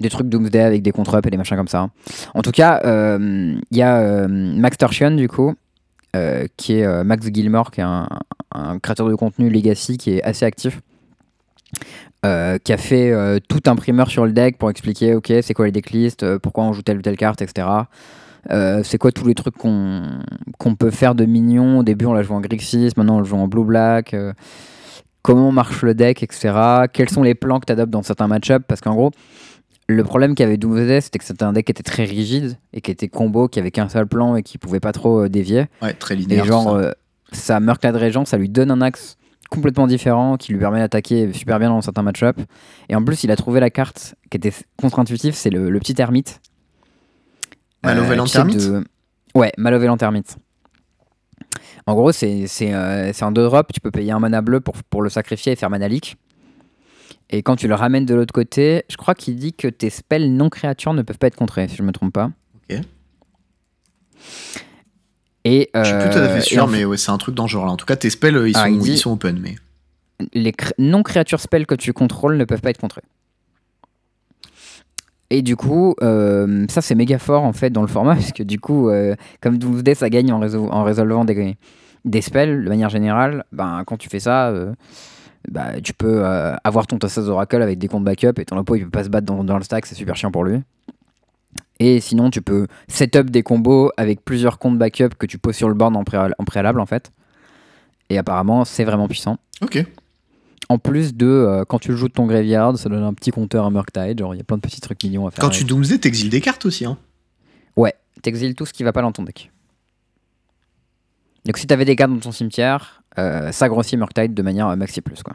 [0.00, 1.88] des trucs Doomsday avec des contre-up et des machins comme ça.
[2.34, 5.54] En tout cas, euh, il y a euh, Max Torsion, du coup,
[6.16, 8.08] euh, qui est euh, Max Gilmore, qui est un,
[8.52, 10.80] un créateur de contenu Legacy qui est assez actif.
[12.24, 15.54] Euh, qui a fait euh, tout un primeur sur le deck pour expliquer ok c'est
[15.54, 17.66] quoi les decklists, euh, pourquoi on joue telle ou telle carte, etc.
[18.50, 20.02] Euh, c'est quoi tous les trucs qu'on
[20.58, 23.24] qu'on peut faire de mignon Au début, on l'a joué en Grixis, maintenant on le
[23.24, 24.14] joue en Blue-Black.
[24.14, 24.32] euh,
[25.22, 26.52] comment marche le deck, etc.
[26.92, 28.64] Quels sont les plans que tu adoptes dans certains match-ups?
[28.68, 29.10] Parce qu'en gros,
[29.88, 32.90] le problème qu'avait Doomsday, c'était que c'était un deck qui était très rigide et qui
[32.90, 35.66] était combo, qui avait qu'un seul plan et qui pouvait pas trop dévier.
[35.82, 36.44] Ouais, très Et linéaire.
[36.44, 36.86] genre, tout ça.
[36.88, 36.92] euh,
[37.32, 39.16] sa Murktide Regent, ça lui donne un axe
[39.54, 42.42] complètement différent qui lui permet d'attaquer super bien dans certains match-ups.
[42.88, 45.94] Et en plus, il a trouvé la carte qui était contre-intuitive, c'est le, le petit
[46.00, 46.40] ermite.
[47.82, 48.84] Malovellant tu sais, Ermite de-
[49.34, 50.36] Ouais, Malovellant Ermite.
[51.86, 54.74] En gros, c'est c'est, euh, c'est un 2-drop, tu peux payer un mana bleu pour,
[54.84, 56.16] pour le sacrifier et faire mana leak.
[57.30, 60.30] Et quand tu le ramènes de l'autre côté, je crois qu'il dit que tes spells
[60.34, 62.30] non créatures ne peuvent pas être contrés, si je me trompe pas.
[62.70, 62.78] Ok.
[65.44, 67.34] Et, Je suis tout à euh, fait et sûr, en mais ouais, c'est un truc
[67.34, 67.72] dans ce genre-là.
[67.72, 69.38] En tout cas, tes spells, euh, ils, Ah, sont, dit- ils sont open.
[69.42, 69.56] Mais...
[70.32, 73.02] les cré- non-créatures spells que tu contrôles ne peuvent pas être contrées.
[75.30, 78.42] Et du coup, euh, ça c'est méga fort en fait dans le format, parce que
[78.42, 81.56] du coup, euh, comme Doomsday ça gagne en, résol- en résolvant des,
[82.04, 84.72] des spells de manière générale, ben, quand tu fais ça, euh,
[85.50, 88.76] bah, tu peux euh, avoir ton Tassas Oracle avec des comptes backup et ton oppo
[88.76, 90.60] il peut pas se battre dans, dans le stack, c'est super chiant pour lui.
[91.80, 95.68] Et sinon, tu peux setup des combos avec plusieurs comptes backup que tu poses sur
[95.68, 97.10] le board en, préal- en préalable en fait.
[98.10, 99.38] Et apparemment, c'est vraiment puissant.
[99.60, 99.84] Ok.
[100.68, 103.30] En plus de, euh, quand tu le joues de ton graveyard, ça donne un petit
[103.32, 104.18] compteur à Murktide.
[104.18, 105.40] Genre, il y a plein de petits trucs mignons à faire.
[105.42, 106.84] Quand tu Doomsday, t'exiles des cartes aussi.
[106.84, 106.96] Hein.
[108.22, 109.50] T'exiles tout ce qui va pas dans ton deck.
[111.44, 114.76] Donc, si t'avais des cartes dans ton cimetière, euh, ça grossit Murktide de manière euh,
[114.76, 115.34] maxi plus, quoi.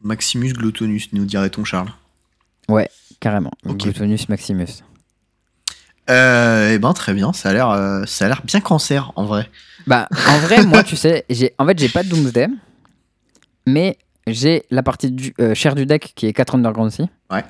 [0.00, 1.90] Maximus Glottonus, nous dirait ton Charles.
[3.18, 3.50] Carrément.
[3.66, 3.78] Ok.
[3.78, 4.84] Glutonus Maximus.
[6.10, 9.24] Euh, eh ben très bien, ça a l'air, euh, ça a l'air bien cancer en
[9.24, 9.48] vrai.
[9.86, 12.48] Bah, en vrai, moi, tu sais, j'ai, en fait, j'ai pas de Doomsday,
[13.66, 13.96] mais
[14.26, 17.06] j'ai la partie du euh, du deck qui est 4 Underground Sea.
[17.30, 17.44] Ouais.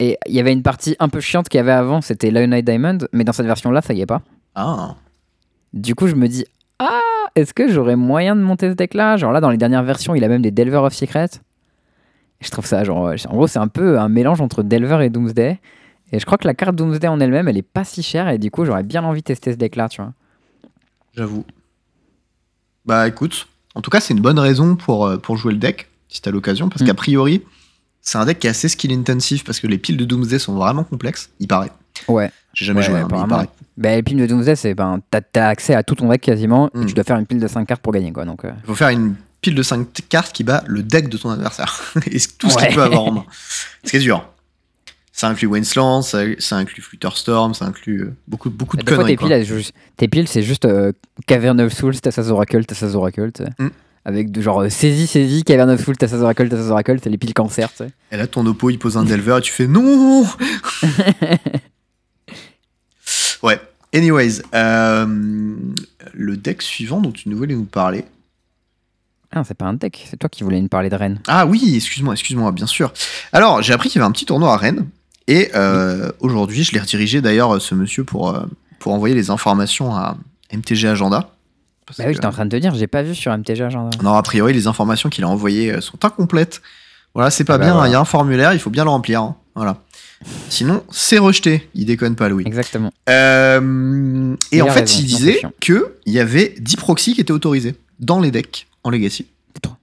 [0.00, 2.64] Et il y avait une partie un peu chiante qu'il y avait avant, c'était Lionite
[2.64, 4.22] Diamond, mais dans cette version-là, ça y est pas.
[4.54, 4.96] Ah,
[5.72, 6.44] Du coup, je me dis,
[6.78, 7.00] ah,
[7.36, 9.16] est-ce que j'aurais moyen de monter ce deck-là?
[9.16, 11.28] Genre là, dans les dernières versions, il a même des Delver of Secret.
[12.40, 15.60] Je trouve ça, genre, en gros, c'est un peu un mélange entre Delver et Doomsday.
[16.14, 18.38] Et je crois que la carte Doomsday en elle-même, elle est pas si chère, et
[18.38, 20.12] du coup, j'aurais bien envie de tester ce deck-là, tu vois.
[21.16, 21.44] j'avoue.
[22.86, 25.88] Bah écoute, en tout cas c'est une bonne raison pour, euh, pour jouer le deck,
[26.08, 26.86] si t'as l'occasion, parce Mm.
[26.86, 27.42] qu'a priori,
[28.00, 30.54] c'est un deck qui est assez skill intensif, parce que les piles de Doomsday sont
[30.54, 31.72] vraiment complexes, il paraît.
[32.08, 32.30] Ouais.
[32.52, 33.48] J'ai jamais Ouais, joué, hein, mais il paraît.
[33.76, 36.82] Bah, les piles de Doomsday, c'est ben, t'as, accès à tout ton deck quasiment, Mm.
[36.82, 38.24] et tu dois faire une pile de 5 cartes pour gagner, quoi.
[38.24, 41.16] Donc, euh, Il faut faire une pile de 5 cartes qui bat le deck de
[41.16, 41.80] ton adversaire.
[42.10, 42.66] Et tout ce Ouais.
[42.66, 43.24] qu'il peut avoir en main.
[43.84, 44.28] Ce qui est dur.
[45.16, 49.04] Ça inclut Windsland, ça, ça inclut Flutterstorm, ça inclut euh, beaucoup, beaucoup de des fois,
[49.04, 49.16] conneries.
[49.96, 50.90] tes piles, tes c'est juste euh,
[51.28, 53.30] Cavern of Souls, Tassas Oracle, Tassas Oracle.
[53.60, 53.68] Mm.
[54.04, 57.16] Avec de, genre euh, saisie, saisie, Cavern of Souls, Tassas Oracle, Tassas Oracle, c'est les
[57.16, 57.68] piles cancer.
[58.10, 60.26] Et là, ton oppo, il pose un Delver et tu fais non
[63.44, 63.60] Ouais.
[63.94, 65.06] Anyways, euh,
[66.12, 68.04] le deck suivant dont tu nous voulais nous parler.
[69.30, 71.20] Ah, c'est pas un deck, c'est toi qui voulais nous parler de Rennes.
[71.28, 72.92] Ah oui, excuse-moi, excuse-moi, bien sûr.
[73.32, 74.88] Alors, j'ai appris qu'il y avait un petit tournoi à Rennes.
[75.26, 78.42] Et euh, aujourd'hui, je l'ai redirigé d'ailleurs, ce monsieur, pour, euh,
[78.78, 80.16] pour envoyer les informations à
[80.52, 81.30] MTG Agenda.
[81.88, 83.90] Bah oui, que- j'étais en train de te dire, j'ai pas vu sur MTG Agenda.
[84.02, 86.60] Non, a priori, les informations qu'il a envoyées euh, sont incomplètes.
[87.14, 87.92] Voilà, c'est pas Bah bien, il voilà.
[87.92, 89.20] y a un formulaire, il faut bien le remplir.
[89.22, 89.36] hein.
[89.54, 89.78] Voilà.
[90.48, 91.68] Sinon, c'est rejeté.
[91.74, 92.44] Il déconne pas, Louis.
[92.46, 92.90] Exactement.
[93.08, 97.32] Euh, et Il en fait, raison, il disait qu'il y avait 10 proxys qui étaient
[97.32, 99.26] autorisés dans les decks en Legacy.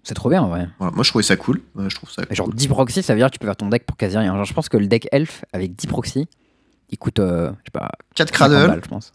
[0.03, 0.67] C'est trop, bien, en vrai.
[0.79, 1.61] Voilà, moi, je trouvais ça cool.
[1.77, 2.55] Euh, je trouve ça Mais Genre cool.
[2.55, 4.35] 10 proxys, ça veut dire que tu peux faire ton deck pour quasi rien.
[4.35, 6.27] Genre, je pense que le deck Elf avec 10 proxys,
[6.89, 8.67] il coûte, euh, je sais pas, 4 50 cradles.
[8.67, 9.11] balles, je pense.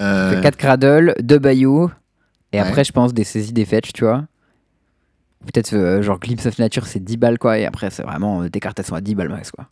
[0.00, 1.90] euh, 4 Cradle, 2 Bayou,
[2.52, 2.66] et Ouais.
[2.66, 4.24] après, je pense des saisies, des fetch, tu vois.
[5.46, 8.48] Peut-être euh, genre Glimpse of Nature, c'est 10 balles, quoi, et après, c'est vraiment euh,
[8.50, 9.66] des cartes, elles sont à 10 balles max, quoi.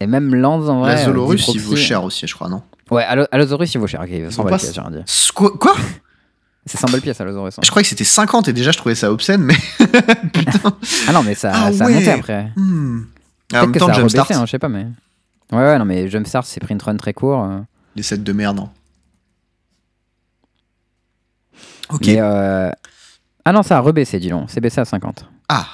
[0.00, 0.94] Et même Lands, en vrai.
[1.00, 2.62] euh, Zolorus, 10 il vaut cher aussi, je crois, non?
[2.90, 4.58] Ouais, Allo- Allosaurus, il vaut cher, ok, il vaut 100 vaut balles
[5.58, 5.74] quoi?
[6.70, 7.58] C'est 100 balles pièce, Allosaurus.
[7.58, 7.62] hein.
[7.64, 9.56] Je croyais que c'était 50 et déjà, je trouvais ça obscène, mais.
[10.32, 10.76] Putain.
[11.08, 12.52] Ah non, mais ça, Ah ça a monté après.
[12.56, 13.06] Hmm.
[13.52, 14.86] Ah, en même que temps, ça a Jumpstart, hein, je sais pas, mais.
[15.50, 17.42] Ouais, ouais, non, mais Jumpstart, c'est print run très court.
[17.44, 17.58] euh.
[17.96, 18.60] les sets de merde.
[18.60, 18.70] hein.
[21.92, 22.06] Ok.
[22.06, 22.70] Mais, euh,
[23.44, 24.48] Ah non, ça a rebaissé, dis donc.
[24.48, 25.24] C'est baissé à 50.
[25.48, 25.66] Ah,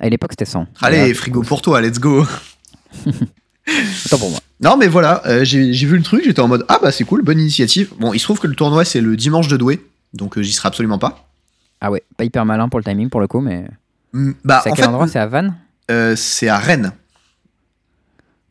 [0.00, 0.66] À l'époque, c'était 100.
[0.80, 2.24] allez, Là, frigo pour toi, let's go.
[4.06, 4.40] Attends pour moi.
[4.60, 7.04] Non, mais voilà, euh, j'ai j'ai vu le truc, j'étais en mode ah bah c'est
[7.04, 7.92] cool, bonne initiative.
[7.98, 9.82] Bon, il se trouve que le tournoi c'est le dimanche de Douai,
[10.14, 11.28] donc euh, j'y serai absolument pas.
[11.80, 13.66] Ah ouais, pas hyper malin pour le timing pour le coup, mais.
[14.12, 15.08] Hmm, Bah c'est à en quel fait, endroit?
[15.08, 15.54] C'est à Vannes?
[15.90, 16.92] euh, c'est à Rennes.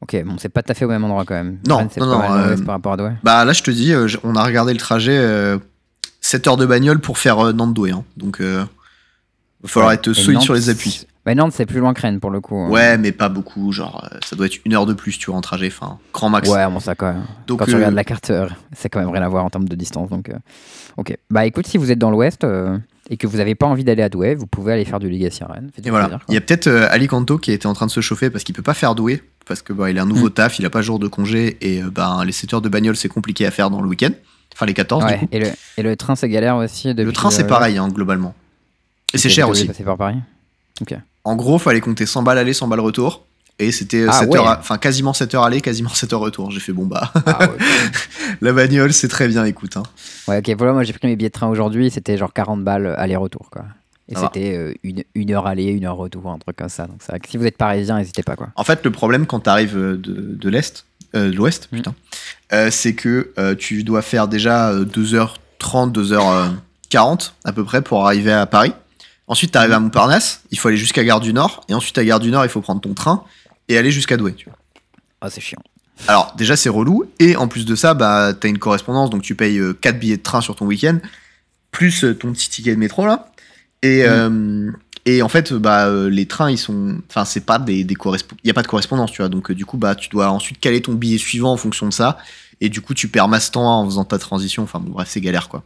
[0.01, 1.59] Ok, bon, c'est pas tout à fait au même endroit quand même.
[1.65, 3.13] Non, c'est non, pas non, euh, par rapport à Douai.
[3.23, 5.57] Bah là je te dis, euh, on a regardé le trajet, euh,
[6.21, 8.03] 7 heures de bagnole pour faire euh, Nantes-Douai, hein.
[8.17, 8.65] donc euh,
[9.61, 9.95] va falloir Ouais.
[9.95, 11.07] être solide Nantes, sur les appuis.
[11.25, 12.57] Bah Nantes, c'est plus loin que Rennes pour le coup.
[12.57, 12.69] hein.
[12.69, 15.37] Ouais, mais pas beaucoup, genre euh, ça doit être une heure de plus, tu vois,
[15.37, 16.49] en trajet, enfin, grand max.
[16.49, 17.23] Ouais, bon, ça quand même.
[17.47, 19.49] donc Quand tu euh, regardes la carte, euh, c'est quand même rien à voir en
[19.49, 20.09] termes de distance.
[20.09, 20.33] Donc, euh,
[20.97, 21.17] ok.
[21.29, 22.77] Bah écoute, si vous êtes dans l'ouest euh,
[23.09, 25.43] et que vous avez pas envie d'aller à Douai, vous pouvez aller faire du Legacy
[25.43, 25.71] à Rennes.
[25.81, 26.07] Et voilà.
[26.07, 26.25] plaisir.
[26.27, 28.53] Il y a peut-être Ali Kanto qui était en train de se chauffer parce qu'il
[28.53, 30.31] peut pas faire doué parce que bah, il a un nouveau Mm.
[30.33, 33.09] taf, il a pas jour de congé et ben les 7 heures de bagnole c'est
[33.09, 34.11] compliqué à faire dans le week-end.
[34.53, 35.27] Enfin les 14 du Ouais, coup.
[35.31, 35.47] et le,
[35.77, 36.93] et le train, c'est galère aussi.
[36.93, 38.35] Le train c'est pareil hein, globalement.
[39.13, 39.67] Et c'est ok, cher aussi.
[39.67, 40.17] passer par Paris.
[41.23, 43.25] En gros, fallait compter 100 balles aller, 100 balles retour.
[43.59, 44.39] Et c'était euh, Ah 7 ouais.
[44.39, 46.49] enfin quasiment 7 heures aller, quasiment 7 heures retour.
[46.51, 47.57] J'ai fait bon bah, Ah ouais,
[48.41, 49.77] la bagnole c'est très bien, écoute.
[49.77, 49.83] Hein.
[50.27, 52.95] Ouais, ok, voilà, moi j'ai pris mes billets de train aujourd'hui, c'était genre 40 balles
[52.97, 53.65] aller-retour, quoi.
[54.09, 56.87] Et c'était euh, une, une heure aller, une heure retour, un truc comme ça.
[56.87, 56.99] Donc
[57.29, 58.49] si vous êtes parisien, n'hésitez pas, quoi.
[58.55, 61.75] En fait, le problème quand t'arrives euh, de, de l'Est, euh, de l'Ouest, Mm.
[61.77, 61.95] putain,
[62.53, 68.05] euh, c'est que euh, tu dois faire déjà euh, 2h30, 2h40 à peu près pour
[68.05, 68.73] arriver à Paris.
[69.27, 72.19] Ensuite, t'arrives à Montparnasse, il faut aller jusqu'à Gare du Nord, et ensuite à Gare
[72.19, 73.23] du Nord, il faut prendre ton train
[73.69, 74.33] et aller jusqu'à Douai.
[74.33, 74.57] Tu vois.
[75.21, 75.61] Ah, c'est chiant.
[76.07, 79.35] Alors, déjà, c'est relou, et en plus de ça, bah, t'as une correspondance, donc tu
[79.35, 80.99] payes 4 billets de train sur ton week-end,
[81.71, 83.31] plus euh, ton petit ticket de métro, là.
[83.83, 84.71] Et, euh,
[85.05, 86.97] et en fait, bah, euh, les trains, ils sont.
[87.09, 88.39] Enfin, c'est pas des, des correspondances.
[88.43, 89.29] Il n'y a pas de correspondance, tu vois.
[89.29, 91.93] Donc, euh, du coup, bah, tu dois ensuite caler ton billet suivant en fonction de
[91.93, 92.17] ça.
[92.61, 94.63] Et du coup, tu perds masse temps en faisant ta transition.
[94.63, 95.63] Enfin, bon, bref, c'est galère, quoi.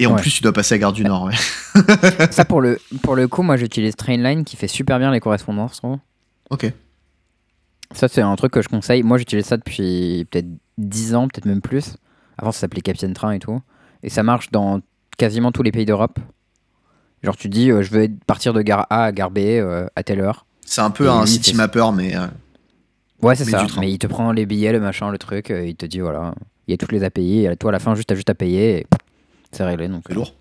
[0.00, 0.20] Et en Ouais.
[0.20, 1.34] plus, tu dois passer à Gare du Nord, ouais.
[2.30, 5.72] ça, pour le, pour le coup, moi j'utilise Trainline qui fait super bien les correspondances,
[5.74, 5.98] je trouve.
[6.50, 6.72] Ok.
[7.92, 9.02] Ça, c'est un truc que je conseille.
[9.02, 10.46] Moi, j'utilise ça depuis peut-être
[10.78, 11.96] 10 ans, peut-être même plus.
[12.38, 13.60] Avant, ça s'appelait Captain Train et tout.
[14.02, 14.80] Et ça marche dans
[15.18, 16.18] quasiment tous les pays d'Europe.
[17.22, 20.02] Genre, tu dis, euh, je veux partir de gare A à gare B euh, à
[20.02, 20.46] telle heure.
[20.64, 22.16] C'est un peu Et un city mapper, mais.
[22.16, 22.26] euh,
[23.20, 23.66] Ouais, c'est ça.
[23.78, 26.34] Mais il te prend les billets, le machin, le truc, il te dit voilà,
[26.66, 28.34] il y a toutes les API, et toi à la fin, juste, t'as juste à
[28.34, 28.86] payer, et
[29.52, 29.88] c'est réglé.
[29.88, 30.34] Donc, C'est euh, lourd.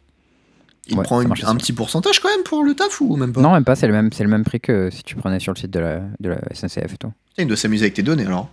[0.87, 3.41] Il Ouais, prend une- un petit pourcentage quand même pour le taf ou même pas?
[3.41, 5.53] Non, même pas, c'est le même, c'est le même prix que si tu prenais sur
[5.53, 7.11] le site de la, de la SNCF et tout.
[7.37, 8.49] Il doit s'amuser avec tes données alors.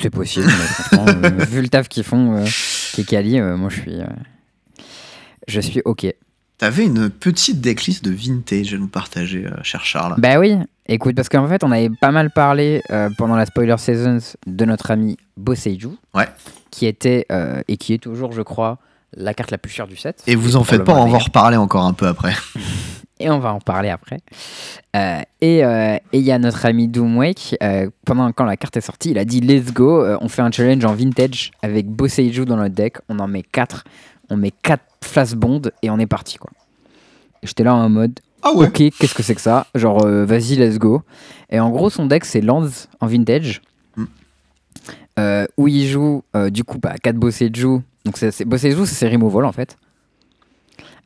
[0.00, 2.44] C'est possible, mais franchement, euh, vu le taf qu'ils font, euh,
[2.92, 4.06] qui est quali, euh, moi je suis, euh,
[5.48, 6.06] je suis ok.
[6.58, 10.14] T'avais une petite decklist de vintage à nous partager, cher Charles.
[10.18, 12.82] Bah oui, écoute, parce qu'en fait, on avait pas mal parlé
[13.18, 16.28] pendant la spoiler seasons de notre ami Boseiju, Ouais.
[16.70, 17.26] qui était
[17.66, 18.78] et qui est toujours, je crois,
[19.16, 20.22] la carte la plus chère du set.
[20.26, 22.34] Et vous en faites pas, on va en reparler encore un peu après.
[23.22, 24.18] Et on va en parler après.
[24.96, 28.76] Euh, et euh, et il y a notre ami Doomwake, euh, pendant quand la carte
[28.76, 32.44] est sortie, il a dit Let's go, on fait un challenge en vintage avec Boseiju
[32.44, 33.84] dans notre deck, on en met 4,
[34.30, 36.50] on met 4 flash bond et on est parti quoi.
[37.44, 39.66] J'étais là en mode Ah ouais Ok, qu'est-ce que c'est que ça?
[39.76, 41.02] Genre, vas-y, let's go.
[41.48, 43.62] Et en gros, son deck, c'est Lands en vintage.
[43.96, 44.04] Mm.
[45.18, 47.80] Euh, où il joue, du coup, bah, 4 Bosseju.
[48.04, 49.76] Donc, c'est, c'est, Bosseju, c'est ses removal, en fait.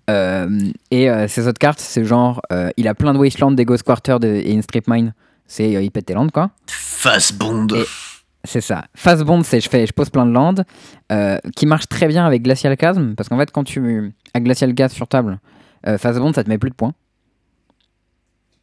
[0.09, 0.49] Euh,
[0.91, 3.83] et euh, ses autres cartes, c'est genre, euh, il a plein de Wasteland, des Ghost
[3.83, 5.15] Quarter de- et une Strip Mine.
[5.47, 6.51] C'est, euh, il pète tes landes, quoi.
[6.69, 7.67] Fast Bond.
[8.45, 8.85] C'est ça.
[8.95, 10.65] Fast Bond, c'est je, fais, je pose plein de landes,
[11.57, 14.91] qui marche très bien avec Glacial Chasm, parce qu'en fait, quand tu as Glacial Gas
[14.91, 15.41] sur table,
[15.99, 16.93] Fast Bond, ça te met plus de points.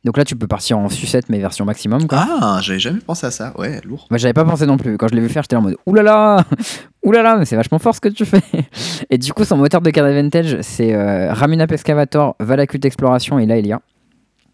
[0.04, 2.08] Donc là, tu peux partir en sucette, mais version maximum.
[2.08, 2.26] Quoi.
[2.42, 3.54] Ah, j'avais jamais pensé à ça.
[3.58, 4.06] Ouais, lourd.
[4.10, 4.98] Moi, j'avais pas pensé non plus.
[4.98, 6.44] Quand je l'ai vu faire, j'étais en mode oulala,
[7.04, 8.42] oulala, mais c'est vachement fort ce que tu fais.
[9.10, 13.46] Et du coup, son moteur de card advantage, c'est euh, Ramunap Excavator, Valakut Exploration et
[13.46, 13.80] Laelia.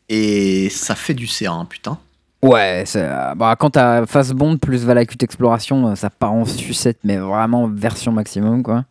[0.07, 1.97] Et ça fait du C1, putain.
[2.43, 7.17] Ouais, c'est- bah, quand t'as Fast Bond plus Valakut Exploration, ça part en sucette, mais
[7.17, 8.85] vraiment version maximum, quoi.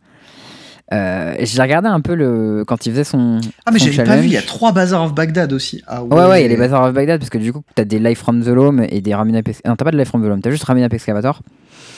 [0.91, 3.39] Euh, j'ai regardé un peu le quand il faisait son.
[3.65, 5.83] Ah, mais j'avais pas vu, il y a trois bazars of Baghdad aussi.
[5.87, 7.83] Ah Ouais, ouais, il y a les Bazaars of Baghdad parce que du coup, t'as
[7.85, 9.69] des Life from the Loam et des Ramunap Excavator.
[9.71, 11.41] Non, t'as pas de Life from the Loam, t'as juste Ramunap Excavator.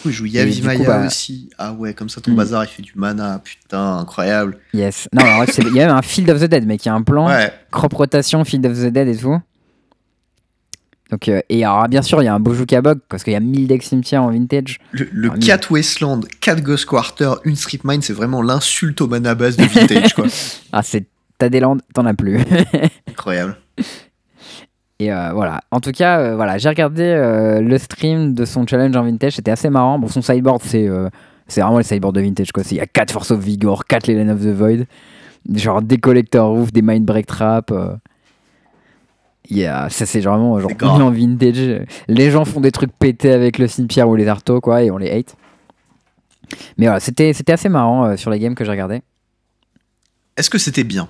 [0.03, 1.49] Il joue Yavi coup, Maya bah- aussi.
[1.57, 2.35] Ah ouais, comme ça ton Hmm.
[2.35, 4.57] bazar il fait du mana, putain, incroyable.
[4.73, 5.07] Yes.
[5.13, 6.91] Non, alors, c'est- il y a même un Field of the Dead, mec, il y
[6.91, 7.27] a un plan.
[7.27, 9.37] Ouais, crop rotation, Field of the Dead et tout.
[11.11, 13.35] Donc, euh, et alors, bien sûr, il y a un Bojuka Bog parce qu'il y
[13.35, 14.79] a 1000 decks cimetières en vintage.
[14.91, 15.45] le, le Ah, mille.
[15.45, 19.63] 4 Wasteland, 4 Ghost Quarter, une Strip Mine, c'est vraiment l'insulte au mana base de
[19.65, 20.25] Vintage, quoi.
[20.71, 21.05] Ah, c'est.
[21.37, 22.39] T'as des landes, t'en as plus.
[23.09, 23.57] Incroyable.
[24.99, 25.61] Et euh, voilà.
[25.71, 29.33] En tout cas, euh, voilà, j'ai regardé euh, le stream de son challenge en vintage.
[29.37, 29.97] C'était assez marrant.
[29.97, 30.87] Bon, son sideboard, c'est
[31.47, 32.51] c'est vraiment le sideboard de vintage.
[32.51, 32.63] quoi.
[32.69, 34.85] Il y a 4 Force of Vigor, 4 Leyline of the Void,
[35.55, 37.73] genre des Collector Roof, des Mind Break Trap.
[39.49, 41.85] Il y a- ça, c'est vraiment genre en vintage.
[42.07, 44.97] Les gens font des trucs pétés avec le cimetière ou les artos, quoi, et on
[44.97, 45.35] les hate.
[46.77, 49.01] Mais voilà, c'était c'était assez marrant euh, sur les games que j'ai regardé.
[50.37, 51.07] Est-ce que c'était bien?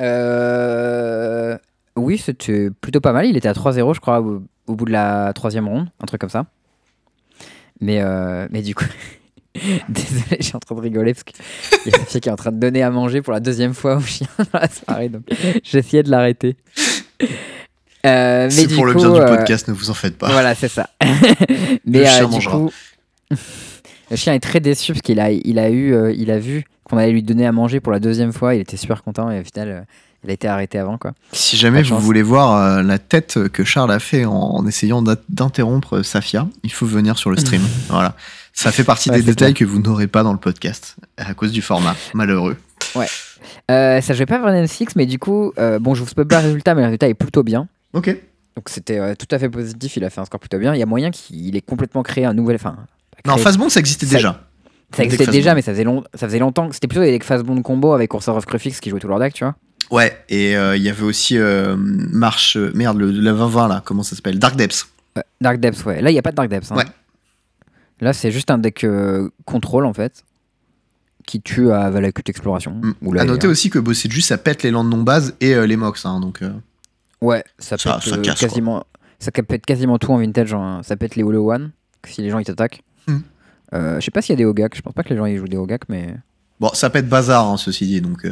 [0.00, 1.56] Euh...
[1.96, 3.26] Oui, c'était plutôt pas mal.
[3.26, 6.20] Il était à 3-0, je crois, au, au bout de la troisième ronde, un truc
[6.20, 6.46] comme ça.
[7.80, 8.84] Mais, euh, mais du coup,
[9.88, 11.36] désolé, je suis en train de rigoler parce qu'il
[11.92, 13.74] y a une fille qui est en train de donner à manger pour la deuxième
[13.74, 15.22] fois au chien dans la soirée, donc
[15.72, 16.56] essayé de l'arrêter.
[18.06, 20.30] Euh, mais C'est pour le bien du euh, podcast, ne vous en faites pas.
[20.30, 20.90] voilà, c'est ça.
[21.86, 22.70] Mais Le chien euh, du coup,
[24.10, 26.64] le chien est très déçu parce qu'il a, il a eu, euh, il a vu
[26.82, 28.54] qu'on allait lui donner à manger pour la deuxième fois.
[28.54, 29.86] Il était super content et au final,
[30.24, 31.12] euh, il a été arrêté avant quoi.
[31.32, 35.02] Si jamais vous voulez voir euh, la tête que Charles a fait en, en essayant
[35.02, 37.62] d'in- d'interrompre Safia, il faut venir sur le stream.
[37.88, 38.14] voilà.
[38.52, 41.50] Ça fait partie Ouais, des détails que vous n'aurez pas dans le podcast à cause
[41.52, 41.96] du format.
[42.14, 42.56] Malheureux.
[43.70, 46.40] Euh, ça jouait pas Vernon 6, mais du coup, euh, bon, je vous spoil pas
[46.40, 47.66] le résultat, mais le résultat est plutôt bien.
[47.92, 48.08] Ok.
[48.56, 49.96] Donc c'était euh, tout à fait positif.
[49.96, 50.74] Il a fait un score plutôt bien.
[50.74, 52.56] Il y a moyen qu'il ait complètement créé un nouvel.
[52.56, 52.76] Enfin,
[53.26, 54.40] Non, Fastbond, ça existait Ça- déjà.
[54.94, 56.68] ça existait déjà, mais ça faisait, long, ça faisait longtemps.
[56.70, 59.34] C'était plutôt des decks Fastbond combo avec Cursor of Crufix qui jouait tout leur deck,
[59.34, 59.56] tu vois.
[59.90, 62.56] Ouais, et euh, il y avait aussi euh, Marche.
[62.56, 64.38] euh, merde, le, le 2020 là, comment ça s'appelle?
[64.38, 64.86] Dark Depths.
[65.18, 66.00] Euh, Dark Depths, ouais.
[66.02, 66.72] Là, il n'y a pas de Dark Depths.
[66.72, 66.76] hein.
[66.76, 66.84] Ouais.
[68.00, 68.84] Là, c'est juste un deck
[69.44, 70.24] contrôle, en fait,
[71.26, 72.72] qui tue à Valakut Exploration.
[72.82, 72.94] Mm.
[73.02, 75.66] Ou à la- noter aussi que Bosseju, ça pète les landes non base et euh,
[75.66, 76.04] les mox.
[76.04, 76.50] hein, donc, euh,
[77.20, 78.48] Ouais, ça, Ça- pète ça casse, quoi.
[78.48, 78.84] quasiment,
[79.18, 80.52] ça pète quasiment tout en vintage.
[80.54, 80.80] hein.
[80.82, 81.70] Ça pète les Holo One,
[82.06, 82.82] si les gens ils t'attaquent.
[83.06, 83.16] Mm.
[83.74, 84.76] Euh, je sais pas s'il y a des Ogak.
[84.76, 86.14] Je pense pas que les gens ils jouent des Ogak, mais
[86.60, 88.00] Bon, ça pète bazar, hein, ceci dit.
[88.00, 88.24] Donc,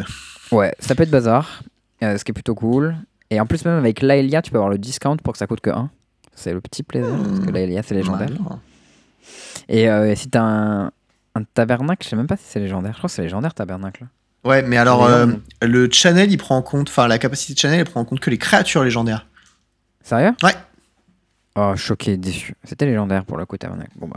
[0.53, 1.63] ouais, ça pète bazar,
[2.03, 2.97] euh, ce qui est plutôt cool.
[3.31, 5.61] Et en plus, même avec Laelia, tu peux avoir le discount pour que ça coûte
[5.61, 5.91] que 1.
[6.35, 7.55] C'est le petit plaisir, parce que Mm.
[7.55, 8.29] Laelia c'est légendaire.
[8.41, 8.59] voilà.
[9.69, 10.87] Et euh, si t'as un,
[11.35, 12.93] un tabernacle, je sais même pas si c'est légendaire.
[12.93, 14.07] Je crois que c'est légendaire tabernacle.
[14.45, 15.27] Ouais, mais alors, euh,
[15.63, 16.89] le channel, il prend en compte.
[16.89, 19.27] Enfin, la capacité de channel, il prend en compte que les créatures légendaires.
[20.03, 20.33] Sérieux?
[20.43, 20.55] Ouais.
[21.55, 22.55] Oh, choqué, déçu.
[22.65, 23.93] C'était légendaire pour le coup tabernacle.
[23.97, 24.17] Bon bah.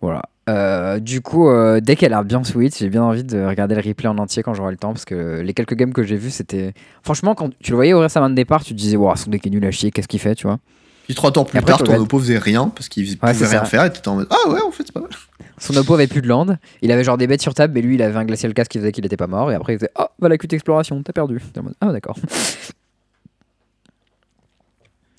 [0.00, 0.22] Voilà.
[0.48, 3.82] Euh, du coup, euh, dès qu'elle a bien sweet, j'ai bien envie de regarder le
[3.82, 6.30] replay en entier quand j'aurai le temps parce que les quelques games que j'ai vus,
[6.30, 6.72] c'était.
[7.02, 9.30] Franchement, quand tu le voyais ouvrir sa main de départ, tu te disais, wow, son
[9.30, 10.58] deck est nul à chier, qu'est-ce qu'il fait, tu vois?
[11.04, 13.64] Puis trois tours plus après, tard, ton oppo faisait rien parce qu'il pouvait rien ça.
[13.64, 15.10] faire et t'étais en mode Ah ouais, en fait, c'est pas mal.
[15.58, 16.46] Son oppo avait plus de land,
[16.82, 18.78] il avait genre des bêtes sur table, mais lui il avait un glacial cast qui
[18.78, 21.12] faisait qu'il était pas mort, et après il faisait Oh, va la cut exploration, t'as
[21.12, 21.40] perdu.
[21.58, 22.16] En mode, Ah, d'accord.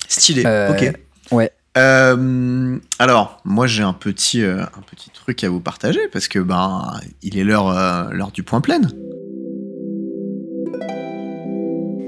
[0.08, 0.92] Stylé, Euh, ok.
[1.32, 1.50] ouais.
[1.78, 6.38] Euh, alors, moi j'ai un petit, euh, un petit truc à vous partager parce que
[6.38, 8.80] ben il est l'heure euh, l'heure du point plein.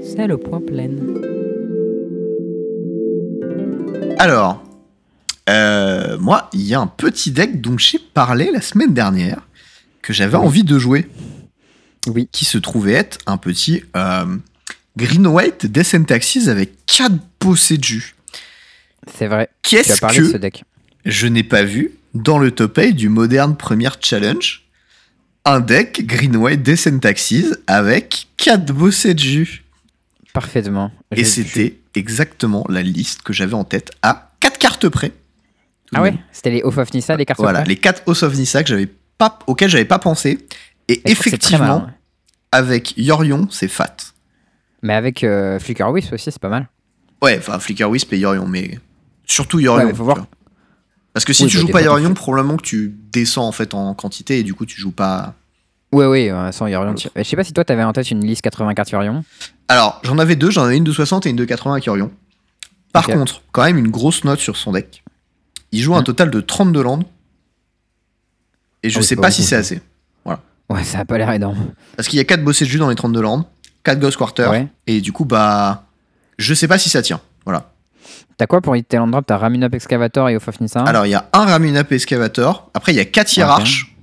[0.03, 0.89] C'est le point plein.
[4.19, 4.63] Alors,
[6.19, 9.41] moi, il y a un petit deck dont j'ai parlé la semaine dernière
[10.01, 10.43] que j'avais Oui.
[10.45, 11.07] envie de jouer,
[12.07, 12.29] Oui.
[12.31, 13.83] qui se trouvait être un petit
[14.95, 18.14] Green White Descent Taxis avec 4 bossés de jus.
[19.13, 19.49] C'est vrai.
[19.61, 20.63] Qu'est-ce parlé de ce que deck.
[21.05, 24.65] je n'ai pas vu dans le top 8 du Modern Premier Challenge
[25.45, 29.63] un deck Green White Descent Taxis avec 4 bossés de jus.
[30.33, 30.91] Parfaitement.
[31.15, 35.11] Et c'était exactement la liste que j'avais en tête à 4 cartes près.
[35.93, 36.15] Ah ouais.
[36.31, 38.89] C'était les Off of Nissa, les cartes Voilà, les 4 House of Nissa que j'avais
[39.17, 40.39] pas, j'avais pas pensé.
[40.87, 41.87] Et que très effectivement,
[42.51, 43.95] avec Yorion, c'est fat.
[44.81, 46.67] Mais avec euh, Flicker Wisp aussi, c'est pas mal.
[47.21, 48.79] Ouais, enfin Flicker Wisp et Yorion, mais
[49.25, 49.85] surtout Yorion.
[49.87, 50.25] Ouais, faut voir.
[51.13, 53.93] Parce que si Oui, tu joues pas Yorion, probablement que tu descends en fait en
[53.93, 55.33] quantité et du coup tu joues pas.
[55.93, 56.93] Ouais, ouais, euh, sans Yorion.
[56.95, 59.23] tu- Je sais pas si toi t'avais en tête une liste 84 Yorion.
[59.69, 62.11] Alors, j'en avais deux, j'en avais une de 60 et une de 80 avec Yorion.
[62.91, 65.03] Par contre, quand même une grosse note sur son deck.
[65.71, 66.05] Il joue un Hmm.
[66.05, 67.05] total de 32 landes.
[68.83, 69.81] Et je oui, sais pas pas si c'est assez.
[70.67, 71.53] Ouais, ça a pas l'air aidant.
[71.95, 73.43] Parce qu'il y a 4 bossés de jus dans les 32 landes,
[73.83, 74.67] 4 Ghost Quarter, Ouais.
[74.87, 75.83] et du coup, bah.
[76.39, 77.21] Je sais pas si ça tient.
[77.45, 77.71] Voilà.
[78.37, 81.05] T'as quoi pour Hit Tail and Drop T'as Ramunap Excavator et Off of Nissa Alors,
[81.05, 82.69] il y a un Ramunap Excavator.
[82.73, 83.95] Après, il y a 4 Hiérarches,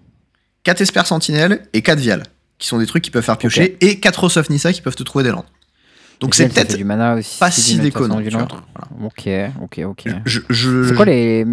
[0.65, 2.23] 4 Esper Sentinelle et 4 Vial,
[2.59, 4.97] qui sont des trucs qui peuvent faire piocher, et 4 Ross of Nissa qui peuvent
[4.97, 5.45] te trouver des landes.
[6.21, 7.39] Donc, c'est peut-être du mana aussi.
[7.39, 8.15] pas si déconnant.
[8.75, 9.07] Voilà.
[9.07, 9.29] Ok,
[9.63, 10.05] ok, ok.
[10.25, 11.45] Je, je- C'est quoi les,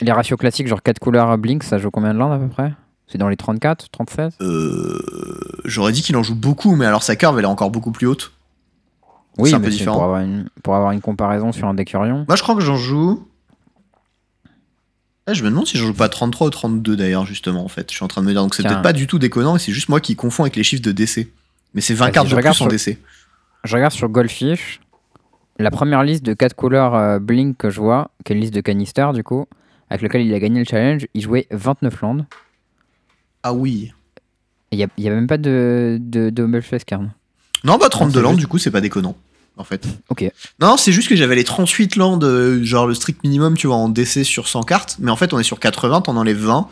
[0.00, 2.72] les ratios classiques, genre 4 couleurs Blink, ça joue combien de landes à peu près?
[3.08, 4.98] C'est dans les 34, 36 Euh,
[5.64, 8.06] J'aurais dit qu'il en joue beaucoup, mais alors sa curve, elle est encore beaucoup plus
[8.06, 8.30] haute.
[9.40, 9.96] Oui, c'est un peu différent.
[9.96, 11.92] Pour avoir, une, pour avoir une comparaison sur un deck.
[11.94, 13.26] Moi, je crois que j'en joue.
[15.26, 17.90] Ah, je me demande si j'en joue pas 33 ou 32 d'ailleurs, justement, en fait.
[17.90, 18.42] Je suis en train de me dire.
[18.42, 20.62] Donc, c'est peut-être pas du tout déconnant, et c'est juste moi qui confonds avec les
[20.64, 21.28] chiffres de DC.
[21.74, 22.98] Mais c'est 20 Vas-y, cartes de plus en sur- DC.
[23.64, 24.80] Je regarde sur Goldfish,
[25.58, 28.54] la première liste de 4 couleurs euh, Blink que je vois, qui est une liste
[28.54, 29.46] de canister du coup,
[29.90, 32.26] avec lequel il a gagné le challenge, il jouait 29 landes.
[33.42, 33.92] Ah oui.
[34.72, 37.02] Il n'y a, il y a même pas de, de, de Card.
[37.64, 39.14] Non, bah 32 c'est landes, juste- du coup, c'est pas déconnant,
[39.60, 39.86] en fait.
[40.08, 40.24] Ok.
[40.60, 43.88] Non, c'est juste que j'avais les 38 landes, genre le strict minimum, tu vois, en
[43.88, 44.96] DC sur 100 cartes.
[44.98, 46.68] Mais en fait, on est sur 80, t'en enlèves 20.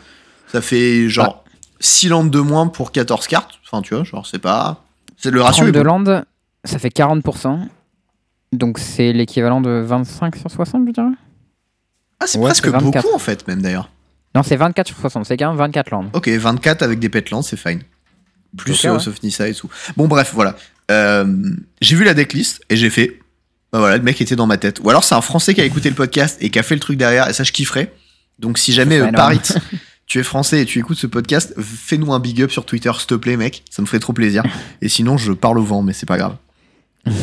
[0.51, 1.43] Ça fait genre
[1.79, 3.51] 6 landes de moins pour 14 cartes.
[3.65, 4.83] Enfin, tu vois, genre, c'est pas.
[5.17, 5.63] C'est le ratio.
[5.67, 5.85] est 32 bon.
[5.85, 6.25] landes,
[6.65, 7.59] ça fait 40%.
[8.51, 11.07] Donc c'est l'équivalent de 25 sur 60, je dirais
[12.19, 13.03] Ah, c'est Ouais, presque c'est 24.
[13.03, 13.89] beaucoup, en fait, même d'ailleurs.
[14.35, 16.09] Non, c'est 24 sur 60, c'est quand même 24 landes.
[16.13, 17.81] Ok, 24 avec des petlands, c'est fine.
[18.57, 19.51] Plus Ok, euh, ouais.
[19.51, 19.69] et tout.
[19.97, 20.55] Bon, bref, voilà.
[20.89, 21.25] Euh,
[21.81, 23.19] j'ai vu la decklist et j'ai fait.
[23.71, 24.79] Bah voilà, le mec était dans ma tête.
[24.83, 26.81] Ou alors c'est un Français qui a écouté le podcast et qui a fait le
[26.81, 27.93] truc derrière, et ça je kifferais.
[28.39, 29.11] Donc si jamais euh.
[29.11, 29.41] Parit,
[30.07, 33.07] tu es français et tu écoutes ce podcast, fais-nous un big up sur Twitter, s'il
[33.07, 33.63] te plaît, mec.
[33.69, 34.43] Ça me ferait trop plaisir.
[34.81, 36.35] Et sinon, je parle au vent, mais c'est pas grave.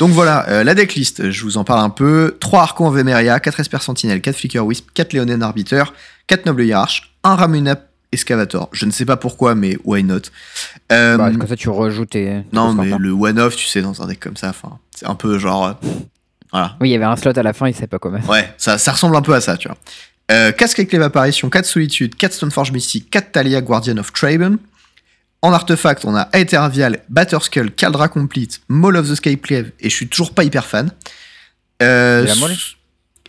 [0.00, 2.36] Donc voilà, euh, la decklist, je vous en parle un peu.
[2.40, 5.84] 3 Archons en Vemeria, 4 Esper Sentinel, 4 Flicker Wisp, 4 Léonen Arbiter,
[6.26, 8.68] 4 Noble Hiérarches, 1 Ramunap Excavator.
[8.72, 10.22] Je ne sais pas pourquoi, mais why not?
[10.90, 12.42] Euh, Bah, comme ça, tu rejoues tes.
[12.52, 14.52] Non, mais le one-off, tu sais, dans un deck comme ça,
[14.94, 15.66] c'est un peu genre.
[15.66, 15.72] euh,
[16.52, 16.76] voilà.
[16.80, 18.18] Oui, il y avait un slot à la fin, il sait pas comment.
[18.28, 19.76] Ouais, ça, ça ressemble un peu à ça, tu vois.
[20.32, 24.58] Euh, casque avec l'évaporation, 4 Solitude, 4 Stoneforge Mystique, 4 Talia, Guardian of Traben.
[25.42, 30.06] En artefact, on a Aethervial, Batterskull, Caldra Complete, Maul of the Skyclave, et je suis
[30.08, 30.90] toujours pas hyper fan.
[31.82, 32.34] Euh, la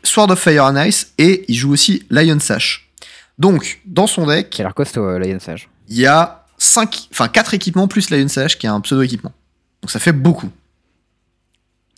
[0.04, 2.90] Sword of Fire and Ice, et il joue aussi Lion Sash.
[3.38, 5.70] Donc, dans son deck, Qui a l'air costaud, euh, Lion Sage.
[5.88, 9.34] il y a 5, enfin 4 équipements plus Lion Sash qui est un pseudo-équipement.
[9.82, 10.50] Donc ça fait beaucoup.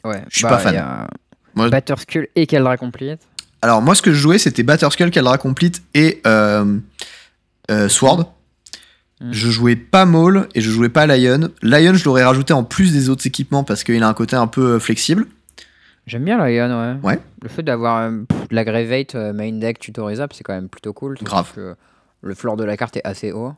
[0.05, 0.73] Ouais, Je suis pas fan.
[0.73, 1.07] y a
[1.55, 3.19] Moi- Batterskull et Caldra Complete.
[3.61, 6.77] Alors moi ce que je jouais c'était Batterskull, Caldra Complete et euh,
[7.71, 8.31] euh, Sword.
[9.21, 9.31] Mm.
[9.31, 11.49] Je jouais pas Maul et je jouais pas Lion.
[11.61, 14.47] Lion je l'aurais rajouté en plus des autres équipements parce qu'il a un côté un
[14.47, 15.27] peu flexible.
[16.05, 17.11] J'aime bien Lion, ouais.
[17.11, 17.19] Ouais.
[17.41, 20.91] Le fait d'avoir euh, de la Gravate euh, main deck tutorisable, c'est quand même plutôt
[20.93, 21.17] cool.
[21.21, 21.51] Grave.
[21.55, 21.75] que
[22.21, 23.53] le floor de la carte est assez haut.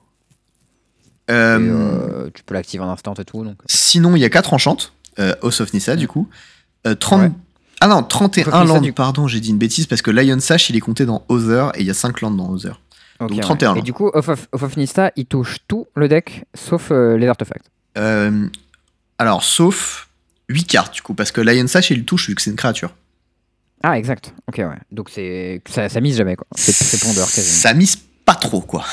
[1.32, 3.44] Euh, Et, tu peux l'activer en instant et tout.
[3.44, 3.58] Donc...
[3.66, 4.94] Sinon il y a 4 enchantes.
[5.18, 6.28] House of Nissa du coup.
[6.86, 7.32] Euh, 30, Ouais.
[7.82, 10.12] Ah non, 31 Faut que ça landes, du- pardon, j'ai dit une bêtise parce que
[10.12, 12.80] Lion Sash, il est compté dans Other et il y a 5 landes dans Other.
[13.20, 13.42] Ok, Donc ouais.
[13.42, 16.92] 31 Et du coup, Off of, Off of Nista, il touche tout le deck sauf
[16.92, 17.70] les artefacts.
[19.18, 20.05] Alors, sauf
[20.50, 22.94] 8 cartes du coup, parce que Lion Sash, il touche vu que c'est une créature.
[23.84, 24.34] Ah, exact.
[24.48, 24.78] Ok, ouais.
[24.92, 26.48] Donc c'est ça, ça mise jamais quoi.
[26.56, 27.56] C'est pondeur quasiment.
[27.62, 28.84] Ça mise pas trop, quoi.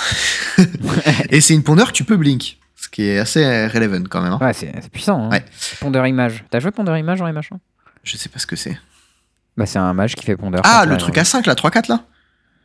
[1.31, 4.33] et c'est une pondeur que tu peux blink, ce qui est assez relevant quand même.
[4.35, 4.39] hein.
[4.41, 5.25] Ouais, c'est puissant.
[5.25, 5.31] Hein.
[5.31, 5.45] Ouais.
[5.81, 6.45] Pondeur image.
[6.51, 7.59] T'as joué pondeur image les machins?
[8.03, 8.79] Je sais pas ce que c'est.
[9.57, 10.61] Bah, c'est un mage qui fait pondeur.
[10.65, 12.05] Ah, le truc à 5 là, 3-4 là?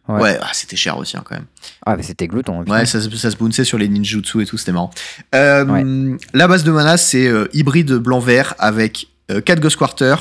[0.08, 0.22] Ouais.
[0.22, 1.46] Ouais, ah, c'était cher aussi hein, quand même.
[1.86, 2.64] Ah, mais c'était glouton.
[2.64, 4.92] Ouais, ça, se- ça se bounçait sur les ninjutsu et tout, c'était marrant.
[5.36, 9.08] Euh, La base de mana, c'est euh, hybride blanc-vert avec
[9.46, 10.16] 4 Ghost Quarter,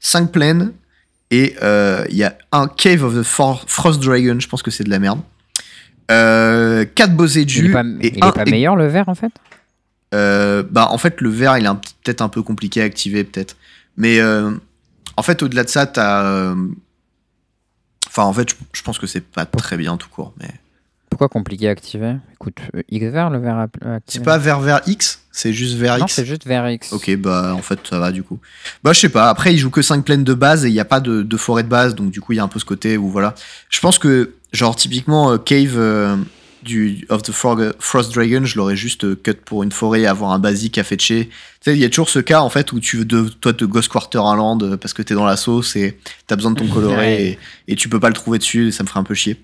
[0.00, 0.72] 5 plaines,
[1.30, 4.70] et euh, il y a un Cave of the For- Frost Dragon, je pense que
[4.70, 5.20] c'est de la merde.
[6.10, 9.14] Euh, 4 il est Boseju pas, et il un est pas meilleur le vert en
[9.14, 9.32] fait?
[10.14, 11.70] Euh, bah, en fait, le vert, il est
[12.04, 13.56] peut-être un peu compliqué à activer, peut-être.
[13.96, 14.52] Mais euh,
[15.16, 16.54] en fait, au-delà de ça, t'as.
[18.16, 20.32] Enfin, en fait, je, je pense que c'est pas très bien tout court.
[20.40, 20.48] Mais
[21.10, 24.80] Pourquoi compliqué à activer Écoute, euh, X vert le vert activer c'est pas vert vert
[24.86, 26.14] X, c'est juste Non, X.
[26.14, 26.94] c'est juste vert X.
[26.94, 28.38] Ok, bah en fait ça va du coup.
[28.82, 30.80] Bah je sais pas, après il joue que 5 plaines de base et il n'y
[30.80, 32.58] a pas de, de forêt de base, donc du coup il y a un peu
[32.58, 33.34] ce côté où voilà.
[33.68, 36.16] Je pense que genre typiquement euh, Cave euh,
[36.66, 40.06] du of the Frog, Frost Dragon, je l'aurais juste euh, cut pour une forêt et
[40.06, 41.26] avoir un basique à fetcher.
[41.28, 43.52] Tu sais, il y a toujours ce cas en fait où tu veux de, toi
[43.54, 46.50] te Ghost Quarter un land euh, parce que t'es dans la sauce et t'as besoin
[46.50, 47.22] de ton coloré Ouais.
[47.22, 47.38] et,
[47.72, 49.40] et tu peux pas le trouver dessus et ça me ferait un peu chier.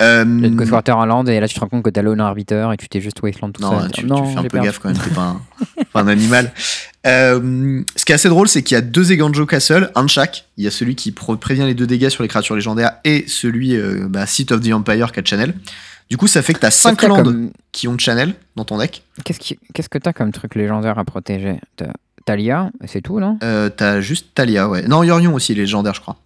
[0.00, 1.82] Euh, Il y a de Ghost Quarter en land et là tu te rends compte
[1.84, 3.90] que t'as l'honneur arbiter et tu t'es juste wasteland tout non, seul.
[3.92, 5.40] tu, non, tu fais un peu gaffe quand même, t'es pas un,
[5.92, 6.52] pas un animal.
[7.06, 10.08] Euh, ce qui est assez drôle, c'est qu'il y a deux Eganjo Castle, un de
[10.08, 10.46] chaque.
[10.56, 13.76] Il y a celui qui prévient les deux dégâts sur les créatures légendaires et celui
[13.76, 15.54] euh, bah, Seat of the Empire qui a Channel.
[16.10, 18.34] Du coup, ça fait que t'as 5 Qu'est-ce que t'as landes comme- qui ont Channel
[18.56, 19.02] dans ton deck.
[19.24, 21.56] Qu'est-ce qui- qu'est-ce que t'as comme truc légendaire à protéger?
[21.76, 21.86] T'as
[22.24, 23.38] Talia, c'est tout, non?
[23.42, 24.82] Euh, t'as juste Talia, ouais.
[24.86, 26.16] Non, Yorion aussi, légendaire, je crois.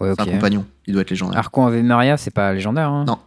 [0.00, 1.38] Ouais, C'est un compagnon, il doit être légendaire.
[1.38, 2.88] Archon Ave Maria, c'est pas légendaire.
[2.90, 3.18] Hein Non.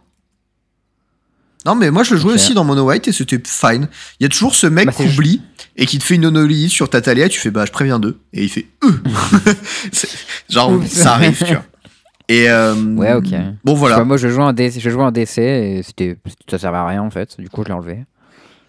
[1.66, 3.88] Non, mais moi je le jouais aussi dans Mono White et c'était fine.
[4.20, 5.42] Il y a toujours ce mec Bah, qui oublie
[5.76, 8.18] et qui te fait une onolie sur ta Talia, tu fais bah je préviens d'eux.
[8.32, 8.92] Et il fait euh.
[10.48, 11.64] Genre ça arrive, tu vois.
[12.28, 13.28] Et euh, Ouais, ok.
[13.64, 14.04] Bon voilà.
[14.04, 16.16] moi, je jouais en DC, je jouais en DC et c'était,
[16.48, 17.40] ça servait à rien en fait.
[17.40, 18.04] Du coup, je l'ai enlevé.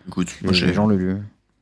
[0.07, 1.17] Écoute, moi, les gens le lu.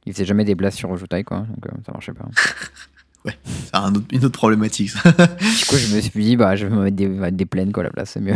[0.06, 1.40] Il faisait jamais des blasts sur Ojutai, quoi.
[1.40, 2.26] Donc euh, ça marchait pas.
[3.46, 4.90] c'est un autre- une autre problématique.
[4.92, 5.02] ça.
[5.12, 7.84] du coup, je me suis dit, bah, je vais me mettre des, des plaines, quoi,
[7.84, 8.34] à la place, c'est mieux.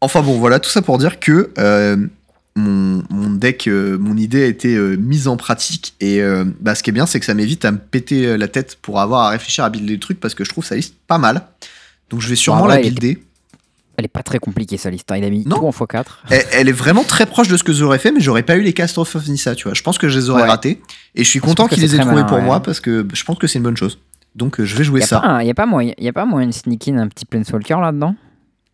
[0.00, 1.96] enfin bon, voilà, tout ça pour dire que euh,
[2.56, 5.94] mon, mon deck, euh, mon idée a été euh, mise en pratique.
[6.00, 6.20] Et
[6.60, 9.00] bah, ce qui est bien, c'est que ça m'évite à me péter la tête pour
[9.00, 11.42] avoir à réfléchir à builder le truc parce que je trouve ça liste pas mal.
[12.10, 13.22] Donc je vais sûrement en vrai, la builder.
[14.00, 15.12] Elle est pas très compliquée, sa liste.
[15.12, 15.16] hein.
[15.18, 15.56] Il a mis Non.
[15.58, 16.04] tout en x4.
[16.30, 18.62] Elle, elle est vraiment très proche de ce que j'aurais fait, mais j'aurais pas eu
[18.62, 19.74] les Castrophes of Nissa, tu vois.
[19.74, 20.48] Je pense que je les aurais Ouais.
[20.48, 20.80] ratés.
[21.14, 22.42] Et je suis content qu'il les ait trouvés pour ouais.
[22.42, 23.98] moi parce que je pense que c'est une bonne chose.
[24.34, 25.20] Donc euh, je vais jouer Il y a, ça.
[25.20, 27.26] pas un- y a pas moyen, y a pas moyen de sneak in un petit
[27.26, 28.14] Planeswalker là-dedans?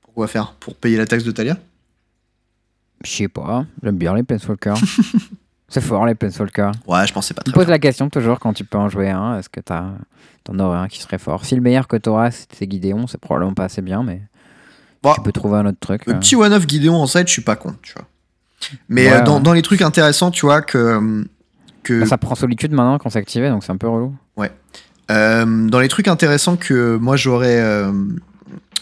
[0.03, 0.53] Pourquoi faire?
[0.61, 1.57] Pour payer la taxe de Talia
[3.05, 3.65] Je sais pas.
[3.83, 4.77] J'aime bien les Planeswalkers.
[5.69, 6.73] c'est fort, les Planeswalkers.
[6.87, 7.75] Ouais, je pense c'est pas Tu très poses bien.
[7.75, 9.39] la question toujours quand tu peux en jouer un.
[9.39, 11.45] Est-ce que t'en aurais un qui serait fort?
[11.45, 14.23] Si le meilleur que t'auras, c'est Gideon, c'est probablement pas assez bien, mais
[15.07, 16.07] Bon, tu peux trouver un autre truc.
[16.07, 16.19] le euh.
[16.19, 18.07] petit one-off Gideon en side, je suis pas con, tu vois.
[18.89, 19.43] Mais Ouais, euh, dans, ouais.
[19.43, 21.25] dans les trucs intéressants, tu vois, que.
[21.83, 24.15] que Bah, ça prend solitude maintenant quand c'est activé, donc c'est un peu relou.
[25.11, 27.61] euh, dans les trucs intéressants que moi j'aurais.
[27.61, 27.93] euh,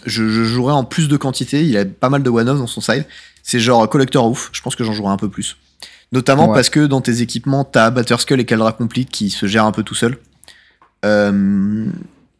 [0.05, 2.81] je, je jouerais en plus de quantité, il a pas mal de one-off dans son
[2.81, 3.05] side.
[3.43, 5.57] C'est genre Collector Ouf, je pense que j'en jouerai un peu plus.
[6.11, 6.53] Notamment Ouais.
[6.55, 9.83] parce que dans tes équipements, t'as Batterskull et Caldra Complete qui se gèrent un peu
[9.83, 10.17] tout seul.
[11.03, 11.85] Euh,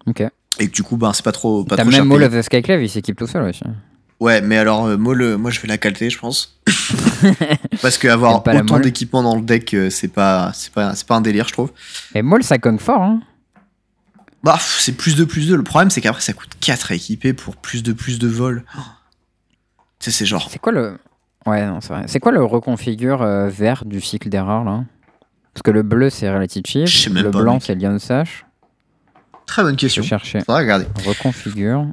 [0.08, 0.24] Ok.
[0.60, 2.42] Et que du coup, ben, c'est pas trop, pas T'as trop même Maul of the
[2.42, 3.64] Skyclave, il s'équipe tout seul aussi.
[4.20, 6.58] Ouais, mais alors, euh, Maul, euh, moi je vais la calter, je pense.
[7.82, 10.72] Parce que avoir T'aimes pas la autant d'équipements dans le deck, euh, c'est pas, c'est
[10.72, 11.72] pas, c'est pas un délire, je trouve.
[12.14, 13.22] Et Maul, ça cogne fort, hein.
[14.44, 15.56] Bah, pff, c'est plus de plus de.
[15.56, 18.64] Le problème, c'est qu'après, ça coûte 4 à équiper pour plus de plus de vol.
[18.78, 18.82] Oh.
[20.00, 20.48] Tu sais, c'est genre.
[20.50, 20.98] C'est quoi le.
[21.46, 22.04] Ouais, non, c'est vrai.
[22.08, 24.84] C'est quoi le reconfigure euh, vert du cycle d'erreur là?
[25.54, 27.64] Parce que le bleu c'est Reality Chip, le pas, blanc mec.
[27.66, 28.45] c'est Lion Sash.
[29.46, 30.04] Très bonne Je question.
[30.04, 30.86] Faudra regarder.
[31.06, 31.88] Reconfigure.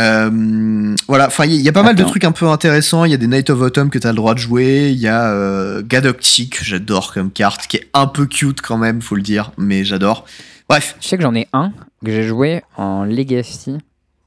[0.00, 3.04] Euh, voilà, enfin, il y, y a pas mal de trucs un peu intéressants.
[3.04, 4.90] Il y a des Night of Autumn que t'as le droit de jouer.
[4.92, 9.02] Il y a euh, Gadoctic, j'adore comme carte, qui est un peu cute quand même,
[9.02, 10.24] faut le dire, mais j'adore.
[10.68, 11.72] Bref, Je sais que j'en ai un
[12.04, 13.78] que j'ai joué en Legacy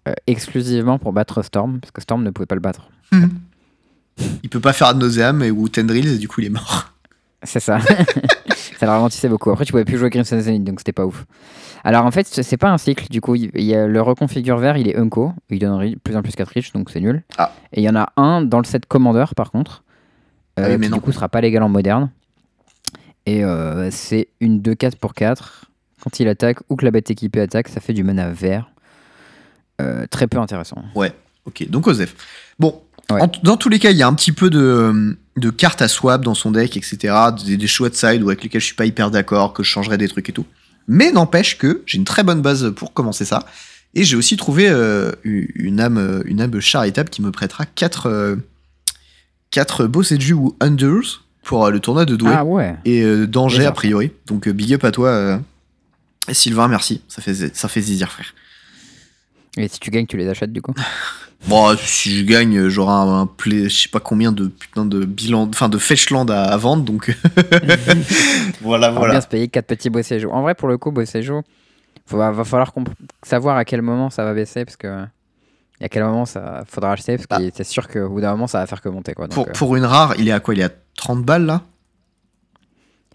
[0.08, 2.90] euh, exclusivement pour battre Storm, parce que Storm ne pouvait pas le battre.
[4.44, 6.92] il peut pas faire nauseam et ou Tendrils et du coup il est mort.
[7.44, 7.80] C'est ça.
[8.80, 9.52] ça le ralentissait beaucoup.
[9.52, 11.26] Après, tu pouvais plus jouer Crimson Zenith, donc c'était pas ouf.
[11.84, 13.08] Alors en fait, c'est pas un cycle.
[13.10, 15.34] Du coup, il y a le reconfigure vert, il est Unco.
[15.50, 17.24] Il donne plus en plus 4 reach, donc c'est nul.
[17.38, 17.52] Ah.
[17.74, 19.84] Et il y en a un dans le set Commander, par contre,
[20.60, 20.98] euh, Ah oui, mais qui non.
[20.98, 22.10] du coup sera pas légal en moderne.
[23.26, 25.66] Et euh, c'est une 2-4 pour 4
[26.04, 28.70] quand il attaque ou que la bête équipée attaque, ça fait du mana vert.
[29.82, 30.84] Euh, très peu intéressant.
[31.46, 32.16] Ok, donc Osef.
[32.60, 33.22] Bon, Ouais.
[33.22, 35.88] en- dans tous les cas, il y a un petit peu de, de cartes à
[35.88, 37.14] swap dans son deck, etc.
[37.46, 39.98] Des, des choix de side avec lesquels je suis pas hyper d'accord, que je changerais
[39.98, 40.46] des trucs et tout.
[40.88, 43.46] Mais n'empêche que j'ai une très bonne base pour commencer ça.
[43.94, 48.38] Et j'ai aussi trouvé euh, une, âme, euh, une âme charitable qui me prêtera 4
[49.52, 52.76] quatre Boseju ou Unders pour euh, le tournoi de Douai Ah ouais.
[52.86, 53.72] et euh, Danger Bizarre.
[53.72, 54.12] a priori.
[54.28, 55.38] Donc euh, big up à toi, euh,
[56.32, 57.02] Sylvain, merci.
[57.08, 58.34] Ça fait, ça fait zizir, frère.
[59.58, 60.74] Et si tu gagnes, tu les achètes du coup
[61.48, 65.04] Bon, si je gagne, j'aurai un, un play, je sais pas combien de putain de
[65.06, 67.18] bilan, enfin de fetchland à, à vendre, donc
[68.62, 69.14] voilà, On va voilà.
[69.16, 70.30] bien se payer 4 petits Bossejo.
[70.32, 71.42] En vrai, pour le coup, Bossejo,
[72.12, 72.74] il va, va falloir
[73.24, 75.04] savoir à quel moment ça va baisser parce que.
[75.80, 78.46] Et à quel moment ça faudra acheter parce que c'est sûr qu'au bout d'un moment
[78.46, 79.26] ça va faire que monter quoi.
[79.26, 80.54] Donc, Pour, euh, pour une rare, il est à quoi?
[80.54, 81.62] Il est à 30 balles là?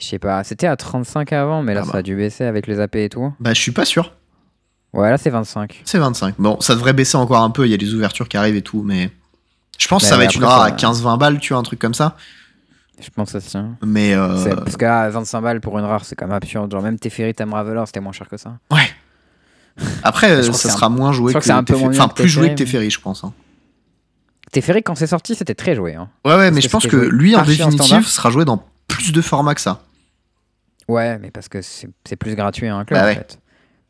[0.00, 1.98] Je sais pas, c'était à 35 avant, mais là Ah ça bah.
[2.00, 3.32] a dû baisser avec les AP et tout.
[3.38, 4.12] Bah, je suis pas sûr.
[4.96, 5.82] Ouais, là c'est 25.
[5.84, 6.34] C'est 25.
[6.38, 8.62] Bon, ça devrait baisser encore un peu, il y a des ouvertures qui arrivent et
[8.62, 9.10] tout, mais
[9.78, 11.62] je pense que ça va ouais, être une rare à 15-20 balles, tu vois, un
[11.62, 12.16] truc comme ça.
[12.98, 13.58] Je pense aussi.
[13.58, 13.76] hein.
[13.84, 16.72] Mais euh, Parce que là, 25 balles pour une rare, c'est quand même absurde.
[16.72, 18.56] Genre, même Teferi Tamraveler, c'était moins cher que ça.
[20.02, 21.88] après, euh, que ça un- sera moins joué je que, que un Teferi.
[21.88, 23.22] Enfin, que plus joué que Teferi, je pense.
[23.22, 23.34] hein.
[24.52, 25.94] Teferi, quand c'est sorti, c'était très joué.
[25.94, 26.08] Hein.
[26.24, 29.20] Ouais, ouais, mais que je pense que lui, en définitive, sera joué dans plus de
[29.20, 29.82] formats que ça.
[30.88, 33.14] Ouais, mais parce que c'est plus gratuit un club Bah en ouais.
[33.16, 33.38] fait.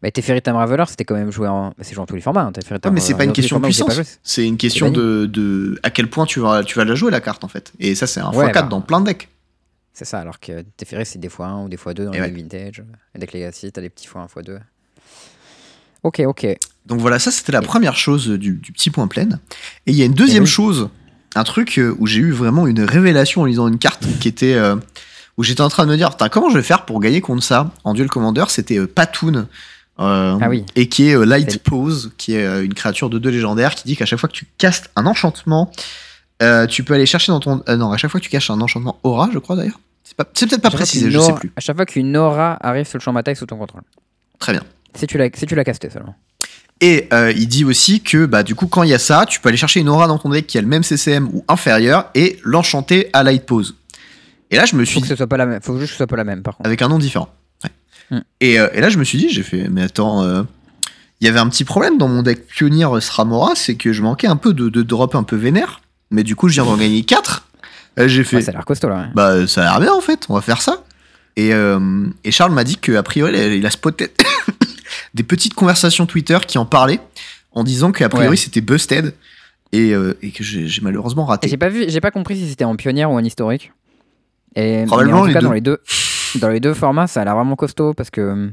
[0.06, 1.70] Mais Teferi Tamraveler, c'était quand même joué en.
[1.70, 2.42] bah, C'est joué en tous les formats.
[2.42, 4.00] Hein, Ouais, mais c'est pas une question de puissance.
[4.22, 7.20] C'est une question de, de à quel point tu vas, tu vas la jouer la
[7.20, 7.72] carte en fait.
[7.80, 8.62] Et ça, c'est un Ouais, x4 bah.
[8.62, 9.28] dans plein de decks.
[9.92, 12.20] C'est ça, alors que Teferi, c'est des fois 1 ou des fois 2 dans les
[12.20, 12.30] ouais.
[12.30, 12.84] vintage.
[13.14, 14.60] Et avec Legacy, t'as des petits fois 1 fois 2.
[16.04, 16.46] Ok, ok.
[16.86, 19.28] Donc voilà, ça c'était la première chose du, du petit point plein.
[19.86, 20.48] Et il y a une deuxième oui.
[20.48, 20.88] chose,
[21.34, 24.54] un truc euh, où j'ai eu vraiment une révélation en lisant une carte qui était.
[24.54, 24.76] euh,
[25.36, 27.70] où j'étais en train de me dire, comment je vais faire pour gagner contre ça?
[27.84, 29.46] En Duel Commander C'était euh, Patoon.
[30.00, 30.64] Euh, Ah oui.
[30.74, 33.84] Et qui est euh, Light Pose, qui est euh, une créature de deux légendaires qui
[33.84, 35.70] dit qu'à chaque fois que tu castes un enchantement,
[36.68, 37.62] tu peux aller chercher dans ton.
[37.76, 39.80] non, à chaque fois que tu caches un enchantement aura, je crois d'ailleurs.
[40.04, 41.52] C'est peut-être pas précisé, je sais aura- plus.
[41.56, 43.82] À chaque fois qu'une aura arrive sur le champ de bataille sous ton contrôle.
[44.38, 44.62] Très bien.
[44.94, 46.14] Si tu l'as si tu l'as casté seulement.
[46.80, 49.48] Et il dit aussi que bah, du coup, quand il y a ça, tu peux
[49.48, 52.38] aller chercher une aura dans ton deck qui a le même CCM ou inférieur et
[52.44, 53.74] l'enchanter à Light Pose.
[54.50, 55.60] Et là, je me suis Faut que ce soit pas la même.
[55.62, 56.66] Faut juste que ce soit pas la même par contre.
[56.68, 57.28] avec un nom différent.
[58.40, 60.42] Et, euh, et là, je me suis dit, j'ai fait, mais attends, euh,
[61.20, 64.26] il y avait un petit problème dans mon deck pionnier Sramora, c'est que je manquais
[64.28, 65.80] un peu de, de drop un peu vénère.
[66.10, 67.48] Mais du coup, je viens d'en gagner 4.
[68.06, 68.96] j'ai fait, Ouais, ça a l'air costaud là.
[68.96, 69.06] ouais.
[69.14, 70.84] bah ça a l'air bien en fait, on va faire ça.
[71.36, 74.10] Et, euh, et Charles m'a dit qu'a priori il a- spoté
[75.14, 77.00] des petites conversations Twitter qui en parlaient
[77.52, 78.36] en disant qu'a priori Ouais.
[78.36, 79.12] c'était busted
[79.72, 81.48] et, euh, et que j'ai malheureusement raté.
[81.48, 83.72] J'ai pas vu, j'ai pas compris si c'était en pionnière ou en historique.
[84.54, 85.46] Et mais Probablement en tout les cas, deux.
[85.46, 85.78] dans les deux,
[86.40, 88.50] dans les deux formats, ça a l'air vraiment costaud parce que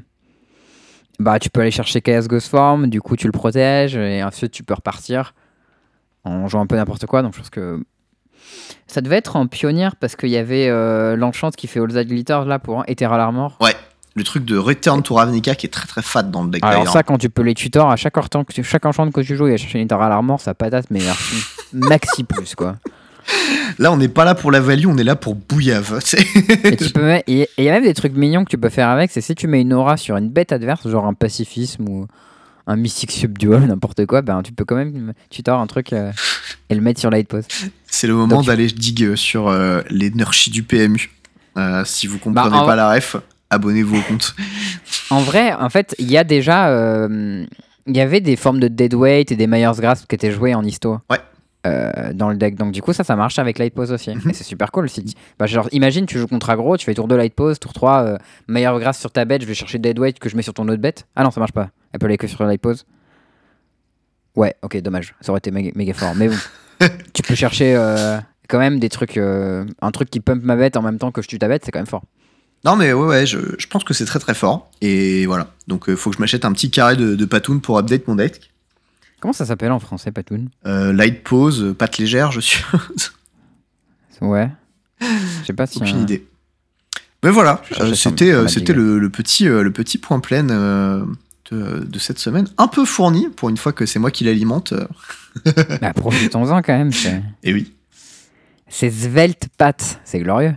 [1.20, 4.52] bah tu peux aller chercher Chaos Ghost Form, du coup tu le protèges et ensuite
[4.52, 5.34] tu peux repartir
[6.24, 7.22] en jouant un peu n'importe quoi.
[7.22, 7.84] Donc je pense que
[8.88, 12.06] ça devait être en pionnière parce qu'il y avait euh, l'enchant qui fait All That
[12.06, 13.58] Glitter là pour un Ethereal Armor.
[14.16, 16.88] Le truc de Return to Ravnica qui est très très fat dans le deck Alors
[16.88, 19.36] ça, quand tu peux les tutors, à chaque, enchant que tu, chaque enchant que tu
[19.36, 21.00] joues, il va chercher une Ethereal Armor, ça patate, mais
[21.74, 22.76] maxi plus quoi.
[23.80, 26.00] Là on n'est pas là pour la value, on est là pour bouillave.
[26.64, 26.86] Et tu
[27.28, 29.48] il y a même des trucs mignons que tu peux faire avec, c'est si tu
[29.48, 32.08] mets une aura sur une bête adverse, genre un pacifisme ou
[32.68, 36.12] un mystic subdual, n'importe quoi, ben tu peux quand même tutor un truc euh,
[36.70, 37.46] et le mettre sur light pose.
[37.88, 41.12] C'est le moment d'aller dig sur euh, les nurchis du PMU.
[41.58, 43.18] Euh, si vous comprenez Bah, en- pas la ref,
[43.50, 44.36] abonnez-vous au compte.
[45.10, 47.46] En vrai, en fait, il y a déjà, euh,
[47.86, 50.64] il y avait des formes de deadweight et des Myers Grasp qui étaient jouées en
[50.64, 51.00] histo.
[51.10, 51.20] Ouais.
[51.66, 54.14] Euh, dans le deck, donc du coup ça ça marche avec light pose aussi.
[54.14, 54.30] Mhm.
[54.30, 57.08] et c'est super cool si bah, genre imagine tu joues contre aggro tu fais tour
[57.08, 58.18] 2 light pose tour 3 euh,
[58.50, 60.82] meilleur grâce sur ta bête je vais chercher deadweight que je mets sur ton autre
[60.82, 61.08] bête.
[61.16, 61.70] Ah non ça marche pas.
[61.94, 62.86] Elle peut aller que sur light pose
[64.36, 65.16] ouais ok dommage.
[65.22, 66.14] Ça aurait été méga, méga fort.
[66.16, 66.36] Mais bon
[67.14, 68.18] tu peux chercher euh,
[68.50, 71.22] quand même des trucs euh, un truc qui pump ma bête en même temps que
[71.22, 72.04] je tue ta bête c'est quand même fort.
[72.66, 74.70] Non mais ouais ouais, je, je pense que c'est très très fort.
[74.82, 75.48] Et voilà.
[75.68, 78.16] Donc il faut que je m'achète un petit carré de, de Patoon pour update mon
[78.16, 78.53] deck.
[79.24, 82.62] Comment ça s'appelle en français Patoon Euh, light pose, euh, patte légère, je suis.
[84.22, 84.52] ouais
[85.00, 86.28] je sais pas si Aucune euh, idée.
[87.24, 91.06] Mais voilà, euh, c'était c'était le, le petit le petit point plein de,
[91.52, 94.74] de cette semaine, un peu fourni pour une fois que c'est moi qui l'alimente.
[95.82, 96.92] bah, profitons-en quand même
[97.44, 97.74] Et oui.
[98.68, 100.56] c'est svelte pat c'est glorieux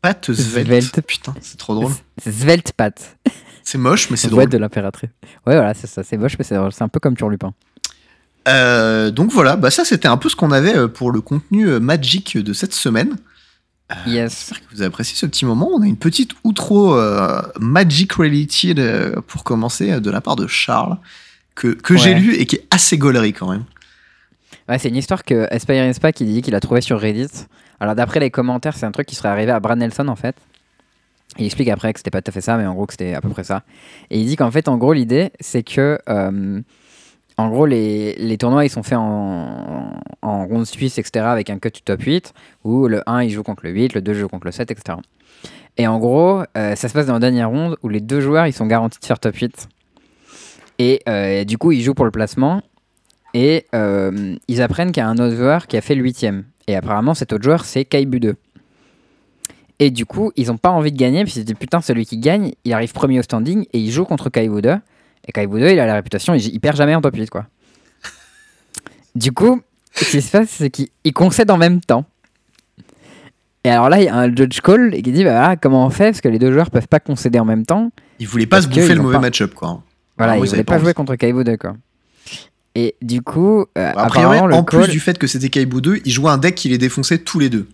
[0.00, 0.66] Patte svelte.
[0.66, 1.00] Svelte.
[1.06, 1.92] Putain, c'est trop drôle.
[2.26, 3.18] svelte pat
[3.64, 4.48] C'est moche, mais c'est drôle.
[4.48, 5.10] de l'impératrice.
[5.46, 6.02] Ouais, voilà, c'est ça.
[6.02, 6.72] C'est moche, mais c'est drôle.
[6.72, 7.52] C'est un peu comme Turlupin.
[8.48, 11.68] Euh, donc voilà, bah ça c'était un peu ce qu'on avait euh, pour le contenu
[11.68, 13.16] euh, Magic de cette semaine.
[14.06, 14.48] Yes.
[14.48, 15.70] J'espère que vous avez apprécié ce petit moment.
[15.72, 20.36] On a une petite outro euh, Magic Related euh, pour commencer euh, de la part
[20.36, 20.96] de Charles,
[21.54, 23.64] que, que j'ai lu et qui est assez gaulerie quand même.
[24.68, 27.46] Ouais, c'est une histoire que Aspire Inspa qui dit qu'il a trouvé sur Reddit.
[27.80, 30.36] Alors d'après les commentaires, c'est un truc qui serait arrivé à Brad Nelson en fait.
[31.38, 33.14] Il explique après que c'était pas tout à fait ça, mais en gros que c'était
[33.14, 33.62] à peu près ça.
[34.10, 36.60] Et il dit qu'en fait, en gros, l'idée, c'est que, euh,
[37.38, 41.58] en gros, les, les tournois, ils sont faits en, en ronde suisse, etc., avec un
[41.58, 42.34] cut du top 8,
[42.64, 44.98] où le 1, il joue contre le 8, le 2 joue contre le 7, etc.
[45.78, 48.46] Et en gros, euh, ça se passe dans la dernière ronde, où les deux joueurs,
[48.46, 49.68] ils sont garantis de faire top 8.
[50.78, 52.62] Et euh, du coup, ils jouent pour le placement,
[53.32, 56.42] et ils apprennent qu'il y a un autre joueur qui a fait le 8ème.
[56.66, 58.36] Et apparemment, cet autre joueur, c'est Kaibu 2.
[59.84, 62.18] Et du coup, ils n'ont pas envie de gagner, puis ils disent putain, celui qui
[62.18, 64.76] gagne, il arrive premier au standing et il joue contre Kaibu 2.
[65.26, 67.46] Et Kaibu 2, il a la réputation, il, il perd jamais en top 8, quoi.
[69.16, 69.60] Du coup,
[69.92, 72.04] ce qui se passe, c'est qu'il il concède en même temps.
[73.64, 76.06] Et alors là, il y a un judge call qui dit bah, comment on fait?
[76.10, 77.90] Parce que les deux joueurs peuvent pas concéder en même temps.
[78.18, 79.82] Il voulait pas Parce se bouffer le mauvais pas- match-up, quoi.
[80.18, 80.72] Voilà, Ah, ne ça voulait dépend.
[80.74, 81.76] pas jouer contre Kaibu 2, quoi.
[82.74, 85.80] Et du coup, euh, A priori, apparemment, le en plus du fait que c'était Kaibu
[85.82, 87.68] 2, il jouait un deck qui les défonçait tous les deux.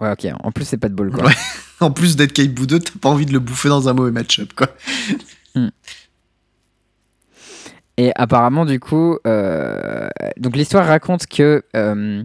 [0.00, 0.26] Ouais, ok.
[0.42, 1.26] En plus, c'est pas de bol, quoi.
[1.26, 1.34] Ouais.
[1.78, 4.54] En plus d'être Kaibu 2, t'as pas envie de le bouffer dans un mauvais match-up,
[4.56, 4.68] quoi.
[7.98, 12.22] Et apparemment, du coup, euh, donc l'histoire raconte que euh,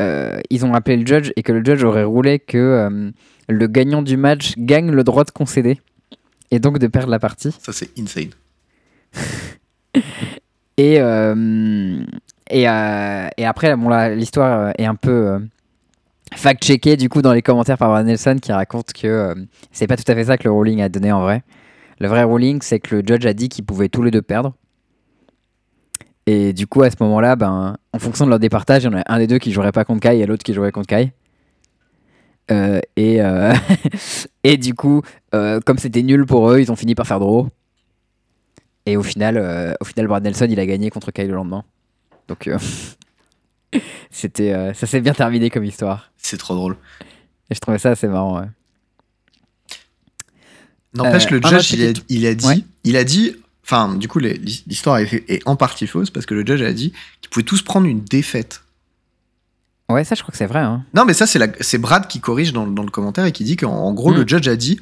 [0.00, 3.12] euh, ils ont appelé le judge et que le judge aurait roulé que
[3.48, 5.80] le gagnant du match gagne le droit de concéder
[6.50, 7.52] et donc de perdre la partie.
[7.62, 8.30] Ça, c'est insane.
[10.78, 15.38] Et, et, et après, bon, l'histoire est un peu
[16.36, 19.34] fact-checkée du coup dans les commentaires par Brad Nelson qui raconte que euh,
[19.70, 21.42] c'est pas tout à fait ça que le ruling a donné en vrai.
[22.00, 24.54] Le vrai ruling, c'est que le judge a dit qu'ils pouvaient tous les deux perdre.
[26.26, 28.98] Et du coup, à ce moment-là, ben, en fonction de leur départage, il y en
[28.98, 31.12] a un des deux qui jouerait pas contre Kai et l'autre qui jouerait contre Kai.
[32.50, 33.52] Euh, et, euh,
[34.44, 37.48] et du coup, comme c'était nul pour eux, ils ont fini par faire draw.
[38.86, 41.64] Et au final, au final, Brad Nelson, il a gagné contre Kai le lendemain.
[42.28, 42.50] Donc,
[44.10, 46.11] c'était, ça s'est bien terminé comme histoire.
[46.22, 46.76] C'est trop drôle.
[47.50, 48.40] Et je trouvais ça assez marrant.
[48.40, 48.46] ouais.
[50.94, 52.64] N'empêche, Euh, le judge, il a, petit- il a dit, Ouais.
[52.84, 56.62] il a dit, enfin, du coup, l'histoire est, en partie fausse parce que le judge
[56.62, 58.62] a dit qu'ils pouvaient tous prendre une défaite.
[59.88, 60.60] Ouais, ça, je crois que c'est vrai.
[60.60, 60.84] Hein.
[60.94, 63.72] Non, mais ça, c'est Brad qui corrige dans, dans le commentaire et qui dit qu'en
[63.72, 64.16] en gros, Mm.
[64.16, 64.80] le judge a dit,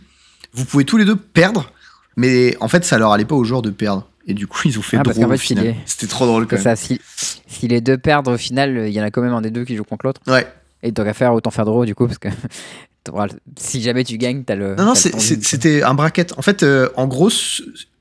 [0.52, 1.72] vous pouvez tous les deux perdre,
[2.16, 4.08] mais en fait, ça leur allait pas aux joueurs de perdre.
[4.26, 5.74] Et du coup, ils ont fait Ah, draw qu'en au final.
[5.86, 6.62] C'était trop drôle quand même.
[6.62, 7.00] ça, si,
[7.46, 9.64] si les deux perdent au final, il y en a quand même un des deux
[9.64, 10.20] qui joue contre l'autre.
[10.26, 10.46] Ouais.
[10.82, 12.28] Et donc à faire autant faire draw du coup, parce que
[13.56, 14.74] si jamais tu gagnes, t'as le.
[14.76, 16.32] Non, non, c'était un bracket.
[16.38, 17.30] En fait, euh, en gros,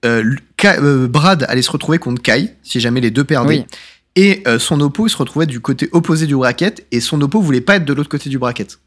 [0.06, 3.60] euh, Ka- euh, Brad allait se retrouver contre Kai si jamais les deux perdaient.
[3.60, 3.66] Oui.
[4.16, 7.62] Et son oppo, il se retrouvait du côté opposé du bracket et son oppo voulait
[7.62, 8.80] pas être de l'autre côté du bracket.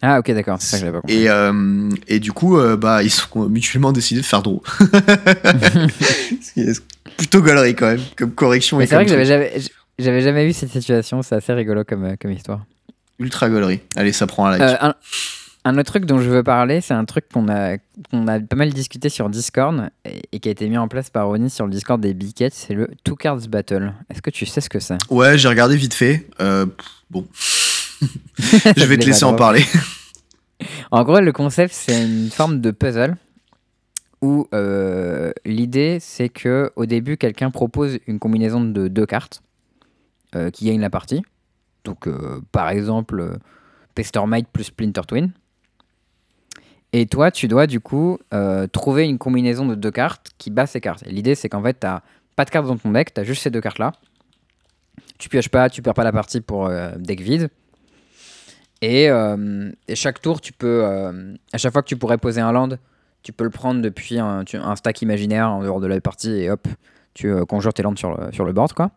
[0.00, 1.26] Ah, ok, d'accord, c'est ça que j'avais pas compris.
[2.08, 4.62] Et, et du coup, bah, ils sont mutuellement décidé de faire draw.
[7.18, 9.10] Plutôt galerie quand même, comme correction c'est vrai que
[9.98, 12.64] j'avais jamais, vu cette situation, c'est assez rigolo comme, comme histoire.
[13.22, 13.80] Ultra galerie.
[13.96, 14.60] Allez, ça prend un like.
[14.62, 14.94] Euh, un,
[15.64, 17.78] un autre truc dont je veux parler, c'est un truc qu'on a,
[18.10, 21.08] qu'on a pas mal discuté sur Discord et, et qui a été mis en place
[21.10, 23.92] par Ronnie sur le Discord des Cats, c'est le Two Cards Battle.
[24.10, 24.98] Est-ce que tu sais ce que c'est?
[25.10, 26.26] Ouais, j'ai regardé vite fait.
[26.40, 26.66] Euh,
[27.10, 27.26] bon,
[28.38, 29.64] je vais te l'ai laisser en parler.
[30.92, 33.16] En gros, le concept, c'est une forme de puzzle
[34.20, 39.42] où euh, l'idée, c'est que au début, quelqu'un propose une combinaison de deux cartes
[40.36, 41.22] euh, qui gagne la partie.
[41.84, 43.36] Donc, euh, par exemple, euh,
[43.94, 45.32] Pestermite plus Splinter Twin.
[46.92, 50.66] Et toi, tu dois du coup euh, trouver une combinaison de deux cartes qui bat
[50.66, 51.04] ces cartes.
[51.06, 51.86] L'idée, c'est qu'en fait, tu
[52.36, 53.92] pas de cartes dans ton deck, tu as juste ces deux cartes-là.
[55.18, 57.48] Tu pioches pas, tu perds pas la partie pour deck vide.
[58.82, 59.08] Et,
[59.94, 62.70] chaque tour, tu peux, à chaque fois que tu pourrais poser un land,
[63.22, 64.44] tu peux le prendre depuis un,
[64.76, 66.66] stack imaginaire en dehors de la partie et hop,
[67.14, 68.90] tu conjures tes lands sur le, sur le board, quoi.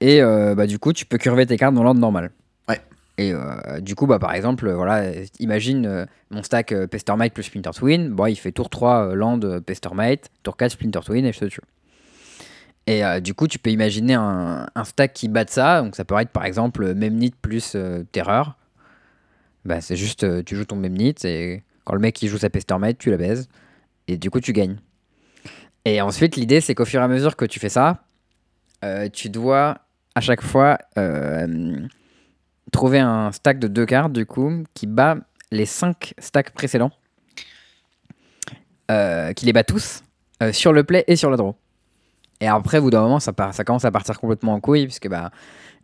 [0.00, 2.30] Et euh, bah, du coup, tu peux curver tes cartes dans l'ordre normal.
[2.68, 2.80] Ouais.
[3.16, 5.10] Et euh, du coup, bah, par exemple, euh, voilà,
[5.40, 8.10] imagine mon stack Pestermite plus Splinter Twin.
[8.10, 11.44] Bon, il fait tour 3 euh, land Pestermite, tour 4 Splinter Twin et je te
[11.46, 11.60] tue.
[12.86, 15.82] Et du coup, tu peux imaginer un, un stack qui bat ça.
[15.82, 17.76] Donc, ça peut être par exemple Memnit plus
[18.12, 18.56] Terreur.
[19.66, 22.96] Bah, c'est juste, tu joues ton Memnit et quand le mec il joue sa Pestermite,
[22.96, 23.50] tu la baises.
[24.06, 24.78] Et du coup, tu gagnes.
[25.84, 28.02] Et ensuite, l'idée, c'est qu'au fur et à mesure que tu fais ça,
[28.84, 29.78] euh, tu dois
[30.18, 31.76] à chaque fois euh,
[32.72, 35.16] trouver un stack de deux cartes, du coup, qui bat
[35.52, 36.90] les cinq stacks précédents.
[38.90, 40.02] Euh, qui les bat tous
[40.42, 41.54] euh, sur le play et sur le draw.
[42.40, 45.08] Et après, au bout d'un moment, ça, ça commence à partir complètement en couille, puisque
[45.08, 45.30] bah.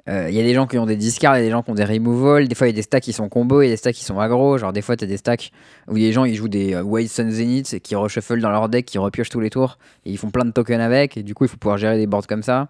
[0.09, 1.63] Euh, Il y a des gens qui ont des discards, il y a des gens
[1.63, 3.67] qui ont des removals, des fois il y a des stacks qui sont combos, il
[3.67, 5.51] y a des stacks qui sont aggro, genre des fois tu as des stacks
[5.89, 8.87] où les gens ils jouent des euh, White Sun Zenith qui reshuffle dans leur deck,
[8.87, 11.45] qui repiochent tous les tours, et ils font plein de tokens avec, et du coup
[11.45, 12.69] il faut pouvoir gérer des boards comme ça.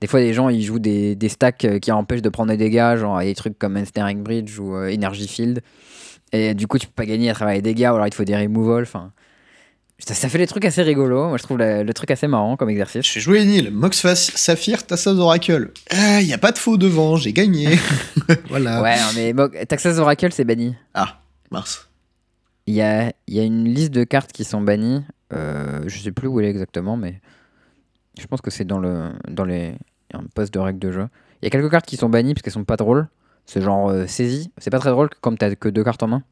[0.00, 2.56] Des fois des gens ils jouent des, des stacks euh, qui empêchent de prendre des
[2.56, 5.62] dégâts, genre des trucs comme Ensnaring Bridge ou euh, Energy Field,
[6.32, 8.16] et du coup tu peux pas gagner à travers les dégâts, ou alors il te
[8.16, 9.12] faut des removals, enfin...
[9.98, 12.70] Ça, ça fait des trucs assez rigolos, moi je trouve le truc assez marrant comme
[12.70, 13.06] exercice.
[13.06, 15.70] Je fais jouer Nil, Mox Saphir, Tassas Oracle.
[15.90, 17.68] Ah, y a pas de faux devant, j'ai gagné.
[18.48, 18.82] voilà.
[18.82, 20.74] Ouais, non, mais bon, Taxas Oracle c'est banni.
[20.94, 21.20] Ah,
[21.50, 21.88] mince.
[22.66, 25.02] Il y a, il y a une liste de cartes qui sont bannies.
[25.32, 27.20] Euh, je sais plus où elle est exactement, mais
[28.18, 29.74] je pense que c'est dans, le, dans les
[30.12, 31.08] il un poste de règles de jeu.
[31.40, 33.08] Il y a quelques cartes qui sont bannies parce qu'elles sont pas drôles.
[33.46, 34.52] C'est genre euh, saisie.
[34.58, 36.22] C'est pas très drôle comme t'as que deux cartes en main.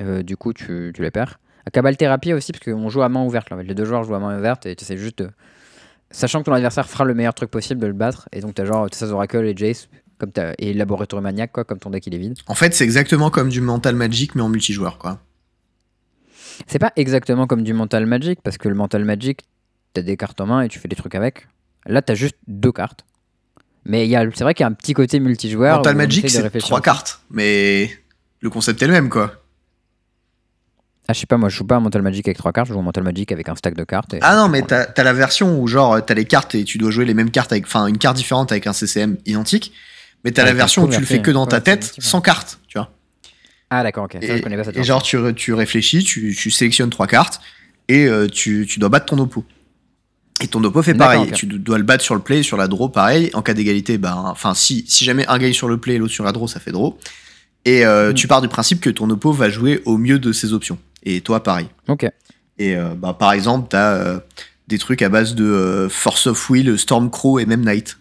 [0.00, 1.38] Euh, du coup, tu, tu les perds.
[1.66, 3.50] À Cabal Thérapie aussi, parce qu'on joue à main ouverte.
[3.50, 3.62] Là.
[3.62, 5.30] Les deux joueurs jouent à main ouverte et tu essaies juste de.
[6.10, 8.28] Sachant que ton adversaire fera le meilleur truc possible de le battre.
[8.32, 9.88] Et donc t'as genre Tessas Oracle et Jace.
[10.18, 12.34] Comme t'as- et Laboratory Maniac, quoi, comme ton deck il est vide.
[12.46, 15.18] En fait, c'est exactement comme du Mental Magic, mais en multijoueur, quoi.
[16.66, 19.40] C'est pas exactement comme du Mental Magic, parce que le Mental Magic,
[19.94, 21.48] t'as des cartes en main et tu fais des trucs avec.
[21.86, 23.04] Là, t'as juste deux cartes.
[23.84, 25.78] Mais c'est vrai qu'il y a un petit côté multijoueur.
[25.78, 27.90] Mental Magic, c'est trois cartes, mais
[28.40, 29.42] le concept est le même, quoi.
[31.08, 32.72] Ah, je sais pas, moi je joue pas à Mental Magic avec trois cartes, je
[32.74, 34.14] joue à Mental Magic avec un stack de cartes.
[34.14, 36.78] et- Ah non, mais t'as as la version où, genre, t'as les cartes et tu
[36.78, 37.66] dois jouer les mêmes cartes avec.
[37.66, 39.72] Enfin, une carte différente avec un CCM identique.
[40.24, 42.60] Mais t'as la version où tu le fais que dans ouais, ta tête, sans carte,
[42.68, 42.92] tu vois.
[43.70, 44.12] Ah, d'accord, ok.
[44.12, 47.08] Ça, Et, je connais pas cette et genre, tu, tu réfléchis, tu, tu sélectionnes trois
[47.08, 47.40] cartes
[47.88, 49.44] et euh, tu, tu dois battre ton oppo.
[50.40, 51.30] Et ton oppo fait pareil.
[51.32, 53.30] Tu dois le battre sur le play et sur la draw, pareil.
[53.34, 56.12] En cas d'égalité, ben, enfin, si, si jamais un gagne sur le play et l'autre
[56.12, 56.96] sur la draw, ça fait draw.
[57.64, 58.14] Et euh, Mm.
[58.14, 60.78] tu pars du principe que ton oppo va jouer au mieux de ses options.
[61.02, 61.68] Et toi, pareil.
[61.88, 62.04] Ok.
[62.58, 64.20] Et euh, bah, par exemple, t'as euh,
[64.68, 67.96] des trucs à base de euh, Force of Will, Stormcrow et même Knight.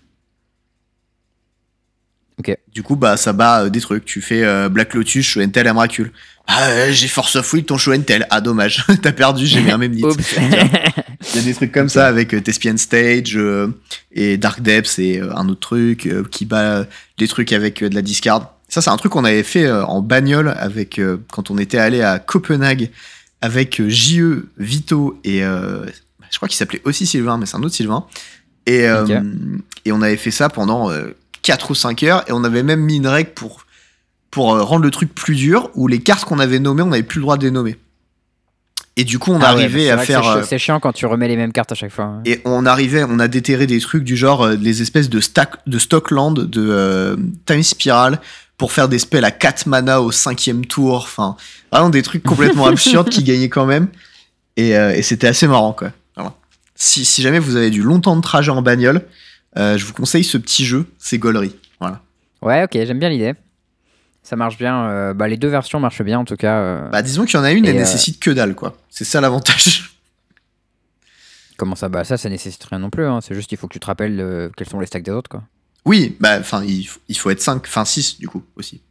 [2.41, 2.57] Ok.
[2.73, 4.03] Du coup, bah, ça bat euh, des trucs.
[4.05, 6.11] Tu fais euh, Black Lotus, Show and Tell, Emrakul.
[6.47, 8.25] Ah, euh, j'ai Force of Will, ton Tell.
[8.31, 8.83] Ah, dommage.
[9.01, 10.01] T'as perdu, j'ai mis un même nid.
[10.01, 13.37] Il y a des trucs comme ça avec Thespian Stage
[14.11, 16.87] et Dark Depths et un autre truc qui bat
[17.19, 18.55] des trucs avec de la discard.
[18.71, 21.77] Ça, c'est un truc qu'on avait fait euh, en bagnole avec euh, quand on était
[21.77, 22.89] allé à Copenhague
[23.41, 25.85] avec euh, JE, Vito et euh,
[26.31, 28.05] je crois qu'il s'appelait aussi Sylvain, mais c'est un autre Sylvain.
[28.67, 29.03] Et, euh,
[29.83, 31.09] et on avait fait ça pendant euh,
[31.41, 33.65] 4 ou 5 heures et on avait même mis une règle pour,
[34.29, 37.17] pour rendre le truc plus dur où les cartes qu'on avait nommées, on n'avait plus
[37.17, 37.75] le droit de les nommer.
[38.97, 40.23] Et du coup, on Ah arrivait à faire.
[40.23, 42.05] c'est chi- C'est chiant quand tu remets les mêmes cartes à chaque fois.
[42.05, 42.21] hein.
[42.25, 45.79] et on arrivait, on a déterré des trucs du genre les espèces de stack, de
[45.79, 48.19] Stockland, de Time Spiral
[48.61, 50.97] pour faire des spells à 4 mana au cinquième tour.
[50.97, 51.35] Enfin,
[51.71, 53.87] vraiment des trucs complètement absurdes qui gagnaient quand même.
[54.55, 55.91] Et, euh, et c'était assez marrant, quoi.
[56.15, 56.35] Voilà.
[56.75, 59.01] Si, si jamais vous avez du long temps de trajet en bagnole,
[59.57, 61.55] euh, je vous conseille ce petit jeu, c'est Gollery.
[61.79, 62.01] Voilà.
[62.43, 63.33] Ouais, ok, j'aime bien l'idée.
[64.21, 64.85] Ça marche bien.
[64.91, 66.87] euh, bah, les deux versions marchent bien en tout cas.
[66.91, 68.77] Bah, disons qu'il y en a une, elle nécessite que dalle, quoi.
[68.91, 69.95] C'est ça l'avantage.
[71.57, 71.89] Comment ça?
[71.89, 73.07] Bah, ça, ça nécessite rien non plus.
[73.07, 73.21] hein.
[73.21, 75.41] C'est juste qu'il faut que tu te rappelles quels sont les stacks des autres, quoi.
[75.85, 76.85] Oui, bah, enfin, il,
[77.17, 78.81] faut être 5, enfin 6 du coup aussi.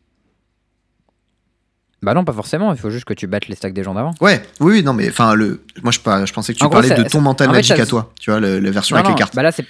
[2.02, 2.72] Bah, non, pas forcément.
[2.72, 4.12] Il faut juste que tu battes les stacks des gens d'avant.
[4.20, 6.74] Ouais, oui, oui, non, mais enfin, le, moi je, je pensais que tu En gros,
[6.80, 8.96] parlais ça- de ton ça- mental en magic à toi, tu vois, le- la version
[8.96, 9.36] Non, avec non, les cartes.
[9.36, 9.66] Bah là, c'est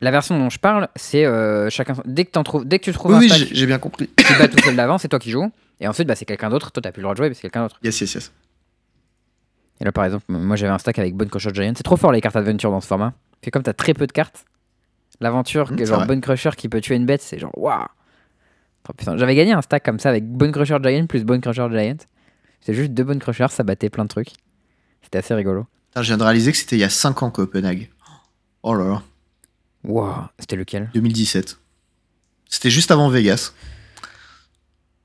[0.00, 1.94] la version dont je parle, c'est euh, chacun.
[2.04, 3.78] Dès que, t'en trouves, dès que tu trouves oui, un oui, stack j'ai j'ai bien
[3.78, 4.08] compris.
[4.08, 5.50] qui bat tout seul d'avant, c'est toi qui joues.
[5.80, 6.70] Et ensuite, bah, c'est quelqu'un d'autre.
[6.70, 7.78] Toi, t'as plus le droit de jouer, mais c'est quelqu'un d'autre.
[7.82, 8.32] Yes, yes, yes.
[9.80, 11.72] Et là, par exemple, moi, j'avais un stack avec Bone Crusher Giant.
[11.76, 13.12] C'est trop fort les cartes Adventure dans ce format.
[13.42, 14.44] Fait comme t'as très peu de cartes,
[15.20, 16.06] l'aventure, Mmh, genre.
[16.06, 17.86] Bone Crusher qui peut tuer une bête, c'est genre waouh.
[18.88, 21.66] Oh, putain, J'avais gagné un stack comme ça avec Bone Crusher Giant plus Bone Crusher
[21.70, 21.96] Giant.
[22.60, 24.30] C'est juste deux Bone Crushers, ça battait plein de trucs.
[25.02, 25.66] C'était assez rigolo.
[25.90, 27.90] Putain, je viens de réaliser que c'était il y a 5 ans Copenhague.
[28.62, 29.02] Oh là là,
[29.84, 30.90] Waouh, c'était lequel?
[30.94, 31.58] 2017.
[32.48, 33.52] C'était juste avant Vegas,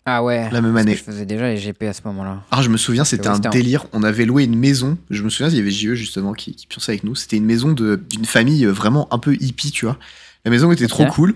[0.05, 0.49] Ah ouais.
[0.51, 0.95] la même année.
[0.95, 2.41] Je faisais déjà les GP à ce moment-là.
[2.51, 3.85] Ah, je me souviens, c'était un délire.
[3.93, 4.97] On avait loué une maison.
[5.09, 7.15] Je me souviens, il y avait JE justement qui, qui pionçait avec nous.
[7.15, 9.97] C'était une maison d'une famille euh, vraiment un peu hippie, tu vois.
[10.45, 11.35] La maison était trop cool.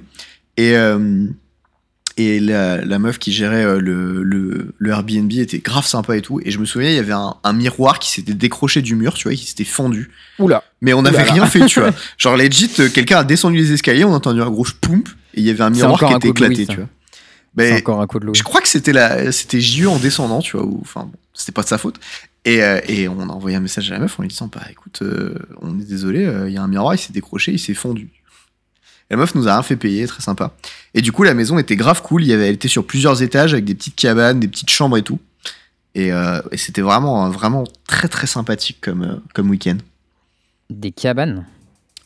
[0.57, 1.27] Et, euh,
[2.17, 6.21] et la, la meuf qui gérait euh, le, le, le Airbnb était grave sympa et
[6.21, 6.39] tout.
[6.43, 9.13] Et je me souviens, il y avait un, un miroir qui s'était décroché du mur,
[9.15, 10.11] tu vois, qui s'était fendu.
[10.39, 10.63] Oula.
[10.81, 11.91] Mais on n'avait rien fait, tu vois.
[12.17, 15.45] Genre, legit, quelqu'un a descendu les escaliers, on a entendu un gros poump, et il
[15.45, 16.87] y avait un miroir qui était éclaté, tu vois.
[17.55, 18.33] Mais encore un coup de loup.
[18.33, 21.51] je crois que c'était la, c'était JE en descendant, tu vois, ou enfin, bon, c'était
[21.51, 21.99] pas de sa faute.
[22.45, 24.63] Et, euh, et on a envoyé un message à la meuf en lui disant, bah
[24.69, 27.59] écoute, euh, on est désolé, euh, il y a un miroir, il s'est décroché, il
[27.59, 28.09] s'est fondu.
[29.09, 30.53] Et la meuf nous a rien fait payer, très sympa.
[30.93, 33.21] Et du coup, la maison était grave cool, il y avait, elle était sur plusieurs
[33.21, 35.19] étages avec des petites cabanes, des petites chambres et tout.
[35.95, 39.77] Et, euh, et c'était vraiment, vraiment très très sympathique comme, euh, comme week-end.
[40.69, 41.45] Des cabanes?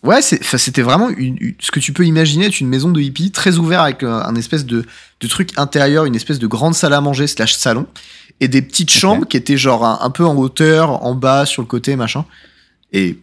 [0.03, 3.31] Ouais, c'était vraiment une- une- ce que tu peux imaginer être une maison de hippie
[3.31, 4.85] très ouverte avec un, un espèce de,
[5.19, 7.87] de truc intérieur, une espèce de grande salle à manger slash salon
[8.39, 11.61] et des petites chambres qui étaient genre un, un peu en hauteur, en bas, sur
[11.63, 12.25] le côté, machin.
[12.93, 13.17] Et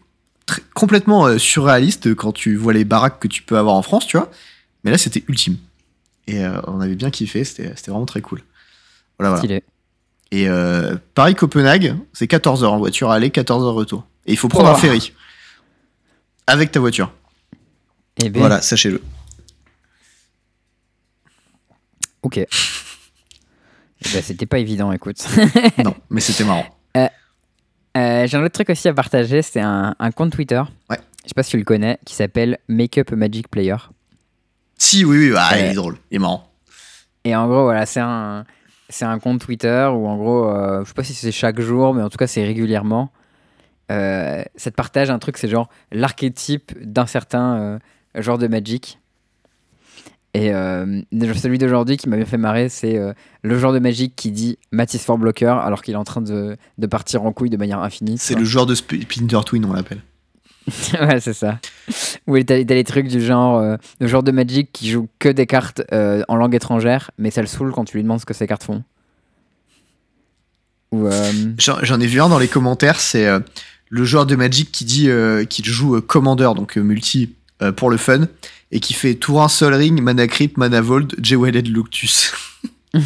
[0.46, 4.06] très- complètement euh, surréaliste quand tu vois les baraques que tu peux avoir en France,
[4.06, 4.30] tu vois.
[4.82, 5.56] Mais là, c'était ultime.
[6.26, 8.42] Et euh, on avait bien kiffé, c'était vraiment très cool.
[9.18, 9.38] Voilà, voilà.
[9.38, 9.62] Stylé.
[10.32, 14.04] Et euh, Paris-Copenhague, c'est 14 heures en voiture aller, 14 heures retour.
[14.26, 14.74] Et il faut prendre Oh.
[14.74, 15.12] un ferry.
[16.46, 17.12] Avec ta voiture.
[18.18, 19.02] Eh bien, Voilà, sachez-le.
[22.22, 22.46] ok.
[24.06, 25.24] Eh ben, C'était pas évident, écoute.
[25.82, 26.66] non, mais c'était marrant.
[27.96, 30.60] Euh, J'ai un autre truc aussi à partager, c'est un, un compte Twitter.
[30.90, 30.98] Ouais.
[31.22, 33.76] Je sais pas si tu le connais, qui s'appelle Makeup Magic Player.
[34.76, 35.70] Si, oui, oui, ah, il Ouais.
[35.70, 36.52] est drôle, il est marrant.
[37.24, 38.44] Et en gros, voilà, c'est un,
[38.90, 41.94] c'est un compte Twitter où, en gros, euh, je sais pas si c'est chaque jour,
[41.94, 43.10] mais en tout cas, c'est régulièrement.
[43.90, 47.78] Euh, ça te partage un truc, c'est genre l'archétype d'un certain euh,
[48.22, 48.98] genre de Magic.
[50.36, 51.00] Et euh,
[51.36, 53.12] celui d'aujourd'hui qui m'a bien fait marrer, c'est euh,
[53.42, 56.56] le genre de Magic qui dit Matisse for Blocker alors qu'il est en train de,
[56.76, 58.18] de partir en couille de manière infinie.
[58.18, 60.02] C'est le joueur de Sp- Splinter Twin, on l'appelle.
[61.00, 61.60] ouais, c'est ça.
[62.26, 65.46] Ou t'as les trucs du genre, euh, le genre de Magic qui joue que des
[65.46, 68.34] cartes euh, en langue étrangère, mais ça le saoule quand tu lui demandes ce que
[68.34, 68.82] ces cartes font.
[70.94, 73.40] Euh, J'en ai vu un dans les commentaires, c'est euh,
[73.94, 77.36] le joueur de Magic qui dit euh, qu'il joue euh, Commander, donc euh, multi,
[77.76, 78.26] pour le fun,
[78.72, 82.32] et qui fait Tour 1 Sol Ring, Mana Crypt, Mana Vault, Jeweled Luctus.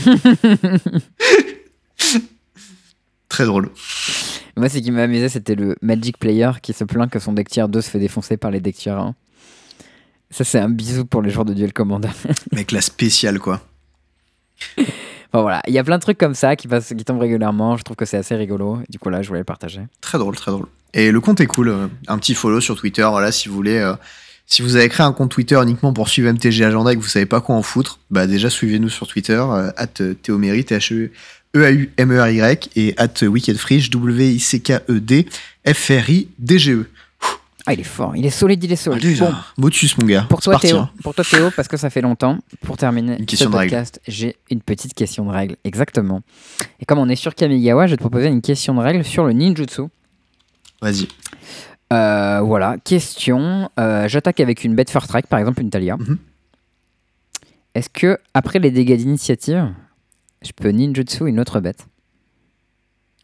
[3.28, 3.70] Très drôle.
[4.56, 7.50] moi, ce qui m'a amusé, c'était le Magic Player qui se plaint que son deck
[7.50, 9.14] tier 2 se fait défoncer par les deck tier 1.
[10.30, 12.08] Ça, c'est un bisou pour les joueurs de Duel Commander.
[12.52, 13.60] Mec, la spéciale, quoi.
[14.78, 17.76] enfin voilà, il y a plein de trucs comme ça qui, passent, qui tombent régulièrement.
[17.76, 18.80] Je trouve que c'est assez rigolo.
[18.88, 19.82] Du coup, là, je voulais le partager.
[20.00, 20.66] Très drôle, très drôle.
[20.94, 21.68] Et le compte est cool.
[21.68, 23.76] euh, Un petit follow sur Twitter, voilà, si vous voulez.
[23.78, 23.94] euh,
[24.50, 27.06] si vous avez créé un compte Twitter uniquement pour suivre MTG Agenda et que vous
[27.08, 29.88] savez pas quoi en foutre, bah déjà suivez-nous sur Twitter, euh, at
[30.22, 31.10] Théoméry, t h e
[31.54, 35.26] e a u m e r y et at Wickedfridge, W-I-C-K-E-D,
[35.66, 36.86] F-R-I-D-G-E.
[37.66, 38.16] Ah, il est fort.
[38.16, 39.04] Il est solide, il est solide.
[39.04, 39.44] Allez, Bon, là.
[39.58, 40.24] Motus, mon gars.
[40.30, 40.90] Pour toi, Théo, hein.
[41.02, 44.94] pour toi, Théo, parce que ça fait longtemps, pour terminer ce podcast, j'ai une petite
[44.94, 45.56] question de règle.
[45.64, 46.22] Exactement.
[46.80, 49.24] Et comme on est sur Kamigawa, je vais te proposer une question de règle sur
[49.26, 49.82] le ninjutsu.
[50.82, 51.08] Vas-y.
[51.92, 53.70] Euh, voilà, question.
[53.78, 55.96] euh, J'attaque avec une bête first strike, par exemple une Talia.
[55.96, 56.18] Mhm.
[57.74, 59.72] Est-ce que, après les dégâts d'initiative,
[60.42, 61.86] je peux ninjutsu une autre bête?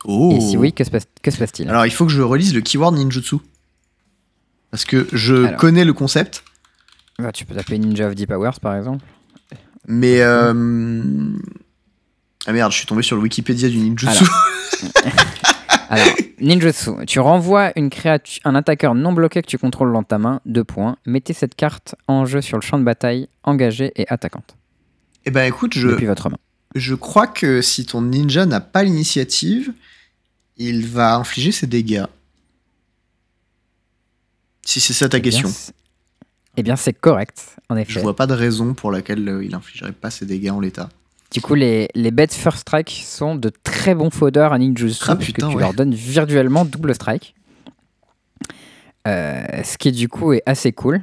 [0.05, 0.32] Oh.
[0.36, 1.68] Et si oui, que se passe- passe-t-il?
[1.68, 3.36] Alors, il faut que je relise le keyword ninjutsu.
[4.70, 5.60] Parce que je Alors.
[5.60, 6.43] connais le concept,
[7.18, 9.05] Bah, Tu peux taper Ninja of Deep Powers, par exemple.
[9.86, 10.20] mais.
[10.20, 10.52] euh,
[12.47, 14.24] Ah merde, je suis tombé sur le Wikipédia du ninjutsu.
[15.89, 16.06] Alors,
[16.40, 20.40] ninjutsu, tu renvoies une créature, un attaqueur non bloqué que tu contrôles dans ta main,
[20.47, 20.97] deux points.
[21.06, 24.56] Mettez cette carte en jeu sur le champ de bataille, engagée et attaquante,
[25.24, 26.39] Eh ben écoute, je, depuis votre main.
[26.74, 29.73] je crois que si ton ninja n'a pas l'initiative,
[30.56, 32.05] il va infliger ses dégâts.
[34.66, 35.51] Si c'est ça ta Eh question.
[36.56, 38.01] Eh bien, c'est correct, en Je effet.
[38.01, 40.89] vois pas de raison pour laquelle euh, il infligerait pas ses dégâts en l'état.
[41.35, 45.16] Du coup, les, les bêtes First Strike sont de très bons fodeurs à ninjutsu, Ah,
[45.16, 45.62] puisque putain, tu ouais.
[45.62, 47.35] leur donnes virtuellement double strike.
[49.06, 51.02] Euh, ce qui, du coup, est assez cool.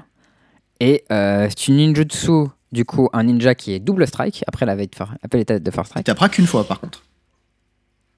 [0.80, 4.76] Et euh, c'est une ninjutsu, du coup, un ninja qui est double strike, après la
[4.76, 5.06] l'état
[5.60, 6.06] de First Il Strike.
[6.06, 7.04] tapera qu'une fois par contre.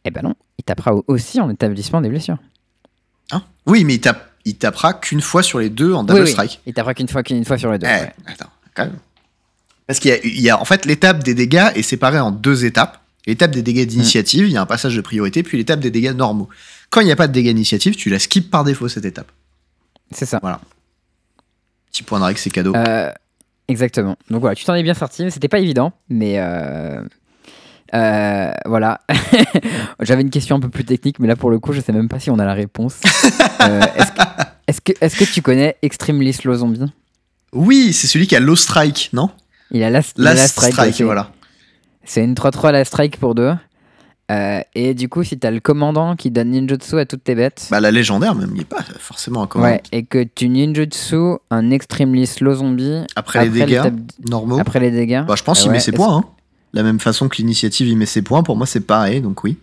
[0.06, 2.38] Eh ben non, il tapera aussi en établissement des blessures.
[3.32, 6.26] Hein oui, mais il, tape, il tapera qu'une fois sur les deux en double Oui,
[6.26, 6.32] oui.
[6.32, 6.62] strike.
[6.68, 7.88] Il tapera qu'une fois, qu'une fois sur les deux.
[7.88, 8.14] Eh, ouais.
[8.28, 8.98] attends, quand même.
[9.88, 12.32] Parce qu'il y a, il y a- en fait l'étape des dégâts est séparée en
[12.32, 13.00] deux étapes.
[13.26, 16.12] L'étape des dégâts d'initiative, il y a un passage de priorité, puis l'étape des dégâts
[16.14, 16.50] normaux.
[16.90, 19.32] Quand il n'y a pas de dégâts d'initiative, tu la skip par défaut cette étape.
[20.12, 20.42] C'est ça.
[21.92, 22.74] Petit point de règle, c'est cadeau.
[22.76, 23.12] Euh,
[23.68, 24.18] exactement.
[24.30, 25.30] Donc voilà, tu t'en es bien sorti.
[25.32, 27.02] C'était pas évident, mais euh,
[27.94, 29.00] euh, voilà.
[30.02, 32.10] J'avais une question un peu plus technique, mais là pour le coup, je sais même
[32.10, 32.96] pas si on a la réponse.
[34.68, 36.92] Est-ce que, est-ce que, que tu connais Extremely Slow Zombie?
[37.54, 39.30] Oui, c'est celui qui a low strike, non?
[39.74, 41.32] Il a Last, Last Last strike, voilà.
[42.06, 43.54] C'est une 3-3 Last Strike pour deux.
[44.32, 47.68] Euh, et du coup, si t'as le commandant qui donne ninjutsu à toutes tes bêtes,
[47.72, 49.68] Bah la légendaire même, il n'y est pas forcément un commande.
[49.70, 51.18] ouais, et que tu ninjutsu
[51.52, 53.92] un Extremely Slow Zombie Après, les dégâts
[54.30, 56.18] normaux, après les dégâts, bah, je pense Ah qu'il ouais, met ses points.
[56.18, 56.24] Hein.
[56.72, 58.44] La même façon que l'initiative, il met ses points.
[58.44, 59.58] Pour moi, c'est pareil, donc oui.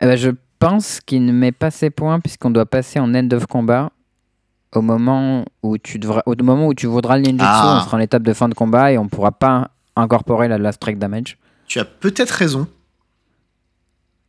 [0.00, 3.28] Eh ben, je pense qu'il ne met pas ses points puisqu'on doit passer en end
[3.32, 3.90] of combat
[4.74, 7.78] au moment où tu devras, au moment où tu voudras le ninjutsu, Ah.
[7.80, 10.76] on sera en étape de fin de combat et on pourra pas incorporer la last
[10.76, 11.38] strike damage.
[11.66, 12.66] Tu as peut-être raison.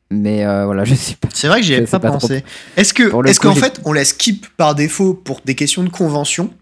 [0.10, 1.28] Mais euh, voilà, je sais pas.
[1.34, 2.44] C'est vrai que j'y avais pas, pensé.
[2.78, 6.54] Est-ce que, est-ce qu'en fait, on la skip par défaut pour des questions de convention?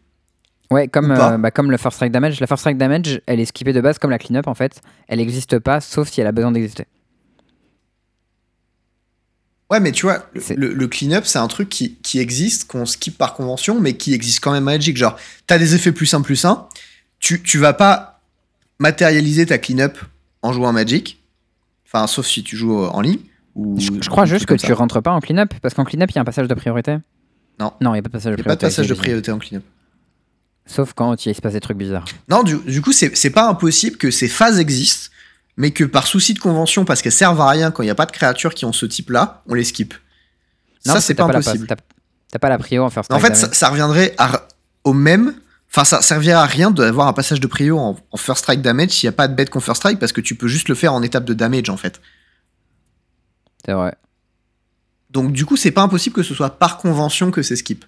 [0.71, 2.39] Ouais, comme, euh, bah, comme le First Strike Damage.
[2.39, 4.81] La First Strike Damage, elle est skippée de base comme la clean-up en fait.
[5.07, 6.87] Elle n'existe pas sauf si elle a besoin d'exister.
[9.71, 12.85] Ouais, mais tu vois, le, le- le clean-up, c'est un truc qui, qui existe, qu'on
[12.85, 14.95] skip par convention, mais qui existe quand même à Magic.
[14.95, 15.17] Genre,
[15.47, 16.67] t'as des effets plus 1 plus 1,
[17.19, 18.21] tu, tu vas pas
[18.79, 19.97] matérialiser ta clean-up
[20.43, 21.21] en jouant à Magic.
[21.87, 23.19] Enfin, sauf si tu joues en ligne.
[23.55, 26.15] Ou, Je, je crois juste que tu rentres pas en clean-up parce qu'en clean-up il
[26.15, 26.97] y a un passage de priorité.
[27.59, 27.71] Non.
[27.81, 28.65] Non, il n'y a pas de passage de a pas de priorité.
[28.65, 29.63] passage de priorité en clean-up.
[30.67, 32.05] Sauf quand il se passe des trucs bizarres.
[32.27, 35.09] Non, du, du coup, c'est pas impossible que ces phases existent,
[35.57, 37.95] mais que par souci de convention, parce qu'elles servent à rien quand il n'y a
[37.95, 39.93] pas de créatures qui ont ce type-là, on les skip.
[40.85, 41.67] Non, ça, c'est pas impossible.
[42.31, 44.47] T'as pas la prio en First En fait, ça, reviendrait à-
[44.83, 45.33] au même.
[45.71, 48.89] Enfin, ça servirait à rien d'avoir un passage de prio en, en first strike damage
[48.91, 50.75] s'il n'y a pas de bête qu'on first strike parce que tu peux juste le
[50.75, 52.01] faire en étape de damage en fait.
[53.65, 53.95] C'est vrai.
[55.09, 57.85] Donc, du coup, c'est pas impossible que ce soit par convention que c'est skip.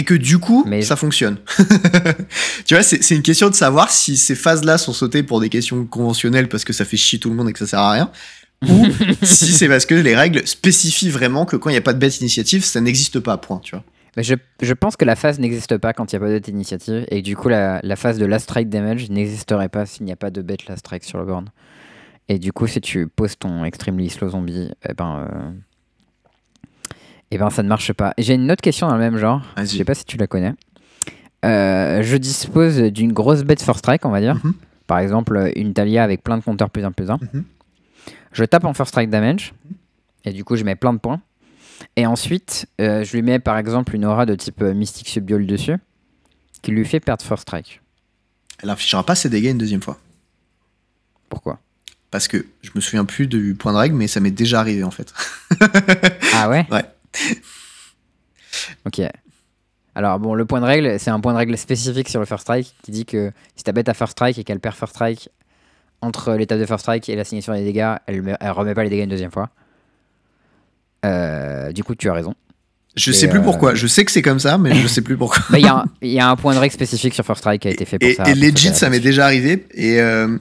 [0.00, 1.36] Et que du coup, Mais- ça fonctionne.
[2.64, 5.84] tu vois, c'est une question de savoir si ces phases-là sont sautées pour des questions
[5.84, 8.10] conventionnelles parce que ça fait chier tout le monde et que ça sert à rien.
[8.66, 8.86] Ou
[9.22, 11.98] si c'est parce que les règles spécifient vraiment que quand il n'y a pas de
[11.98, 13.84] bête initiative, ça n'existe pas, point, tu vois.
[14.16, 16.48] Mais je, je pense que la phase n'existe pas quand il n'y a pas d'autre
[16.48, 20.06] initiative et que du coup la, la phase de last strike damage n'existerait pas s'il
[20.06, 21.48] n'y a pas de bête last strike sur le board.
[22.28, 25.50] Et du coup si tu poses ton extremely slow zombie, eh ben, euh,
[27.30, 28.12] eh ben ça ne marche pas.
[28.16, 29.78] Et J'ai une autre question dans le même genre, je Vas-y.
[29.78, 30.54] sais pas si tu la connais.
[31.44, 34.34] Euh, je dispose d'une grosse bête first strike on va dire.
[34.44, 34.54] Mhm.
[34.86, 37.18] Par exemple une Talia avec plein de compteurs plus 1 plus 1.
[37.32, 37.44] Mhm.
[38.32, 39.54] Je tape en first strike damage
[40.24, 41.20] et du coup je mets plein de points.
[41.96, 45.46] Et ensuite, euh, je lui mets par exemple une aura de type euh, Mystic Subdual
[45.46, 45.76] dessus,
[46.60, 47.80] qui lui fait perdre First Strike.
[48.62, 49.98] Elle affichera pas ses dégâts une deuxième fois.
[51.30, 51.58] Pourquoi?
[52.10, 54.84] Parce que je me souviens plus du point de règle, mais ça m'est déjà arrivé
[54.84, 55.14] en fait.
[56.34, 56.66] Ah ouais?
[56.70, 56.84] Ouais.
[58.86, 59.00] Ok.
[59.94, 62.42] Alors bon, le point de règle, c'est un point de règle spécifique sur le First
[62.42, 65.28] Strike qui dit que si ta bête a First Strike et qu'elle perd First Strike
[66.00, 68.90] entre l'étape de First Strike et l'assignation des dégâts, elle, me- elle remet pas les
[68.90, 69.50] dégâts une deuxième fois.
[71.04, 72.34] Euh, du coup, tu as raison.
[72.96, 73.74] Je Et, sais plus euh, pourquoi.
[73.74, 75.42] Je sais que c'est comme ça, mais je sais plus pourquoi.
[75.58, 77.62] Il y, a un- il y a un point de règle spécifique sur First Strike
[77.62, 78.24] qui a été fait pour et, ça.
[78.28, 79.66] et legit, ça la m'est déjà arrivé.
[79.74, 80.36] Et euh,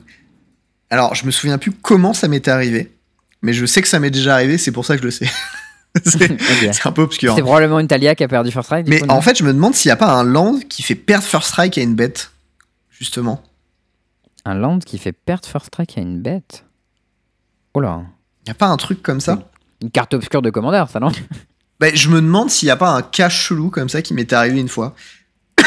[0.90, 2.92] alors, je me souviens plus comment ça m'était arrivé,
[3.42, 4.58] mais je sais que ça m'est déjà arrivé.
[4.58, 5.28] C'est pour ça que je le sais.
[6.72, 7.36] c'est un peu obscur.
[7.36, 8.88] C'est probablement une Talia qui a perdu First Strike.
[8.88, 10.96] Mais coup, en fait, je me demande s'il n'y a pas un land qui fait
[10.96, 12.32] perdre first strike à une bête,
[12.90, 13.44] justement.
[14.46, 16.66] Un land qui fait perdre First Strike à une bête?
[17.74, 18.02] Oh là
[18.46, 19.50] Il n'y a pas un truc comme ça?
[19.82, 21.12] Une carte obscure de commandeur, ça non?
[21.80, 24.36] Ben, je me demande s'il n'y a pas un cas chelou comme ça qui m'était
[24.36, 24.96] arrivé une fois.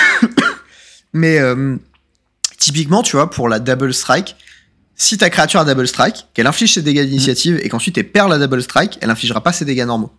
[1.14, 1.76] Mais euh,
[2.58, 4.36] typiquement, tu vois, pour la double strike,
[4.94, 8.30] si ta créature a double strike, qu'elle inflige ses dégâts d'initiative et qu'ensuite elle perd
[8.30, 10.12] la double strike, elle infligera pas ses dégâts normaux.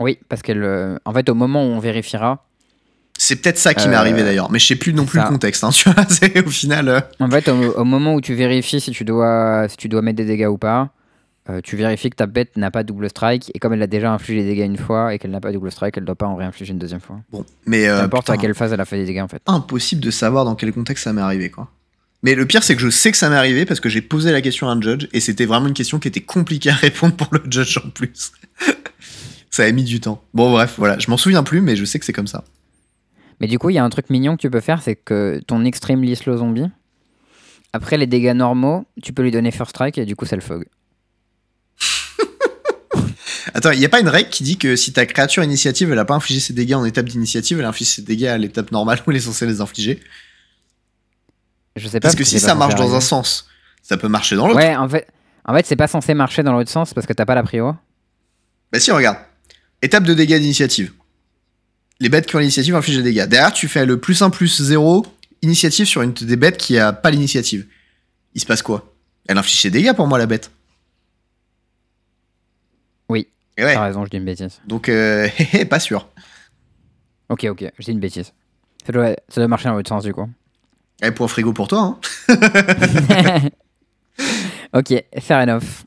[0.00, 0.98] Oui, parce qu'elle.
[1.04, 2.44] en fait, au moment où on vérifiera,
[3.18, 5.24] C'est peut-être ça qui m'est Euh, arrivé d'ailleurs, mais je sais plus non plus ça.
[5.24, 5.64] le contexte.
[5.64, 6.88] Hein, tu vois, c'est au final.
[6.88, 10.02] euh, en fait, au, au moment où tu vérifies si tu dois, si tu dois
[10.02, 10.90] mettre des dégâts ou pas,
[11.48, 14.12] euh, tu vérifies que ta bête n'a pas double strike et comme elle a déjà
[14.12, 16.26] infligé les dégâts une fois et qu'elle n'a pas double strike, elle ne doit pas
[16.26, 17.20] en réinfliger une deuxième fois.
[17.32, 19.40] Bon, mais Peu euh, importe à quelle phase elle a fait des dégâts en fait.
[19.46, 21.70] impossible de savoir dans quel contexte ça m'est arrivé, quoi.
[22.22, 24.32] Mais le pire, c'est que je sais que ça m'est arrivé parce que j'ai posé
[24.32, 27.14] la question à un judge et c'était vraiment une question qui était compliquée à répondre
[27.14, 28.32] pour le judge en plus.
[29.56, 30.22] Ça a mis du temps.
[30.34, 32.44] Bon, bref, voilà, je m'en souviens plus, mais je sais que c'est comme ça.
[33.40, 35.40] Mais du coup, il y a un truc mignon que tu peux faire, c'est que
[35.46, 36.66] ton extremely slow zombie,
[37.72, 40.42] après les dégâts normaux, tu peux lui donner first strike et du coup c'est le
[40.42, 40.66] fog.
[43.54, 45.98] Attends, il n'y a pas une règle qui dit que si ta créature initiative, elle
[45.98, 48.98] a pas infligé ses dégâts en étape d'initiative, elle inflige ses dégâts à l'étape normale
[49.06, 50.00] où elle est censée les infliger?
[51.76, 52.08] Je sais pas.
[52.08, 53.48] Parce que si ça marche dans un sens,
[53.82, 54.58] ça peut marcher dans l'autre.
[54.58, 55.06] Ouais, en fait,
[55.46, 57.74] en fait c'est pas censé marcher dans l'autre sens parce que t'as pas la prio.
[58.70, 59.16] Bah si, regarde.
[59.82, 60.92] Étape de dégâts d'initiative.
[62.00, 63.26] Les bêtes qui ont l'initiative infligent des dégâts.
[63.26, 65.06] Derrière, tu fais le plus 1 plus 0
[65.42, 67.66] initiative sur une des bêtes qui a pas l'initiative.
[68.34, 68.92] Il se passe quoi?
[69.28, 70.50] Elle inflige ses dégâts pour moi, la bête.
[73.08, 73.28] Oui.
[73.56, 73.74] Et ouais.
[73.74, 74.60] T'as raison, je dis une bêtise.
[74.66, 75.28] Donc, euh,
[75.70, 76.08] pas sûr.
[77.28, 78.32] Ok, ok, je dis une bêtise.
[78.84, 80.28] Ça doit, ça doit marcher dans l'autre sens du coup.
[81.02, 81.98] Eh, pour frigo pour toi, hein.
[84.72, 85.85] ok, fair enough.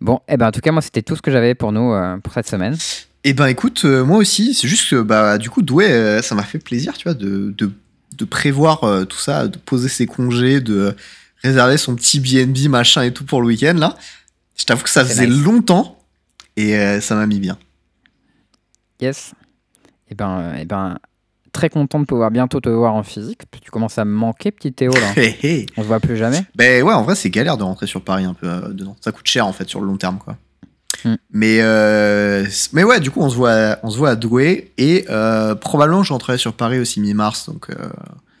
[0.00, 2.16] Bon, eh ben en tout cas, moi c'était tout ce que j'avais pour nous euh,
[2.18, 2.76] pour cette semaine.
[3.24, 6.34] Eh ben écoute, euh, moi aussi, c'est juste que bah du coup, Douai, euh, ça
[6.34, 7.72] m'a fait plaisir, tu vois, de, de,
[8.16, 10.94] de prévoir euh, tout ça, de poser ses congés, de
[11.42, 13.96] réserver son petit BNB, machin et tout pour le week-end, là.
[14.56, 15.44] Je t'avoue que ça faisait nice.
[15.44, 15.98] longtemps
[16.56, 17.56] et ça m'a mis bien.
[19.00, 19.34] Yes.
[20.10, 20.98] Eh ben, eh ben,
[21.58, 23.40] très content de pouvoir bientôt te voir en physique.
[23.60, 25.12] Tu commences à me manquer, petit Théo, là.
[25.76, 26.40] On se voit plus jamais.
[26.54, 28.94] Ben ouais, en vrai, c'est galère de rentrer sur Paris un peu euh, dedans.
[29.00, 30.36] Ça coûte cher en fait sur le long terme, quoi.
[31.04, 31.14] Mm.
[31.32, 34.70] Mais, euh, mais ouais, du coup, on se voit, à- on se voit à Douai
[34.78, 37.46] et euh, probablement je rentrerai sur Paris aussi mi-mars.
[37.48, 37.66] Donc,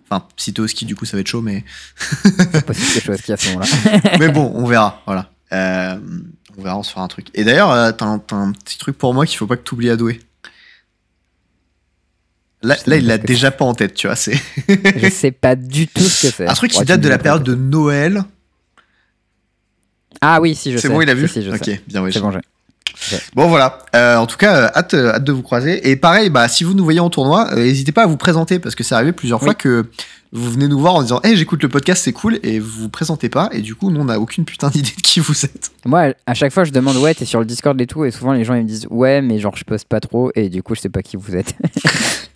[0.08, 1.64] enfin, si t'es au ski, du coup, ça va être chaud, mais,
[2.22, 4.16] C'est possible à ce moment-là.
[4.20, 5.02] mais bon, on verra.
[5.06, 5.28] Voilà.
[5.50, 7.30] On verra, on se fera un truc.
[7.34, 9.96] Et d'ailleurs, t'as un, un petit truc pour moi qu'il faut pas que t'oublies à
[9.96, 10.20] Douai.
[12.62, 14.16] Là, il l'a déjà pas en tête, tu vois.
[14.16, 14.36] C'est
[14.96, 16.48] Je sais pas du tout ce que c'est.
[16.48, 17.54] un truc qui date de la période de.
[17.54, 18.24] Noël.
[20.20, 20.82] Ah oui, si, je sais.
[20.82, 21.80] C'est bon, il a Si, vu si, je Ok, sais.
[21.86, 22.12] bien, oui.
[22.12, 22.40] C'est bon, j'ai.
[23.36, 25.88] Bon voilà, Euh, en tout cas, euh, hâte, euh, hâte de vous croiser.
[25.88, 28.74] Et pareil, bah, si vous nous voyez en tournoi, n'hésitez pas à vous présenter parce
[28.74, 29.44] que c'est arrivé plusieurs Oui.
[29.44, 29.86] fois que
[30.32, 32.88] vous venez nous voir en disant Hey, j'écoute le podcast, c'est cool, et vous vous
[32.88, 35.70] présentez pas, et du coup, nous, on n'a aucune putain d'idée de qui vous êtes.
[35.84, 38.32] Moi, à chaque fois, je demande ouais, t'es sur le Discord et tout, et souvent
[38.32, 40.74] les gens ils me disent ouais, mais genre je poste pas trop, et du coup,
[40.74, 41.54] je sais pas qui vous êtes.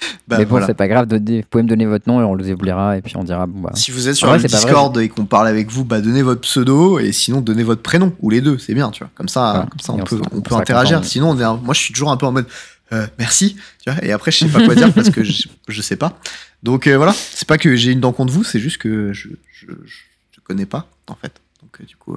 [0.28, 0.66] Bah, mais bon, voilà.
[0.66, 3.16] c'est pas grave, vous pouvez me donner votre nom et on le oubliera, et puis
[3.16, 3.70] on dira bon bah.
[3.74, 6.40] Si vous êtes sur le vrai, Discord et qu'on parle avec vous, bah, donnez votre
[6.40, 9.10] pseudo, et sinon, donnez votre prénom, ou les deux, c'est bien, tu vois.
[9.14, 10.98] Comme ça, comme ça on, on peut, on peut interagir.
[10.98, 11.08] content.
[11.08, 12.46] Sinon, on est un- moi, je suis toujours un peu en mode
[12.92, 15.82] euh, merci, tu vois, et après, je sais pas quoi dire parce que je, je
[15.82, 16.18] sais pas.
[16.62, 19.28] Donc euh, voilà, c'est pas que j'ai une dent contre vous, c'est juste que je,
[19.52, 21.32] je, je connais pas, en fait.
[21.62, 22.16] Donc, euh, du coup,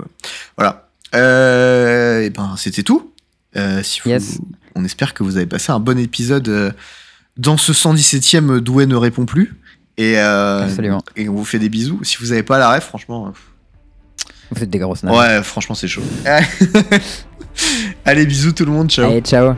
[0.58, 0.90] voilà.
[1.14, 3.12] Et ben, c'était tout.
[3.84, 4.40] Si vous, Yes.
[4.76, 6.74] On espère que vous avez passé un bon épisode
[7.38, 9.56] dans ce 117ème Douai ne répond plus.
[9.98, 10.68] Et, euh,
[11.16, 12.00] et on vous fait des bisous.
[12.04, 13.34] Si vous avez pas la ref, franchement,
[14.52, 15.38] Vous êtes des grosses euh, nanas.
[15.38, 16.04] ouais, franchement, c'est chaud.
[18.06, 19.06] Allez, bisous tout le monde, ciao.
[19.10, 19.56] Allez, ciao.